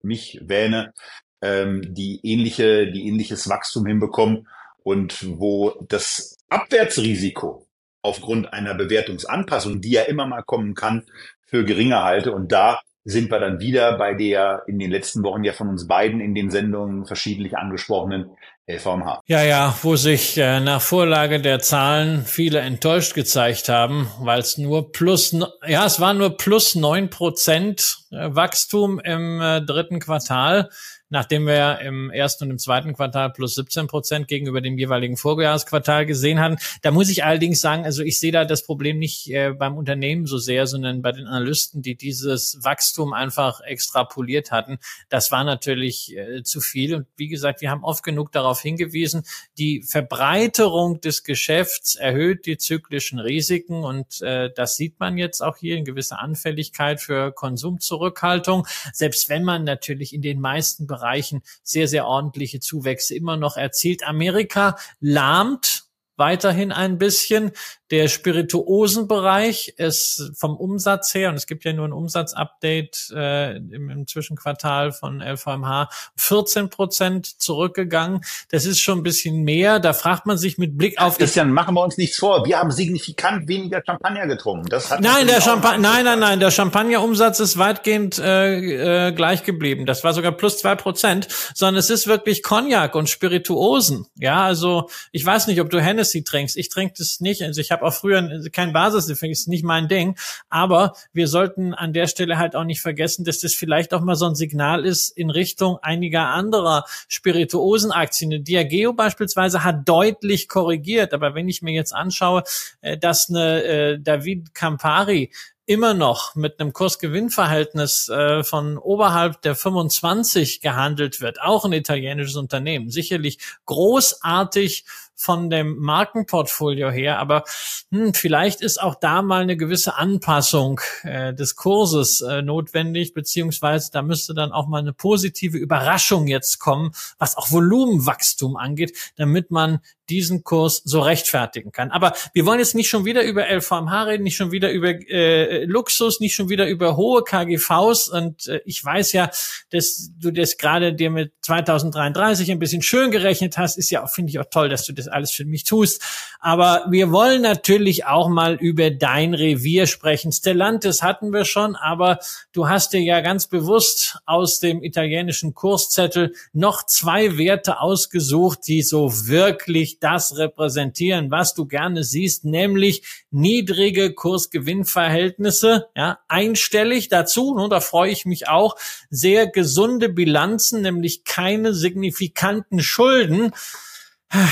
mich 0.02 0.40
wähne, 0.42 0.92
ähm, 1.40 1.82
die 1.94 2.20
ähnliche, 2.22 2.90
die 2.90 3.06
ähnliches 3.06 3.48
Wachstum 3.48 3.86
hinbekommen 3.86 4.48
und 4.82 5.38
wo 5.38 5.72
das 5.88 6.36
Abwärtsrisiko 6.48 7.66
aufgrund 8.02 8.52
einer 8.52 8.74
Bewertungsanpassung, 8.74 9.80
die 9.80 9.92
ja 9.92 10.02
immer 10.02 10.26
mal 10.26 10.42
kommen 10.42 10.74
kann, 10.74 11.04
für 11.46 11.64
geringer 11.64 12.04
halte. 12.04 12.32
Und 12.32 12.52
da 12.52 12.80
sind 13.04 13.30
wir 13.30 13.38
dann 13.38 13.60
wieder 13.60 13.96
bei 13.98 14.14
der 14.14 14.62
in 14.66 14.78
den 14.78 14.90
letzten 14.90 15.22
Wochen 15.22 15.44
ja 15.44 15.52
von 15.52 15.68
uns 15.68 15.86
beiden 15.86 16.20
in 16.20 16.34
den 16.34 16.50
Sendungen 16.50 17.06
verschiedentlich 17.06 17.56
angesprochenen 17.56 18.30
LVMH. 18.66 19.20
Ja, 19.26 19.42
ja, 19.42 19.74
wo 19.82 19.96
sich 19.96 20.38
äh, 20.38 20.60
nach 20.60 20.80
Vorlage 20.80 21.40
der 21.40 21.60
Zahlen 21.60 22.24
viele 22.24 22.60
enttäuscht 22.60 23.14
gezeigt 23.14 23.68
haben, 23.68 24.10
weil 24.20 24.40
es 24.40 24.56
nur 24.56 24.90
plus, 24.90 25.36
ja, 25.66 25.84
es 25.84 26.00
war 26.00 26.14
nur 26.14 26.36
plus 26.36 26.74
neun 26.74 27.10
Prozent 27.10 27.98
äh, 28.10 28.34
Wachstum 28.34 29.00
im 29.00 29.40
äh, 29.40 29.60
dritten 29.60 30.00
Quartal 30.00 30.70
nachdem 31.14 31.46
wir 31.46 31.78
im 31.78 32.10
ersten 32.10 32.44
und 32.44 32.50
im 32.50 32.58
zweiten 32.58 32.92
Quartal 32.92 33.30
plus 33.30 33.54
17 33.54 33.86
Prozent 33.86 34.26
gegenüber 34.26 34.60
dem 34.60 34.76
jeweiligen 34.76 35.16
Vorjahresquartal 35.16 36.06
gesehen 36.06 36.40
hatten. 36.40 36.56
Da 36.82 36.90
muss 36.90 37.08
ich 37.08 37.24
allerdings 37.24 37.60
sagen, 37.60 37.84
also 37.84 38.02
ich 38.02 38.18
sehe 38.18 38.32
da 38.32 38.44
das 38.44 38.64
Problem 38.64 38.98
nicht 38.98 39.30
äh, 39.30 39.52
beim 39.52 39.76
Unternehmen 39.76 40.26
so 40.26 40.38
sehr, 40.38 40.66
sondern 40.66 41.02
bei 41.02 41.12
den 41.12 41.28
Analysten, 41.28 41.82
die 41.82 41.94
dieses 41.94 42.58
Wachstum 42.62 43.12
einfach 43.12 43.60
extrapoliert 43.60 44.50
hatten. 44.50 44.78
Das 45.08 45.30
war 45.30 45.44
natürlich 45.44 46.16
äh, 46.16 46.42
zu 46.42 46.60
viel. 46.60 46.96
Und 46.96 47.06
wie 47.16 47.28
gesagt, 47.28 47.60
wir 47.60 47.70
haben 47.70 47.84
oft 47.84 48.02
genug 48.02 48.32
darauf 48.32 48.60
hingewiesen, 48.60 49.22
die 49.56 49.84
Verbreiterung 49.88 51.00
des 51.00 51.22
Geschäfts 51.22 51.94
erhöht 51.94 52.44
die 52.44 52.58
zyklischen 52.58 53.20
Risiken 53.20 53.84
und 53.84 54.20
äh, 54.20 54.50
das 54.52 54.76
sieht 54.76 54.98
man 54.98 55.16
jetzt 55.16 55.42
auch 55.42 55.58
hier 55.58 55.76
in 55.76 55.84
gewisser 55.84 56.18
Anfälligkeit 56.18 57.00
für 57.00 57.30
Konsumzurückhaltung. 57.30 58.66
Selbst 58.92 59.28
wenn 59.28 59.44
man 59.44 59.62
natürlich 59.62 60.12
in 60.12 60.20
den 60.20 60.40
meisten 60.40 60.88
Bereichen 60.88 61.03
Bereichen 61.04 61.42
sehr, 61.62 61.86
sehr 61.86 62.06
ordentliche 62.06 62.60
Zuwächse 62.60 63.14
immer 63.14 63.36
noch 63.36 63.58
erzielt. 63.58 64.06
Amerika 64.06 64.78
lahmt 65.00 65.83
weiterhin 66.16 66.72
ein 66.72 66.98
bisschen. 66.98 67.52
Der 67.90 68.08
Spirituosenbereich 68.08 69.74
ist 69.76 70.32
vom 70.36 70.56
Umsatz 70.56 71.14
her, 71.14 71.28
und 71.28 71.36
es 71.36 71.46
gibt 71.46 71.64
ja 71.64 71.72
nur 71.72 71.86
ein 71.86 71.92
Umsatzupdate 71.92 73.12
äh, 73.14 73.56
im, 73.56 73.90
im 73.90 74.06
Zwischenquartal 74.06 74.92
von 74.92 75.20
LVMH, 75.20 75.90
14 76.16 76.70
Prozent 76.70 77.40
zurückgegangen. 77.40 78.22
Das 78.50 78.64
ist 78.64 78.80
schon 78.80 78.98
ein 78.98 79.02
bisschen 79.02 79.44
mehr. 79.44 79.80
Da 79.80 79.92
fragt 79.92 80.26
man 80.26 80.38
sich 80.38 80.58
mit 80.58 80.76
Blick 80.78 81.00
auf... 81.00 81.18
Christian, 81.18 81.52
machen 81.52 81.74
wir 81.74 81.82
uns 81.82 81.96
nichts 81.96 82.18
vor. 82.18 82.44
Wir 82.46 82.58
haben 82.58 82.70
signifikant 82.70 83.48
weniger 83.48 83.82
Champagner 83.84 84.26
getrunken. 84.26 84.68
Das 84.68 84.90
hat 84.90 85.00
nein, 85.00 85.26
der 85.26 85.40
Champagner, 85.40 85.78
nein, 85.88 86.04
nein, 86.04 86.18
nein, 86.18 86.40
der 86.40 86.50
Champagnerumsatz 86.50 87.40
ist 87.40 87.58
weitgehend 87.58 88.18
äh, 88.18 89.08
äh, 89.08 89.12
gleich 89.12 89.44
geblieben. 89.44 89.86
Das 89.86 90.02
war 90.04 90.14
sogar 90.14 90.32
plus 90.32 90.58
zwei 90.58 90.74
Prozent, 90.74 91.28
sondern 91.54 91.76
es 91.76 91.90
ist 91.90 92.06
wirklich 92.06 92.42
Cognac 92.42 92.94
und 92.94 93.08
Spirituosen. 93.08 94.06
Ja, 94.18 94.44
also 94.44 94.88
ich 95.12 95.24
weiß 95.24 95.46
nicht, 95.46 95.60
ob 95.60 95.70
du 95.70 95.80
Hennessy 96.04 96.22
trinkst. 96.22 96.56
Ich 96.56 96.68
trinke 96.68 96.94
das 96.98 97.20
nicht. 97.20 97.42
Also 97.42 97.60
ich 97.60 97.70
habe 97.70 97.84
auch 97.84 97.94
früher 97.94 98.22
kein 98.52 98.72
Basis, 98.72 99.08
ist 99.08 99.48
nicht 99.48 99.64
mein 99.64 99.88
Ding. 99.88 100.16
Aber 100.50 100.94
wir 101.12 101.28
sollten 101.28 101.74
an 101.74 101.92
der 101.92 102.06
Stelle 102.06 102.38
halt 102.38 102.54
auch 102.54 102.64
nicht 102.64 102.82
vergessen, 102.82 103.24
dass 103.24 103.40
das 103.40 103.54
vielleicht 103.54 103.94
auch 103.94 104.02
mal 104.02 104.16
so 104.16 104.26
ein 104.26 104.34
Signal 104.34 104.84
ist 104.84 105.10
in 105.16 105.30
Richtung 105.30 105.78
einiger 105.82 106.28
anderer 106.28 106.84
Spirituosenaktien. 107.08 108.44
Diageo 108.44 108.92
beispielsweise 108.92 109.64
hat 109.64 109.88
deutlich 109.88 110.48
korrigiert. 110.48 111.14
Aber 111.14 111.34
wenn 111.34 111.48
ich 111.48 111.62
mir 111.62 111.72
jetzt 111.72 111.94
anschaue, 111.94 112.44
äh, 112.82 112.98
dass 112.98 113.30
eine 113.30 113.62
äh, 113.64 113.98
David 113.98 114.54
Campari 114.54 115.30
immer 115.66 115.94
noch 115.94 116.34
mit 116.34 116.60
einem 116.60 116.72
Kursgewinnverhältnis 116.72 118.08
äh, 118.10 118.44
von 118.44 118.76
oberhalb 118.76 119.40
der 119.40 119.54
25 119.54 120.60
gehandelt 120.60 121.22
wird, 121.22 121.40
auch 121.40 121.64
ein 121.64 121.72
italienisches 121.72 122.36
Unternehmen, 122.36 122.90
sicherlich 122.90 123.38
großartig 123.64 124.84
von 125.16 125.50
dem 125.50 125.76
Markenportfolio 125.78 126.90
her, 126.90 127.18
aber 127.18 127.44
hm, 127.90 128.14
vielleicht 128.14 128.60
ist 128.60 128.80
auch 128.80 128.94
da 128.94 129.22
mal 129.22 129.42
eine 129.42 129.56
gewisse 129.56 129.96
Anpassung 129.96 130.80
äh, 131.02 131.32
des 131.32 131.56
Kurses 131.56 132.20
äh, 132.20 132.42
notwendig, 132.42 133.14
beziehungsweise 133.14 133.90
da 133.92 134.02
müsste 134.02 134.34
dann 134.34 134.52
auch 134.52 134.66
mal 134.66 134.78
eine 134.78 134.92
positive 134.92 135.56
Überraschung 135.56 136.26
jetzt 136.26 136.58
kommen, 136.58 136.92
was 137.18 137.36
auch 137.36 137.50
Volumenwachstum 137.50 138.56
angeht, 138.56 139.12
damit 139.16 139.50
man 139.50 139.80
diesen 140.08 140.44
Kurs 140.44 140.82
so 140.84 141.00
rechtfertigen 141.00 141.72
kann. 141.72 141.90
Aber 141.90 142.12
wir 142.34 142.44
wollen 142.44 142.58
jetzt 142.58 142.74
nicht 142.74 142.88
schon 142.88 143.04
wieder 143.04 143.22
über 143.22 143.48
LVMH 143.48 144.02
reden, 144.04 144.22
nicht 144.22 144.36
schon 144.36 144.52
wieder 144.52 144.70
über 144.70 144.90
äh, 144.90 145.64
Luxus, 145.64 146.20
nicht 146.20 146.34
schon 146.34 146.48
wieder 146.48 146.68
über 146.68 146.96
hohe 146.96 147.22
KGVs. 147.24 148.08
Und 148.08 148.46
äh, 148.48 148.60
ich 148.64 148.84
weiß 148.84 149.12
ja, 149.12 149.30
dass 149.70 150.10
du 150.18 150.30
das 150.30 150.58
gerade 150.58 150.92
dir 150.92 151.10
mit 151.10 151.32
2033 151.42 152.50
ein 152.50 152.58
bisschen 152.58 152.82
schön 152.82 153.10
gerechnet 153.10 153.56
hast. 153.56 153.78
Ist 153.78 153.90
ja 153.90 154.04
auch, 154.04 154.10
finde 154.10 154.30
ich 154.30 154.38
auch 154.38 154.48
toll, 154.50 154.68
dass 154.68 154.84
du 154.84 154.92
das 154.92 155.08
alles 155.14 155.30
für 155.30 155.44
mich 155.44 155.64
tust. 155.64 156.02
Aber 156.40 156.84
wir 156.90 157.10
wollen 157.10 157.40
natürlich 157.40 158.04
auch 158.04 158.28
mal 158.28 158.54
über 158.56 158.90
dein 158.90 159.32
Revier 159.32 159.86
sprechen. 159.86 160.32
Stellantis 160.32 161.02
hatten 161.02 161.32
wir 161.32 161.46
schon, 161.46 161.76
aber 161.76 162.18
du 162.52 162.68
hast 162.68 162.92
dir 162.92 163.00
ja 163.00 163.20
ganz 163.20 163.46
bewusst 163.46 164.18
aus 164.26 164.60
dem 164.60 164.82
italienischen 164.82 165.54
Kurszettel 165.54 166.34
noch 166.52 166.84
zwei 166.84 167.38
Werte 167.38 167.80
ausgesucht, 167.80 168.60
die 168.66 168.82
so 168.82 169.26
wirklich 169.26 170.00
das 170.00 170.36
repräsentieren, 170.36 171.30
was 171.30 171.54
du 171.54 171.66
gerne 171.66 172.04
siehst, 172.04 172.44
nämlich 172.44 173.24
niedrige 173.30 174.12
Kursgewinnverhältnisse, 174.12 175.88
ja, 175.96 176.18
einstellig 176.28 177.08
dazu, 177.08 177.54
und 177.54 177.70
da 177.70 177.80
freue 177.80 178.10
ich 178.10 178.26
mich 178.26 178.48
auch, 178.48 178.76
sehr 179.10 179.46
gesunde 179.46 180.08
Bilanzen, 180.08 180.82
nämlich 180.82 181.24
keine 181.24 181.72
signifikanten 181.74 182.80
Schulden. 182.80 183.52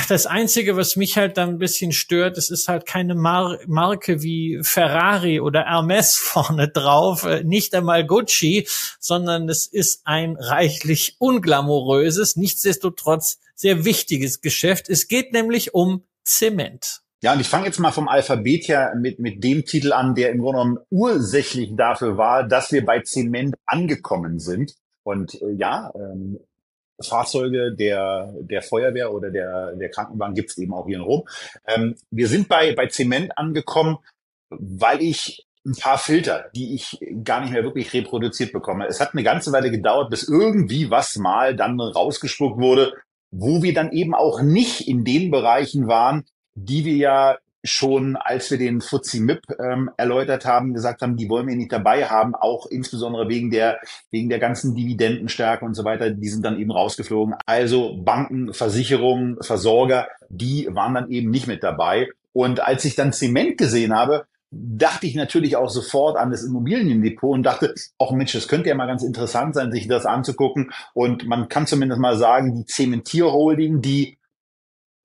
Das 0.09 0.27
Einzige, 0.27 0.77
was 0.77 0.97
mich 0.97 1.17
halt 1.17 1.37
dann 1.37 1.51
ein 1.51 1.59
bisschen 1.59 1.93
stört, 1.93 2.39
es 2.39 2.51
ist 2.51 2.69
halt 2.69 2.87
keine 2.87 3.15
Mar 3.15 3.59
Marke 3.67 4.23
wie 4.23 4.61
Ferrari 4.63 5.41
oder 5.41 5.65
Hermes 5.65 6.15
vorne 6.17 6.69
drauf, 6.69 7.25
äh, 7.25 7.43
nicht 7.43 7.75
einmal 7.75 8.07
Gucci, 8.07 8.69
sondern 9.01 9.49
es 9.49 9.67
ist 9.67 10.03
ein 10.05 10.37
reichlich 10.37 11.17
unglamouröses, 11.19 12.37
nichtsdestotrotz 12.37 13.39
sehr 13.55 13.85
wichtiges 13.85 14.41
Geschäft. 14.41 14.89
Es 14.89 15.09
geht 15.09 15.33
nämlich 15.33 15.75
um 15.75 16.05
Zement. 16.25 17.01
Ja, 17.23 17.33
und 17.33 17.41
ich 17.41 17.49
fange 17.49 17.67
jetzt 17.67 17.79
mal 17.79 17.93
vom 17.93 18.09
Alphabet 18.09 18.69
her 18.69 18.95
mit, 18.97 19.21
mit 19.21 19.45
dem 19.45 19.65
Titel 19.65 19.93
an, 19.93 20.15
der 20.15 20.31
im 20.31 20.41
Grunde 20.41 20.59
genommen 20.59 20.79
ursächlich 20.91 21.71
dafür 21.77 22.17
war, 22.17 22.47
dass 22.47 22.73
wir 22.73 22.85
bei 22.85 23.01
Zement 23.01 23.55
angekommen 23.65 24.41
sind. 24.41 24.75
Und 25.05 25.35
äh, 25.41 25.53
ja, 25.57 25.93
ähm, 25.95 26.39
Fahrzeuge 27.03 27.75
der, 27.75 28.33
der 28.41 28.63
Feuerwehr 28.63 29.13
oder 29.13 29.31
der, 29.31 29.75
der 29.77 29.91
Krankenwagen 29.91 30.35
gibt's 30.35 30.59
eben 30.59 30.75
auch 30.75 30.87
hier 30.87 30.97
in 30.97 31.03
Rom. 31.03 31.25
Ähm, 31.67 31.97
wir 32.11 32.29
sind 32.29 32.49
bei, 32.49 32.75
bei 32.75 32.87
Zement 32.87 33.37
angekommen, 33.37 33.99
weil 34.51 35.01
ich 35.03 35.47
ein 35.65 35.77
paar 35.77 35.99
Filter, 35.99 36.47
die 36.55 36.75
ich 36.75 36.99
gar 37.23 37.41
nicht 37.41 37.53
mehr 37.53 37.63
wirklich 37.63 37.93
reproduziert 37.93 38.53
bekomme. 38.53 38.87
Es 38.87 39.01
hat 39.01 39.13
eine 39.13 39.23
ganze 39.23 39.53
Weile 39.53 39.71
gedauert, 39.71 40.11
bis 40.11 40.29
irgendwie 40.29 40.91
was 40.91 41.17
mal 41.17 41.55
dann 41.55 41.81
rausgespuckt 41.81 42.61
wurde, 42.61 42.93
wo 43.31 43.63
wir 43.63 43.73
dann 43.73 43.93
eben 43.93 44.15
auch 44.15 44.43
nicht 44.43 44.89
in 44.89 45.05
den 45.05 45.31
Bereichen 45.31 45.87
waren, 45.87 46.25
die 46.55 46.85
wir 46.85 46.97
ja 46.97 47.39
schon, 47.65 48.17
als 48.17 48.51
wir 48.51 48.59
den 48.59 48.81
FTSE 48.81 49.21
MIP 49.21 49.43
ähm, 49.59 49.91
erläutert 49.97 50.45
haben, 50.45 50.75
gesagt 50.75 51.03
haben, 51.03 51.17
die 51.17 51.29
wollen 51.29 51.47
wir 51.47 51.57
nicht 51.57 51.73
dabei 51.73 52.07
haben, 52.07 52.35
auch 52.35 52.67
insbesondere 52.67 53.29
wegen 53.29 53.51
der, 53.51 53.79
wegen 54.11 54.29
der 54.29 54.39
ganzen 54.39 54.75
Dividendenstärke 54.75 55.65
und 55.65 55.75
so 55.75 55.85
weiter, 55.85 56.11
die 56.11 56.29
sind 56.29 56.45
dann 56.45 56.59
eben 56.59 56.73
rausgeflogen. 56.73 57.35
Also 57.47 57.97
Banken, 58.03 58.53
Versicherungen, 58.53 59.37
Versorger, 59.41 60.09
die 60.29 60.69
waren 60.71 60.95
dann 60.95 61.11
eben 61.11 61.31
nicht 61.31 61.47
mit 61.47 61.63
dabei. 61.63 62.09
Und 62.33 62.61
als 62.61 62.85
ich 62.85 62.95
dann 62.97 63.13
Zement 63.13 63.59
gesehen 63.59 63.95
habe, 63.95 64.27
dachte 64.51 65.07
ich 65.07 65.15
natürlich 65.15 65.57
auch 65.57 65.71
sofort 65.71 66.19
an 66.19 66.31
das 66.31 66.45
Immobiliendepot 66.45 67.35
und 67.35 67.43
dachte, 67.43 67.75
ach 67.99 68.11
Mensch, 68.11 68.33
das 68.33 68.49
könnte 68.49 68.69
ja 68.69 68.75
mal 68.75 68.87
ganz 68.87 69.03
interessant 69.03 69.55
sein, 69.55 69.73
sich 69.73 69.89
das 69.89 70.05
anzugucken. 70.05 70.73
Und 70.93 71.27
man 71.27 71.49
kann 71.49 71.67
zumindest 71.67 72.01
mal 72.01 72.19
sagen, 72.19 72.55
die 72.55 72.67
Zementierholding, 72.67 73.81
die 73.81 74.19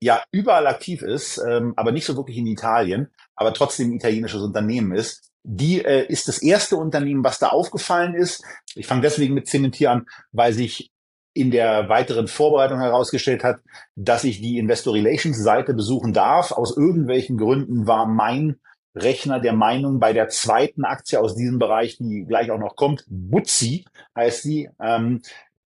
ja 0.00 0.22
überall 0.30 0.66
aktiv 0.66 1.02
ist, 1.02 1.38
ähm, 1.38 1.74
aber 1.76 1.92
nicht 1.92 2.06
so 2.06 2.16
wirklich 2.16 2.36
in 2.36 2.46
Italien, 2.46 3.08
aber 3.34 3.52
trotzdem 3.52 3.90
ein 3.90 3.96
italienisches 3.96 4.42
Unternehmen 4.42 4.92
ist. 4.92 5.30
Die 5.44 5.84
äh, 5.84 6.06
ist 6.06 6.28
das 6.28 6.42
erste 6.42 6.76
Unternehmen, 6.76 7.24
was 7.24 7.38
da 7.38 7.48
aufgefallen 7.48 8.14
ist. 8.14 8.44
Ich 8.74 8.86
fange 8.86 9.02
deswegen 9.02 9.34
mit 9.34 9.48
Zementier 9.48 9.90
an, 9.90 10.06
weil 10.32 10.52
sich 10.52 10.90
in 11.34 11.50
der 11.50 11.88
weiteren 11.88 12.26
Vorbereitung 12.26 12.80
herausgestellt 12.80 13.44
hat, 13.44 13.60
dass 13.94 14.24
ich 14.24 14.40
die 14.40 14.58
Investor 14.58 14.94
Relations 14.94 15.38
Seite 15.38 15.72
besuchen 15.72 16.12
darf. 16.12 16.52
Aus 16.52 16.76
irgendwelchen 16.76 17.36
Gründen 17.36 17.86
war 17.86 18.06
mein 18.06 18.56
Rechner 18.96 19.38
der 19.38 19.52
Meinung, 19.52 20.00
bei 20.00 20.12
der 20.12 20.28
zweiten 20.28 20.84
Aktie 20.84 21.20
aus 21.20 21.36
diesem 21.36 21.58
Bereich, 21.58 21.98
die 21.98 22.24
gleich 22.26 22.50
auch 22.50 22.58
noch 22.58 22.74
kommt, 22.74 23.04
Butzi 23.08 23.84
heißt 24.16 24.44
die, 24.44 24.68
ähm, 24.82 25.22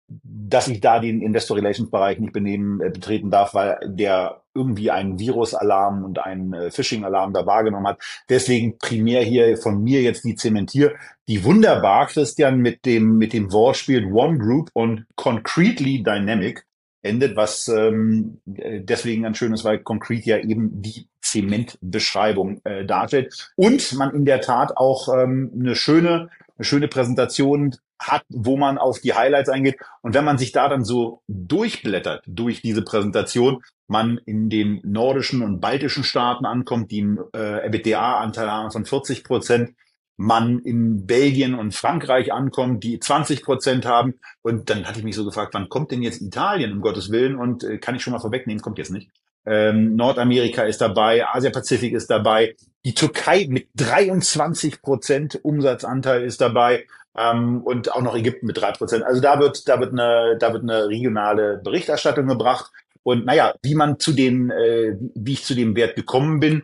dass 0.07 0.67
ich 0.67 0.81
da 0.81 0.99
den 0.99 1.21
Investor 1.21 1.57
Relations 1.57 1.89
Bereich 1.89 2.19
nicht 2.19 2.33
benehmen, 2.33 2.81
äh, 2.81 2.89
betreten 2.89 3.31
darf, 3.31 3.53
weil 3.53 3.79
der 3.85 4.41
irgendwie 4.53 4.91
einen 4.91 5.19
Virus-Alarm 5.19 6.03
und 6.03 6.19
einen 6.19 6.53
äh, 6.53 6.71
Phishing-Alarm 6.71 7.33
da 7.33 7.45
wahrgenommen 7.45 7.87
hat. 7.87 8.01
Deswegen 8.29 8.77
primär 8.77 9.21
hier 9.23 9.57
von 9.57 9.83
mir 9.83 10.01
jetzt 10.01 10.23
die 10.23 10.35
Zementier, 10.35 10.93
die 11.27 11.43
wunderbar, 11.43 12.07
Christian, 12.07 12.59
mit 12.59 12.85
dem, 12.85 13.17
mit 13.17 13.33
dem 13.33 13.51
Wortspiel 13.51 14.05
One 14.05 14.37
Group 14.37 14.69
und 14.73 15.05
Concretely 15.15 16.03
Dynamic 16.03 16.65
endet, 17.01 17.35
was 17.35 17.67
ähm, 17.67 18.39
deswegen 18.45 19.23
ganz 19.23 19.37
schön 19.37 19.53
ist, 19.53 19.63
weil 19.63 19.79
Concrete 19.79 20.29
ja 20.29 20.37
eben 20.37 20.81
die 20.81 21.07
Zementbeschreibung 21.21 22.61
äh, 22.63 22.85
darstellt. 22.85 23.53
Und 23.55 23.93
man 23.93 24.15
in 24.15 24.25
der 24.25 24.41
Tat 24.41 24.75
auch 24.77 25.13
ähm, 25.13 25.51
eine 25.53 25.75
schöne 25.75 26.29
eine 26.57 26.65
schöne 26.65 26.87
Präsentation 26.87 27.75
hat, 27.99 28.23
wo 28.29 28.57
man 28.57 28.77
auf 28.77 28.99
die 28.99 29.13
Highlights 29.13 29.49
eingeht. 29.49 29.77
Und 30.01 30.13
wenn 30.13 30.25
man 30.25 30.37
sich 30.37 30.51
da 30.51 30.67
dann 30.69 30.83
so 30.83 31.21
durchblättert 31.27 32.23
durch 32.27 32.61
diese 32.61 32.83
Präsentation, 32.83 33.63
man 33.87 34.19
in 34.25 34.49
den 34.49 34.81
nordischen 34.83 35.41
und 35.41 35.59
baltischen 35.59 36.03
Staaten 36.03 36.45
ankommt, 36.45 36.91
die 36.91 37.01
einen 37.01 37.19
äh, 37.33 37.65
EBITDA-Anteil 37.65 38.51
haben 38.51 38.71
von 38.71 38.85
40 38.85 39.23
Prozent, 39.23 39.75
man 40.17 40.59
in 40.59 41.05
Belgien 41.05 41.55
und 41.55 41.75
Frankreich 41.75 42.31
ankommt, 42.31 42.83
die 42.83 42.99
20 42.99 43.43
Prozent 43.43 43.85
haben. 43.85 44.15
Und 44.41 44.69
dann 44.69 44.85
hatte 44.85 44.99
ich 44.99 45.05
mich 45.05 45.15
so 45.15 45.25
gefragt, 45.25 45.53
wann 45.53 45.69
kommt 45.69 45.91
denn 45.91 46.01
jetzt 46.01 46.21
Italien, 46.21 46.71
um 46.71 46.81
Gottes 46.81 47.11
Willen? 47.11 47.35
Und 47.35 47.63
äh, 47.63 47.77
kann 47.77 47.95
ich 47.95 48.01
schon 48.01 48.13
mal 48.13 48.19
vorwegnehmen, 48.19 48.61
kommt 48.61 48.77
jetzt 48.77 48.91
nicht. 48.91 49.09
Ähm, 49.45 49.95
Nordamerika 49.95 50.63
ist 50.63 50.81
dabei, 50.81 51.27
Asia-Pazifik 51.27 51.93
ist 51.93 52.09
dabei, 52.09 52.55
die 52.83 52.95
Türkei 52.95 53.45
mit 53.49 53.67
23 53.75 54.81
Prozent 54.81 55.39
Umsatzanteil 55.43 56.23
ist 56.23 56.41
dabei 56.41 56.85
ähm, 57.17 57.61
und 57.63 57.93
auch 57.93 58.01
noch 58.01 58.15
Ägypten 58.15 58.47
mit 58.47 58.57
drei 58.57 58.71
Prozent. 58.71 59.03
Also 59.03 59.21
da 59.21 59.39
wird, 59.39 59.67
da 59.67 59.79
wird 59.79 59.93
eine, 59.93 60.37
da 60.39 60.53
wird 60.53 60.63
eine 60.63 60.87
regionale 60.87 61.57
Berichterstattung 61.63 62.27
gebracht. 62.27 62.71
Und 63.03 63.25
naja, 63.25 63.53
wie 63.61 63.75
man 63.75 63.99
zu 63.99 64.13
den, 64.13 64.49
äh, 64.49 64.95
wie 65.15 65.33
ich 65.33 65.45
zu 65.45 65.55
dem 65.55 65.75
Wert 65.75 65.95
gekommen 65.95 66.39
bin, 66.39 66.63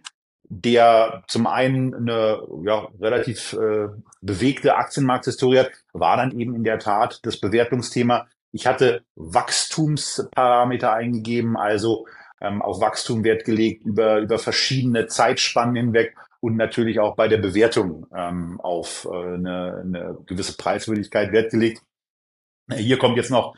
der 0.49 1.23
zum 1.27 1.47
einen 1.47 1.95
eine 1.95 2.41
ja, 2.65 2.87
relativ 2.99 3.53
äh, 3.53 3.87
bewegte 4.21 4.75
Aktienmarkthistorie 4.75 5.59
hat, 5.59 5.71
war 5.93 6.17
dann 6.17 6.37
eben 6.37 6.55
in 6.55 6.63
der 6.63 6.79
Tat 6.79 7.19
das 7.23 7.39
Bewertungsthema. 7.39 8.27
Ich 8.51 8.67
hatte 8.67 9.03
Wachstumsparameter 9.15 10.91
eingegeben, 10.91 11.55
also 11.55 12.05
ähm, 12.41 12.61
auf 12.61 12.81
Wachstum 12.81 13.23
Wert 13.23 13.45
gelegt 13.45 13.85
über, 13.85 14.19
über 14.19 14.39
verschiedene 14.39 15.07
Zeitspannen 15.07 15.75
hinweg 15.75 16.15
und 16.41 16.57
natürlich 16.57 16.99
auch 16.99 17.15
bei 17.15 17.27
der 17.27 17.37
Bewertung 17.37 18.07
ähm, 18.13 18.59
auf 18.59 19.07
äh, 19.09 19.15
eine, 19.15 19.81
eine 19.85 20.17
gewisse 20.25 20.57
Preiswürdigkeit 20.57 21.31
Wert 21.31 21.51
gelegt. 21.51 21.81
Hier 22.75 22.97
kommt 22.97 23.15
jetzt 23.15 23.31
noch 23.31 23.55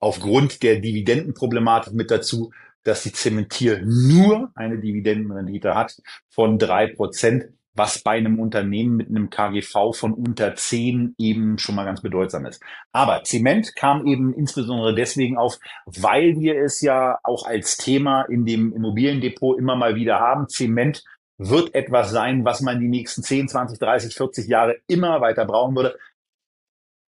aufgrund 0.00 0.62
der 0.62 0.80
Dividendenproblematik 0.80 1.94
mit 1.94 2.10
dazu, 2.10 2.52
dass 2.82 3.02
die 3.02 3.12
Zementier 3.12 3.82
nur 3.84 4.50
eine 4.54 4.78
Dividendenrendite 4.78 5.74
hat 5.74 5.96
von 6.28 6.58
drei 6.58 6.88
Prozent, 6.88 7.50
was 7.74 8.00
bei 8.00 8.12
einem 8.12 8.40
Unternehmen 8.40 8.96
mit 8.96 9.08
einem 9.08 9.30
KGV 9.30 9.92
von 9.92 10.12
unter 10.12 10.56
zehn 10.56 11.14
eben 11.18 11.58
schon 11.58 11.76
mal 11.76 11.84
ganz 11.84 12.00
bedeutsam 12.00 12.46
ist. 12.46 12.62
Aber 12.90 13.22
Zement 13.22 13.76
kam 13.76 14.06
eben 14.06 14.32
insbesondere 14.32 14.94
deswegen 14.94 15.38
auf, 15.38 15.60
weil 15.86 16.40
wir 16.40 16.56
es 16.56 16.80
ja 16.80 17.18
auch 17.22 17.46
als 17.46 17.76
Thema 17.76 18.22
in 18.22 18.44
dem 18.44 18.72
Immobiliendepot 18.72 19.58
immer 19.58 19.76
mal 19.76 19.94
wieder 19.94 20.18
haben. 20.18 20.48
Zement 20.48 21.04
wird 21.42 21.74
etwas 21.74 22.10
sein, 22.10 22.44
was 22.44 22.60
man 22.60 22.80
die 22.80 22.88
nächsten 22.88 23.22
10, 23.22 23.48
20, 23.48 23.78
30, 23.78 24.14
40 24.14 24.46
Jahre 24.46 24.76
immer 24.86 25.22
weiter 25.22 25.46
brauchen 25.46 25.74
würde. 25.74 25.98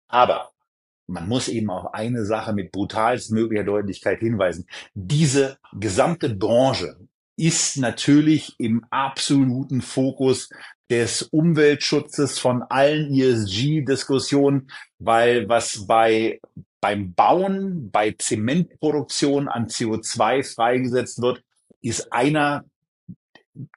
Aber 0.10 0.52
man 1.08 1.30
muss 1.30 1.48
eben 1.48 1.70
auf 1.70 1.94
eine 1.94 2.26
Sache 2.26 2.52
mit 2.52 2.74
brutalstmöglicher 2.74 3.64
Deutlichkeit 3.64 4.20
hinweisen. 4.20 4.68
Diese 4.94 5.58
gesamte 5.74 6.30
Branche 6.36 6.98
ist 7.38 7.78
natürlich 7.78 8.56
im 8.60 8.86
absoluten 8.90 9.82
Fokus 9.82 10.50
des 10.90 11.22
Umweltschutzes 11.22 12.38
von 12.38 12.64
allen 12.64 13.14
ESG-Diskussionen, 13.14 14.70
weil 15.00 15.48
was 15.48 15.88
bei 15.88 16.42
beim 16.82 17.14
Bauen, 17.14 17.90
bei 17.92 18.12
Zementproduktion 18.12 19.48
an 19.48 19.68
CO2 19.68 20.44
freigesetzt 20.44 21.22
wird, 21.22 21.44
ist 21.82 22.12
einer 22.14 22.66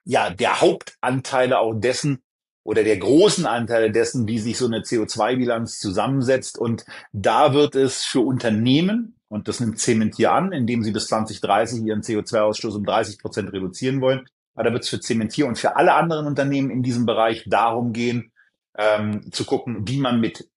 ja 0.04 0.30
der 0.30 0.60
Hauptanteile 0.60 1.58
auch 1.58 1.74
dessen, 1.74 2.22
oder 2.62 2.84
der 2.84 2.98
großen 2.98 3.46
Anteil 3.46 3.90
dessen, 3.90 4.28
wie 4.28 4.38
sich 4.38 4.58
so 4.58 4.66
eine 4.66 4.80
CO2-Bilanz 4.80 5.78
zusammensetzt. 5.78 6.58
Und 6.58 6.84
da 7.12 7.54
wird 7.54 7.74
es 7.74 8.04
für 8.04 8.20
Unternehmen, 8.20 9.16
und 9.28 9.48
das 9.48 9.60
nimmt 9.60 9.78
Zementier 9.78 10.32
an, 10.32 10.52
indem 10.52 10.82
sie 10.82 10.90
bis 10.90 11.06
2030 11.06 11.84
ihren 11.84 12.02
CO2-Ausstoß 12.02 12.76
um 12.76 12.84
30 12.84 13.18
Prozent 13.18 13.52
reduzieren 13.52 14.00
wollen, 14.00 14.26
aber 14.54 14.64
da 14.64 14.72
wird 14.72 14.82
es 14.82 14.90
für 14.90 15.00
Zementier 15.00 15.46
und 15.46 15.56
für 15.56 15.76
alle 15.76 15.94
anderen 15.94 16.26
Unternehmen 16.26 16.70
in 16.70 16.82
diesem 16.82 17.06
Bereich 17.06 17.44
darum 17.46 17.92
gehen, 17.92 18.32
ähm, 18.76 19.30
zu 19.32 19.44
gucken, 19.44 19.88
wie 19.88 19.98
man 19.98 20.20
mit 20.20 20.49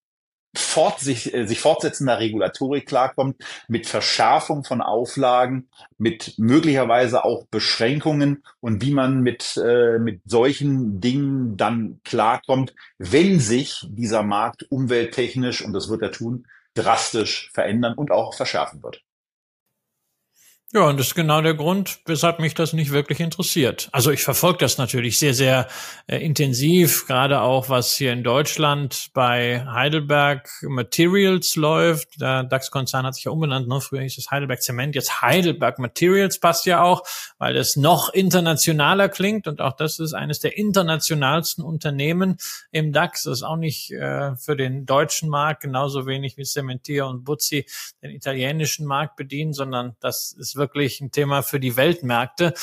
fort, 0.56 1.00
sich, 1.00 1.34
äh, 1.34 1.46
sich 1.48 1.60
fortsetzender 1.60 2.20
Regulatorik 2.20 2.88
klarkommt, 2.88 3.38
mit 3.68 3.88
Verschärfung 3.88 4.64
von 4.64 4.82
Auflagen, 4.82 5.70
mit 5.98 6.36
möglicherweise 6.38 7.26
auch 7.26 7.46
Beschränkungen 7.48 8.44
und 8.60 8.82
wie 8.82 8.92
man 8.92 9.22
mit, 9.22 9.58
äh, 9.58 10.00
mit 10.00 10.22
solchen 10.26 11.00
Dingen 11.02 11.58
dann 11.58 12.00
klarkommt, 12.04 12.74
wenn 12.98 13.40
sich 13.40 13.86
dieser 13.90 14.24
Markt 14.24 14.66
umwelttechnisch, 14.70 15.64
und 15.64 15.74
das 15.74 15.90
wird 15.90 16.02
er 16.02 16.12
tun, 16.12 16.48
drastisch 16.76 17.52
verändern 17.54 17.94
und 17.94 18.12
auch 18.12 18.34
verschärfen 18.34 18.82
wird. 18.84 19.03
Ja, 20.76 20.88
und 20.90 21.00
das 21.00 21.10
ist 21.10 21.14
genau 21.14 21.40
der 21.40 21.54
Grund, 21.54 22.00
weshalb 22.08 22.40
mich 22.40 22.56
das 22.56 22.74
nicht 22.74 22.92
wirklich 22.92 23.20
interessiert. 23.20 23.90
Also 23.92 24.10
ich 24.10 24.24
verfolge 24.24 24.58
das 24.58 24.80
natürlich 24.80 25.20
sehr, 25.20 25.36
sehr 25.36 25.68
äh, 26.08 26.18
intensiv, 26.18 27.06
gerade 27.06 27.42
auch 27.42 27.70
was 27.70 27.96
hier 27.96 28.12
in 28.12 28.24
Deutschland 28.24 29.12
bei 29.14 29.64
Heidelberg 29.68 30.50
Materials 30.64 31.56
läuft. 31.56 32.20
Der 32.20 32.44
DAX-Konzern 32.46 33.06
hat 33.06 33.14
sich 33.14 33.26
ja 33.26 33.32
umbenannt, 33.32 33.68
ne? 33.68 33.82
früher 33.82 34.02
hieß 34.02 34.18
es 34.18 34.32
Heidelberg 34.32 34.64
Zement, 34.64 34.96
jetzt 34.96 35.22
Heidelberg 35.22 35.78
Materials 35.78 36.40
passt 36.40 36.66
ja 36.66 36.82
auch, 36.82 37.04
weil 37.38 37.56
es 37.56 37.76
noch 37.76 38.10
internationaler 38.12 39.10
klingt 39.10 39.48
und 39.48 39.62
auch 39.62 39.74
das 39.74 40.00
ist 40.00 40.14
eines 40.14 40.40
der 40.40 40.58
internationalsten 40.58 41.64
Unternehmen 41.64 42.38
im 42.72 42.94
DAX. 42.94 43.26
Das 43.26 43.34
ist 43.34 43.44
auch 43.44 43.58
nicht 43.58 43.92
äh, 43.92 44.36
für 44.38 44.56
den 44.56 44.88
deutschen 44.88 45.30
Markt 45.30 45.62
genauso 45.62 46.08
wenig 46.08 46.36
wie 46.38 46.46
Cementier 46.46 47.06
und 47.06 47.26
Buzzi 47.26 47.68
den 48.02 48.10
italienischen 48.10 48.88
Markt 48.88 49.18
bedienen, 49.18 49.54
sondern 49.54 49.96
das 50.00 50.32
ist 50.36 50.56
wirklich 50.56 50.63
ein 51.02 51.12
Thema 51.12 51.42
für 51.42 51.60
die 51.60 51.78
Weltmärkte. 51.78 52.54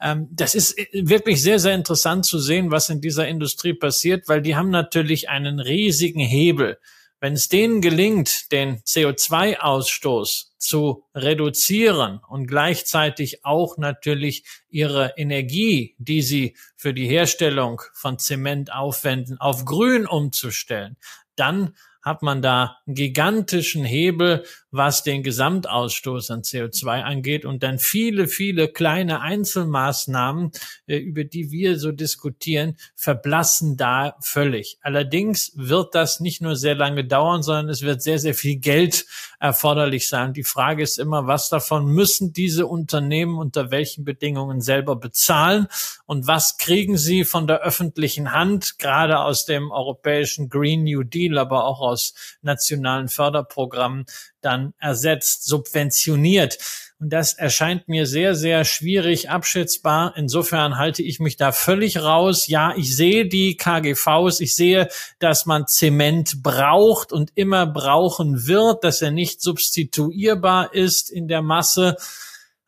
Ähm, 0.00 0.28
das 0.30 0.54
ist 0.54 0.78
äh, 0.78 0.86
wirklich 0.92 1.42
sehr, 1.42 1.58
sehr 1.58 1.74
interessant 1.74 2.26
zu 2.26 2.38
sehen, 2.38 2.70
was 2.70 2.88
in 2.88 3.00
dieser 3.00 3.28
Industrie 3.28 3.74
passiert, 3.74 4.28
weil 4.28 4.42
die 4.42 4.56
haben 4.56 4.70
natürlich 4.70 5.28
einen 5.28 5.60
riesigen 5.60 6.20
Hebel. 6.20 6.78
Wenn 7.20 7.34
es 7.34 7.48
denen 7.48 7.82
gelingt, 7.82 8.50
den 8.50 8.78
CO2-Ausstoß 8.78 10.52
zu 10.56 11.04
reduzieren 11.14 12.20
und 12.26 12.46
gleichzeitig 12.46 13.44
auch 13.44 13.76
natürlich 13.76 14.44
ihre 14.70 15.14
Energie, 15.18 15.96
die 15.98 16.22
sie 16.22 16.56
für 16.76 16.94
die 16.94 17.06
Herstellung 17.06 17.82
von 17.92 18.18
Zement 18.18 18.72
aufwenden, 18.72 19.38
auf 19.38 19.66
grün 19.66 20.06
umzustellen, 20.06 20.96
dann 21.36 21.74
hat 22.02 22.22
man 22.22 22.42
da 22.42 22.78
einen 22.86 22.94
gigantischen 22.94 23.84
Hebel, 23.84 24.44
was 24.70 25.02
den 25.02 25.22
Gesamtausstoß 25.22 26.30
an 26.30 26.42
CO2 26.42 27.02
angeht 27.02 27.44
und 27.44 27.62
dann 27.62 27.78
viele, 27.78 28.28
viele 28.28 28.68
kleine 28.68 29.20
Einzelmaßnahmen, 29.20 30.52
äh, 30.86 30.96
über 30.96 31.24
die 31.24 31.50
wir 31.50 31.78
so 31.78 31.92
diskutieren, 31.92 32.76
verblassen 32.94 33.76
da 33.76 34.16
völlig. 34.20 34.78
Allerdings 34.80 35.52
wird 35.56 35.94
das 35.94 36.20
nicht 36.20 36.40
nur 36.40 36.56
sehr 36.56 36.74
lange 36.74 37.04
dauern, 37.04 37.42
sondern 37.42 37.68
es 37.68 37.82
wird 37.82 38.02
sehr, 38.02 38.18
sehr 38.18 38.34
viel 38.34 38.56
Geld 38.56 39.06
erforderlich 39.40 40.08
sein. 40.08 40.34
Die 40.34 40.44
Frage 40.44 40.82
ist 40.82 40.98
immer, 40.98 41.26
was 41.26 41.48
davon 41.48 41.86
müssen 41.86 42.32
diese 42.32 42.66
Unternehmen 42.66 43.38
unter 43.38 43.70
welchen 43.70 44.04
Bedingungen 44.04 44.60
selber 44.60 44.96
bezahlen 44.96 45.66
und 46.06 46.26
was 46.26 46.58
kriegen 46.58 46.96
sie 46.96 47.24
von 47.24 47.46
der 47.46 47.60
öffentlichen 47.60 48.32
Hand, 48.32 48.78
gerade 48.78 49.18
aus 49.18 49.46
dem 49.46 49.70
europäischen 49.70 50.48
Green 50.48 50.84
New 50.84 51.02
Deal, 51.02 51.38
aber 51.38 51.64
auch 51.64 51.80
aus 51.90 52.14
nationalen 52.42 53.08
Förderprogrammen 53.08 54.06
dann 54.40 54.72
ersetzt, 54.78 55.44
subventioniert. 55.44 56.58
Und 56.98 57.10
das 57.12 57.32
erscheint 57.32 57.88
mir 57.88 58.06
sehr, 58.06 58.34
sehr 58.34 58.64
schwierig 58.64 59.30
abschätzbar. 59.30 60.12
Insofern 60.16 60.76
halte 60.76 61.02
ich 61.02 61.18
mich 61.18 61.36
da 61.36 61.50
völlig 61.50 62.02
raus. 62.02 62.46
Ja, 62.46 62.74
ich 62.76 62.94
sehe 62.94 63.26
die 63.26 63.56
KGVs. 63.56 64.40
Ich 64.40 64.54
sehe, 64.54 64.88
dass 65.18 65.46
man 65.46 65.66
Zement 65.66 66.42
braucht 66.42 67.12
und 67.12 67.32
immer 67.36 67.66
brauchen 67.66 68.46
wird, 68.46 68.84
dass 68.84 69.00
er 69.00 69.12
nicht 69.12 69.40
substituierbar 69.40 70.74
ist 70.74 71.10
in 71.10 71.26
der 71.26 71.40
Masse 71.40 71.96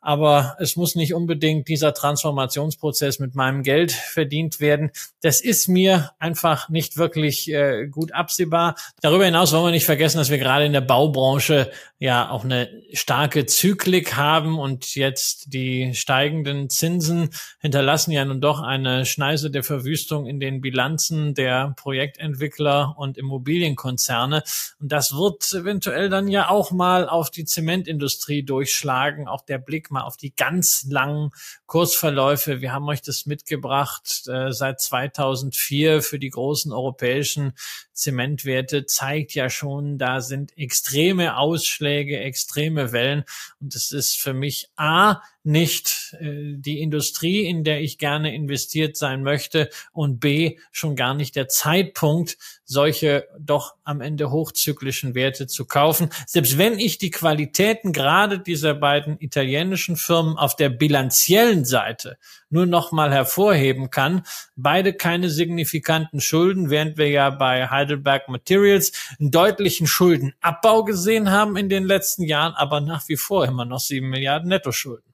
aber 0.02 0.56
es 0.58 0.74
muss 0.74 0.96
nicht 0.96 1.14
unbedingt 1.14 1.68
dieser 1.68 1.94
Transformationsprozess 1.94 3.20
mit 3.20 3.36
meinem 3.36 3.62
Geld 3.62 3.92
verdient 3.92 4.58
werden. 4.58 4.90
Das 5.22 5.40
ist 5.40 5.68
mir 5.68 6.10
einfach 6.18 6.68
nicht 6.68 6.96
wirklich 6.96 7.50
äh, 7.52 7.86
gut 7.86 8.12
absehbar. 8.12 8.74
Darüber 9.00 9.24
hinaus 9.24 9.52
wollen 9.52 9.66
wir 9.66 9.70
nicht 9.70 9.86
vergessen, 9.86 10.18
dass 10.18 10.28
wir 10.28 10.38
gerade 10.38 10.64
in 10.64 10.72
der 10.72 10.80
Baubranche 10.80 11.70
ja 12.00 12.30
auch 12.30 12.42
eine 12.42 12.68
starke 12.92 13.46
Zyklik 13.46 14.16
haben 14.16 14.58
und 14.58 14.96
jetzt 14.96 15.52
die 15.54 15.94
steigenden 15.94 16.68
Zinsen 16.68 17.30
hinterlassen 17.60 18.10
ja 18.10 18.24
nun 18.24 18.40
doch 18.40 18.60
eine 18.60 19.06
Schneise 19.06 19.52
der 19.52 19.62
Verwüstung 19.62 20.26
in 20.26 20.40
den 20.40 20.60
Bilanzen 20.60 21.34
der 21.34 21.74
Projektentwickler 21.76 22.96
und 22.98 23.18
Immobilienkonzerne. 23.18 24.42
Und 24.80 24.90
das 24.90 25.12
wird 25.14 25.52
eventuell 25.52 26.08
dann 26.08 26.26
ja 26.26 26.48
auch 26.48 26.72
mal 26.72 27.08
auf 27.08 27.30
die 27.30 27.44
Zementindustrie 27.44 28.42
durchschlagen. 28.42 29.28
Auch 29.28 29.42
der 29.42 29.58
Blick 29.58 29.91
mal 29.92 30.02
auf 30.02 30.16
die 30.16 30.34
ganz 30.34 30.84
langen 30.88 31.30
Kursverläufe. 31.66 32.60
Wir 32.60 32.72
haben 32.72 32.88
euch 32.88 33.02
das 33.02 33.26
mitgebracht 33.26 34.26
äh, 34.26 34.50
seit 34.52 34.80
2004 34.80 36.02
für 36.02 36.18
die 36.18 36.30
großen 36.30 36.72
europäischen 36.72 37.52
Zementwerte 37.92 38.86
zeigt 38.86 39.34
ja 39.34 39.48
schon, 39.50 39.98
da 39.98 40.20
sind 40.20 40.56
extreme 40.58 41.36
Ausschläge, 41.36 42.18
extreme 42.18 42.92
Wellen. 42.92 43.24
Und 43.60 43.74
es 43.74 43.92
ist 43.92 44.20
für 44.20 44.34
mich 44.34 44.70
A, 44.76 45.22
nicht 45.44 46.16
äh, 46.20 46.54
die 46.56 46.80
Industrie, 46.80 47.46
in 47.46 47.64
der 47.64 47.80
ich 47.80 47.98
gerne 47.98 48.34
investiert 48.34 48.96
sein 48.96 49.22
möchte 49.22 49.68
und 49.92 50.20
B, 50.20 50.58
schon 50.70 50.96
gar 50.96 51.14
nicht 51.14 51.36
der 51.36 51.48
Zeitpunkt, 51.48 52.36
solche 52.64 53.26
doch 53.38 53.74
am 53.84 54.00
Ende 54.00 54.30
hochzyklischen 54.30 55.14
Werte 55.14 55.46
zu 55.46 55.66
kaufen. 55.66 56.10
Selbst 56.26 56.58
wenn 56.58 56.78
ich 56.78 56.98
die 56.98 57.10
Qualitäten 57.10 57.92
gerade 57.92 58.38
dieser 58.38 58.74
beiden 58.74 59.20
italienischen 59.20 59.96
Firmen 59.96 60.36
auf 60.36 60.56
der 60.56 60.68
bilanziellen 60.68 61.64
Seite 61.64 62.18
nur 62.48 62.66
noch 62.66 62.92
mal 62.92 63.12
hervorheben 63.12 63.90
kann, 63.90 64.22
beide 64.56 64.92
keine 64.92 65.28
signifikanten 65.28 66.20
Schulden, 66.20 66.70
während 66.70 66.98
wir 66.98 67.08
ja 67.08 67.30
bei 67.30 67.68
Heidelberg 67.68 68.28
Materials 68.28 68.92
einen 69.18 69.30
deutlichen 69.30 69.86
Schuldenabbau 69.86 70.84
gesehen 70.84 71.30
haben 71.30 71.56
in 71.56 71.68
den 71.68 71.84
letzten 71.84 72.24
Jahren, 72.24 72.54
aber 72.54 72.80
nach 72.80 73.08
wie 73.08 73.16
vor 73.16 73.44
immer 73.46 73.64
noch 73.64 73.80
sieben 73.80 74.10
Milliarden 74.10 74.48
Nettoschulden. 74.48 75.11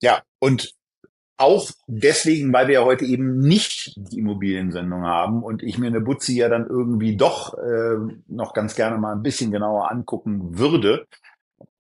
Ja, 0.00 0.22
und 0.38 0.74
auch 1.38 1.70
deswegen, 1.86 2.52
weil 2.52 2.66
wir 2.66 2.74
ja 2.74 2.84
heute 2.84 3.04
eben 3.04 3.38
nicht 3.38 3.94
die 3.96 4.18
Immobiliensendung 4.18 5.04
haben 5.04 5.42
und 5.44 5.62
ich 5.62 5.78
mir 5.78 5.86
eine 5.86 6.00
Butzi 6.00 6.34
ja 6.34 6.48
dann 6.48 6.66
irgendwie 6.66 7.16
doch 7.16 7.56
äh, 7.56 7.96
noch 8.26 8.54
ganz 8.54 8.74
gerne 8.74 8.98
mal 8.98 9.12
ein 9.12 9.22
bisschen 9.22 9.52
genauer 9.52 9.90
angucken 9.90 10.58
würde, 10.58 11.06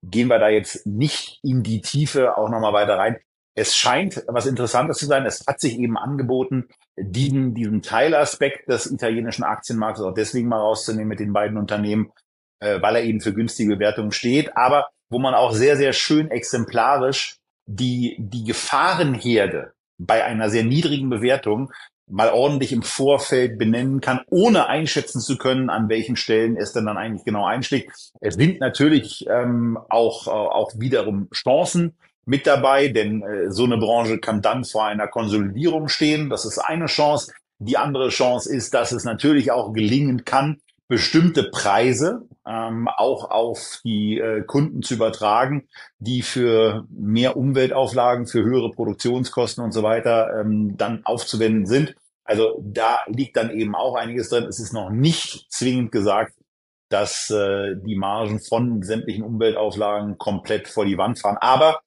gehen 0.03 0.29
wir 0.29 0.39
da 0.39 0.47
jetzt 0.47 0.87
nicht 0.87 1.39
in 1.43 1.63
die 1.63 1.81
Tiefe 1.81 2.37
auch 2.37 2.49
nochmal 2.49 2.73
weiter 2.73 2.97
rein. 2.97 3.17
Es 3.53 3.75
scheint 3.75 4.23
was 4.27 4.45
Interessantes 4.45 4.97
zu 4.97 5.05
sein. 5.05 5.25
Es 5.25 5.45
hat 5.45 5.59
sich 5.59 5.77
eben 5.77 5.97
angeboten, 5.97 6.69
diesen, 6.97 7.53
diesen 7.53 7.81
Teilaspekt 7.81 8.69
des 8.69 8.89
italienischen 8.89 9.43
Aktienmarktes 9.43 10.05
auch 10.05 10.13
deswegen 10.13 10.47
mal 10.47 10.59
rauszunehmen 10.59 11.09
mit 11.09 11.19
den 11.19 11.33
beiden 11.33 11.57
Unternehmen, 11.57 12.13
äh, 12.61 12.81
weil 12.81 12.95
er 12.95 13.03
eben 13.03 13.19
für 13.19 13.33
günstige 13.33 13.75
Bewertungen 13.75 14.13
steht, 14.13 14.55
aber 14.55 14.87
wo 15.09 15.19
man 15.19 15.33
auch 15.33 15.51
sehr, 15.51 15.75
sehr 15.75 15.91
schön 15.91 16.31
exemplarisch 16.31 17.40
die, 17.65 18.15
die 18.19 18.43
Gefahrenherde 18.43 19.73
bei 19.97 20.23
einer 20.23 20.49
sehr 20.49 20.63
niedrigen 20.63 21.09
Bewertung 21.09 21.71
mal 22.07 22.31
ordentlich 22.31 22.73
im 22.73 22.83
Vorfeld 22.83 23.57
benennen 23.57 24.01
kann, 24.01 24.21
ohne 24.27 24.67
einschätzen 24.67 25.21
zu 25.21 25.37
können, 25.37 25.69
an 25.69 25.87
welchen 25.87 26.15
Stellen 26.15 26.57
es 26.57 26.73
denn 26.73 26.85
dann 26.85 26.97
eigentlich 26.97 27.23
genau 27.23 27.45
einschlägt. 27.45 27.91
Es 28.19 28.35
sind 28.35 28.59
natürlich 28.59 29.25
ähm, 29.29 29.77
auch, 29.89 30.27
äh, 30.27 30.31
auch 30.31 30.71
wiederum 30.77 31.29
Chancen 31.33 31.95
mit 32.25 32.45
dabei, 32.45 32.89
denn 32.89 33.23
äh, 33.23 33.51
so 33.51 33.63
eine 33.63 33.77
Branche 33.77 34.19
kann 34.19 34.41
dann 34.41 34.65
vor 34.65 34.85
einer 34.85 35.07
Konsolidierung 35.07 35.87
stehen. 35.87 36.29
Das 36.29 36.45
ist 36.45 36.59
eine 36.59 36.87
Chance. 36.87 37.31
Die 37.59 37.77
andere 37.77 38.09
Chance 38.09 38.53
ist, 38.53 38.73
dass 38.73 38.91
es 38.91 39.05
natürlich 39.05 39.51
auch 39.51 39.71
gelingen 39.71 40.25
kann, 40.25 40.61
bestimmte 40.91 41.43
Preise 41.43 42.27
ähm, 42.45 42.89
auch 42.89 43.31
auf 43.31 43.79
die 43.85 44.19
äh, 44.19 44.41
Kunden 44.41 44.81
zu 44.81 44.95
übertragen, 44.95 45.69
die 45.99 46.21
für 46.21 46.85
mehr 46.89 47.37
Umweltauflagen, 47.37 48.27
für 48.27 48.43
höhere 48.43 48.71
Produktionskosten 48.71 49.63
und 49.63 49.71
so 49.71 49.83
weiter 49.83 50.41
ähm, 50.41 50.75
dann 50.75 51.05
aufzuwenden 51.05 51.65
sind. 51.65 51.95
Also 52.25 52.61
da 52.61 52.99
liegt 53.07 53.37
dann 53.37 53.51
eben 53.51 53.73
auch 53.73 53.95
einiges 53.95 54.27
drin. 54.27 54.43
Es 54.43 54.59
ist 54.59 54.73
noch 54.73 54.89
nicht 54.89 55.49
zwingend 55.49 55.93
gesagt, 55.93 56.33
dass 56.89 57.29
äh, 57.29 57.77
die 57.77 57.95
Margen 57.95 58.41
von 58.41 58.83
sämtlichen 58.83 59.23
Umweltauflagen 59.23 60.17
komplett 60.17 60.67
vor 60.67 60.83
die 60.83 60.97
Wand 60.97 61.19
fahren. 61.19 61.37
Aber 61.39 61.79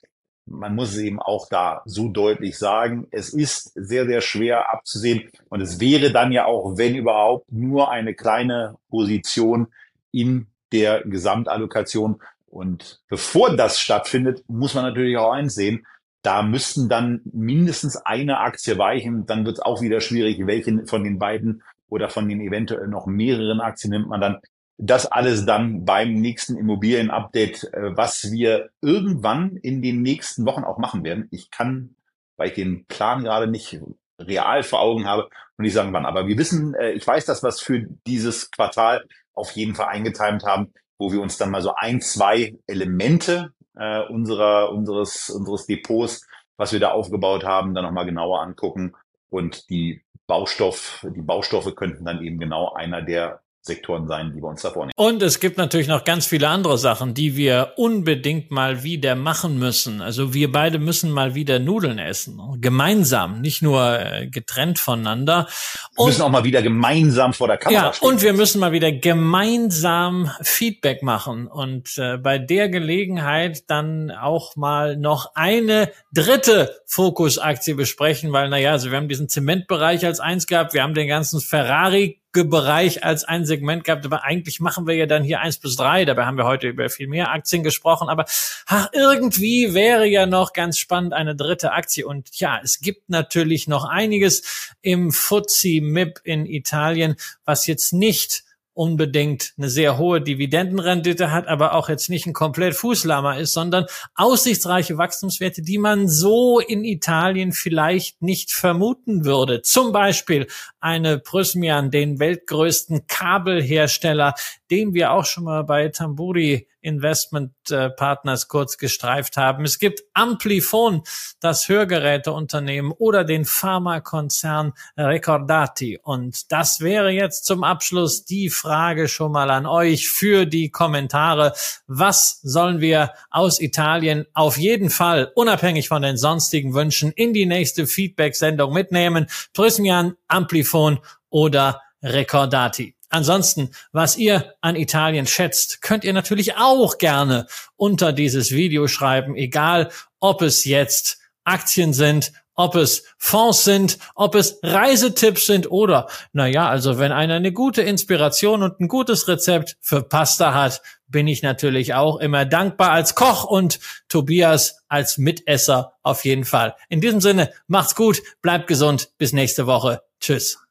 man 0.47 0.75
muss 0.75 0.93
es 0.93 0.99
eben 0.99 1.21
auch 1.21 1.49
da 1.49 1.83
so 1.85 2.09
deutlich 2.09 2.59
sagen, 2.59 3.07
es 3.11 3.31
ist 3.33 3.73
sehr, 3.75 4.07
sehr 4.07 4.21
schwer 4.21 4.73
abzusehen. 4.73 5.31
Und 5.49 5.61
es 5.61 5.81
wäre 5.81 6.13
dann 6.13 6.33
ja 6.33 6.45
auch, 6.45 6.77
wenn 6.77 6.95
überhaupt, 6.95 7.51
nur 7.51 7.91
eine 7.91 8.15
kleine 8.15 8.77
Position 8.91 9.69
in 10.13 10.49
der 10.73 11.03
Gesamtallokation. 11.03 12.21
Und 12.47 13.01
bevor 13.09 13.57
das 13.57 13.81
stattfindet, 13.81 14.45
muss 14.49 14.75
man 14.75 14.85
natürlich 14.85 15.17
auch 15.17 15.33
eins 15.33 15.55
sehen. 15.55 15.87
Da 16.23 16.43
müssten 16.43 16.89
dann 16.89 17.21
mindestens 17.25 17.97
eine 17.97 18.39
Aktie 18.39 18.79
weichen. 18.79 19.27
Dann 19.27 19.45
wird 19.45 19.59
es 19.59 19.63
auch 19.63 19.83
wieder 19.83 20.01
schwierig, 20.01 20.47
welche 20.47 20.87
von 20.87 21.05
den 21.05 21.19
beiden 21.19 21.63
oder 21.89 22.09
von 22.09 22.29
den 22.29 22.41
eventuell 22.41 22.89
noch 22.89 23.07
mehreren 23.07 23.61
Aktien 23.61 23.91
nimmt 23.91 24.09
man 24.09 24.21
dann. 24.21 24.39
Das 24.77 25.07
alles 25.07 25.47
dann 25.47 25.85
beim 25.85 26.15
nächsten 26.15 26.57
Immobilien-Update, 26.57 27.73
äh, 27.73 27.97
was 27.97 28.31
wir 28.33 28.71
irgendwann 28.81 29.57
in 29.57 29.83
den 29.83 30.03
nächsten 30.03 30.47
Wochen 30.47 30.65
auch 30.65 30.79
machen 30.79 31.05
werden. 31.05 31.29
Ich 31.31 31.51
kann, 31.51 31.95
weil 32.37 32.49
ich 32.49 32.55
den 32.55 32.85
Plan 32.87 33.23
gerade 33.23 33.47
nicht 33.47 33.81
real 34.19 34.63
vor 34.63 34.81
Augen 34.81 35.07
habe, 35.07 35.29
und 35.57 35.65
nicht 35.65 35.75
sagen 35.75 35.93
wann. 35.93 36.07
Aber 36.07 36.27
wir 36.27 36.39
wissen, 36.39 36.75
äh, 36.75 36.93
ich 36.93 37.07
weiß 37.07 37.25
das, 37.25 37.43
was 37.43 37.61
für 37.61 37.87
dieses 38.07 38.51
Quartal 38.51 39.05
auf 39.33 39.53
jeden 39.53 39.75
Fall 39.75 39.87
eingetimt 39.87 40.45
haben, 40.45 40.73
wo 40.99 41.13
wir 41.13 41.21
uns 41.21 41.39
dann 41.39 41.51
mal 41.51 41.63
so 41.63 41.75
ein, 41.77 42.01
zwei 42.01 42.57
Elemente 42.67 43.53
äh, 43.77 44.01
unserer, 44.07 44.71
unseres, 44.71 45.31
unseres 45.31 45.67
Depots, 45.67 46.27
was 46.57 46.73
wir 46.73 46.81
da 46.81 46.93
aufgebaut 46.93 47.45
haben, 47.45 47.75
dann 47.75 47.85
nochmal 47.85 48.07
genauer 48.07 48.43
angucken. 48.43 48.95
Und 49.31 49.69
die 49.71 50.03
Baustoff, 50.27 51.05
die 51.15 51.23
Baustoffe 51.23 51.75
könnten 51.75 52.05
dann 52.05 52.23
eben 52.23 52.39
genau 52.39 52.73
einer 52.73 53.03
der 53.03 53.41
Sektoren 53.67 54.07
sein, 54.07 54.33
die 54.35 54.43
wir 54.43 54.49
uns 54.49 54.61
da 54.61 54.71
vornehmen. 54.71 54.93
Und 54.95 55.23
es 55.23 55.41
gibt 55.41 55.57
natürlich 55.57 55.89
noch 55.89 56.05
ganz 56.05 56.27
viele 56.27 56.49
andere 56.49 56.77
Sachen, 56.77 57.15
die 57.15 57.35
wir 57.35 57.73
unbedingt 57.77 58.51
mal 58.51 58.83
wieder 58.83 59.15
machen 59.15 59.59
müssen. 59.59 60.03
Also 60.03 60.35
wir 60.35 60.53
beide 60.53 60.79
müssen 60.79 61.11
mal 61.11 61.35
wieder 61.35 61.59
Nudeln 61.59 61.99
essen. 61.99 62.39
Gemeinsam, 62.61 63.41
nicht 63.41 63.63
nur 63.63 63.99
äh, 63.99 64.27
getrennt 64.27 64.79
voneinander. 64.79 65.49
Und, 65.97 65.99
wir 65.99 66.07
müssen 66.09 66.23
auch 66.23 66.31
mal 66.31 66.45
wieder 66.45 66.61
gemeinsam 66.61 67.33
vor 67.33 67.49
der 67.49 67.57
Kamera 67.57 67.87
ja, 67.87 67.93
stehen. 67.95 68.07
Und 68.07 68.21
wir 68.21 68.35
müssen 68.35 68.61
mal 68.61 68.73
wieder 68.73 68.93
gemeinsam 68.93 70.31
Feedback 70.43 71.03
machen. 71.03 71.47
Und 71.47 71.97
äh, 71.97 72.19
bei 72.19 72.39
der 72.39 72.69
Gelegenheit 72.69 73.71
dann 73.71 74.11
auch 74.11 74.57
mal 74.57 74.99
noch 74.99 75.31
eine 75.35 75.91
dritte 76.13 76.77
Fokusaktie 76.85 77.73
besprechen, 77.73 78.31
weil, 78.31 78.51
naja, 78.51 78.73
also 78.73 78.91
wir 78.91 78.99
haben 78.99 79.09
diesen 79.09 79.31
Zementbereich 79.31 80.05
als 80.05 80.21
eins 80.21 80.47
gehabt, 80.47 80.75
wir 80.75 80.83
haben 80.83 80.93
den 80.93 81.09
ganzen 81.09 81.41
Ferrari 81.41 82.21
Bereich 82.43 83.05
als 83.05 83.23
ein 83.23 83.47
Segment 83.47 83.85
gehabt, 83.85 84.05
aber 84.05 84.25
eigentlich 84.25 84.59
machen 84.59 84.89
wir 84.89 84.95
ja 84.97 85.07
dann 85.07 85.23
hier 85.23 85.41
eins 85.41 85.59
bis 85.59 85.77
drei. 85.77 86.05
Dabei 86.05 86.27
haben 86.27 86.37
wir 86.37 86.47
heute 86.47 86.67
über 86.67 86.89
viel 86.89 87.07
mehr 87.07 87.31
Aktien 87.31 87.63
gesprochen, 87.63 88.09
aber 88.09 88.25
ach, 88.67 88.89
irgendwie 88.93 89.73
wäre 89.75 90.07
ja 90.07 90.27
noch 90.27 90.53
ganz 90.53 90.79
spannend 90.79 91.13
eine 91.13 91.37
dritte 91.37 91.71
Aktie. 91.71 92.05
Und 92.05 92.31
ja, 92.41 92.59
es 92.63 92.81
gibt 92.81 93.09
natürlich 93.09 93.69
noch 93.69 93.85
einiges 93.85 94.75
im 94.83 95.13
FTSE 95.13 95.81
MIP 95.81 96.21
in 96.25 96.47
Italien, 96.47 97.15
was 97.45 97.69
jetzt 97.69 97.93
nicht 97.93 98.43
unbedingt 98.75 99.55
eine 99.57 99.69
sehr 99.69 99.99
hohe 99.99 100.21
Dividendenrendite 100.21 101.31
hat, 101.31 101.47
aber 101.47 101.75
auch 101.75 101.89
jetzt 101.89 102.11
nicht 102.11 102.27
ein 102.27 102.33
komplett 102.33 102.75
Fußlammer 102.75 103.39
ist, 103.39 103.53
sondern 103.53 103.87
aussichtsreiche 104.17 104.99
Wachstumswerte, 104.99 105.63
die 105.63 105.79
man 105.79 106.09
so 106.09 106.59
in 106.59 106.85
Italien 106.85 107.53
vielleicht 107.53 108.21
nicht 108.21 108.53
vermuten 108.53 109.25
würde. 109.25 109.63
Zum 109.63 109.93
Beispiel 109.93 110.49
eine 110.81 111.19
Prysmian, 111.19 111.91
den 111.91 112.19
weltgrößten 112.19 113.07
Kabelhersteller, 113.07 114.35
den 114.71 114.93
wir 114.93 115.13
auch 115.13 115.25
schon 115.25 115.45
mal 115.45 115.63
bei 115.63 115.89
Tamburi 115.89 116.67
Investment 116.85 117.53
Partners 117.97 118.49
kurz 118.49 118.79
gestreift 118.79 119.37
haben. 119.37 119.65
Es 119.65 119.79
gibt 119.79 120.03
Amplifon, 120.13 121.03
das 121.41 121.69
Hörgeräteunternehmen 121.69 122.93
oder 122.93 123.25
den 123.25 123.45
Pharmakonzern 123.45 124.73
Recordati. 124.97 125.99
Und 126.03 126.53
das 126.53 126.81
wäre 126.81 127.11
jetzt 127.11 127.47
zum 127.47 127.65
Abschluss 127.65 128.25
die 128.25 128.51
Frage 128.51 129.09
schon 129.09 129.33
mal 129.33 129.51
an 129.51 129.67
euch 129.67 130.09
für 130.09 130.45
die 130.45 130.71
Kommentare. 130.71 131.55
Was 131.87 132.41
sollen 132.43 132.81
wir 132.81 133.13
aus 133.31 133.61
Italien 133.61 134.27
auf 134.35 134.57
jeden 134.59 134.91
Fall, 134.91 135.33
unabhängig 135.35 135.89
von 135.89 136.03
den 136.03 136.17
sonstigen 136.17 136.75
Wünschen, 136.75 137.13
in 137.13 137.33
die 137.33 137.47
nächste 137.47 137.87
Feedback-Sendung 137.87 138.73
mitnehmen? 138.73 139.27
Prismian, 139.55 140.17
Amplifon 140.29 140.99
oder 141.31 141.81
Recordati. 142.03 142.95
Ansonsten, 143.15 143.71
was 143.93 144.17
ihr 144.17 144.55
an 144.61 144.75
Italien 144.75 145.29
schätzt, 145.29 145.83
könnt 145.83 146.03
ihr 146.03 146.13
natürlich 146.13 146.57
auch 146.57 146.99
gerne 146.99 147.47
unter 147.77 148.13
dieses 148.13 148.51
Video 148.51 148.89
schreiben, 148.89 149.37
egal 149.37 149.91
ob 150.19 150.43
es 150.43 150.65
jetzt 150.65 151.19
Aktien 151.45 151.93
sind, 151.93 152.33
ob 152.57 152.75
es 152.75 153.05
Fonds 153.17 153.63
sind, 153.63 153.99
ob 154.17 154.35
es 154.35 154.59
Reisetipps 154.65 155.47
sind 155.47 155.71
oder, 155.71 156.09
naja, 156.33 156.69
also 156.69 156.99
wenn 156.99 157.13
einer 157.13 157.35
eine 157.35 157.53
gute 157.53 157.83
Inspiration 157.83 158.65
und 158.65 158.81
ein 158.81 158.89
gutes 158.89 159.29
Rezept 159.29 159.77
für 159.81 160.03
Pasta 160.03 160.53
hat, 160.53 160.83
bin 161.07 161.29
ich 161.29 161.41
natürlich 161.45 161.95
auch 161.95 162.17
immer 162.17 162.45
dankbar 162.45 162.91
als 162.91 163.15
Koch 163.15 163.45
und 163.45 163.79
Tobias 164.09 164.83
als 164.89 165.19
Mitesser 165.19 165.93
auf 166.03 166.25
jeden 166.25 166.45
Fall. 166.45 166.75
In 166.89 167.01
diesem 167.01 167.21
Sinne, 167.21 167.53
macht's 167.69 167.95
gut, 167.95 168.23
bleibt 168.43 168.67
gesund, 168.67 169.11
bis 169.19 169.33
nächste 169.33 169.69
Woche. 169.69 170.03
Tschüss. 170.19 170.64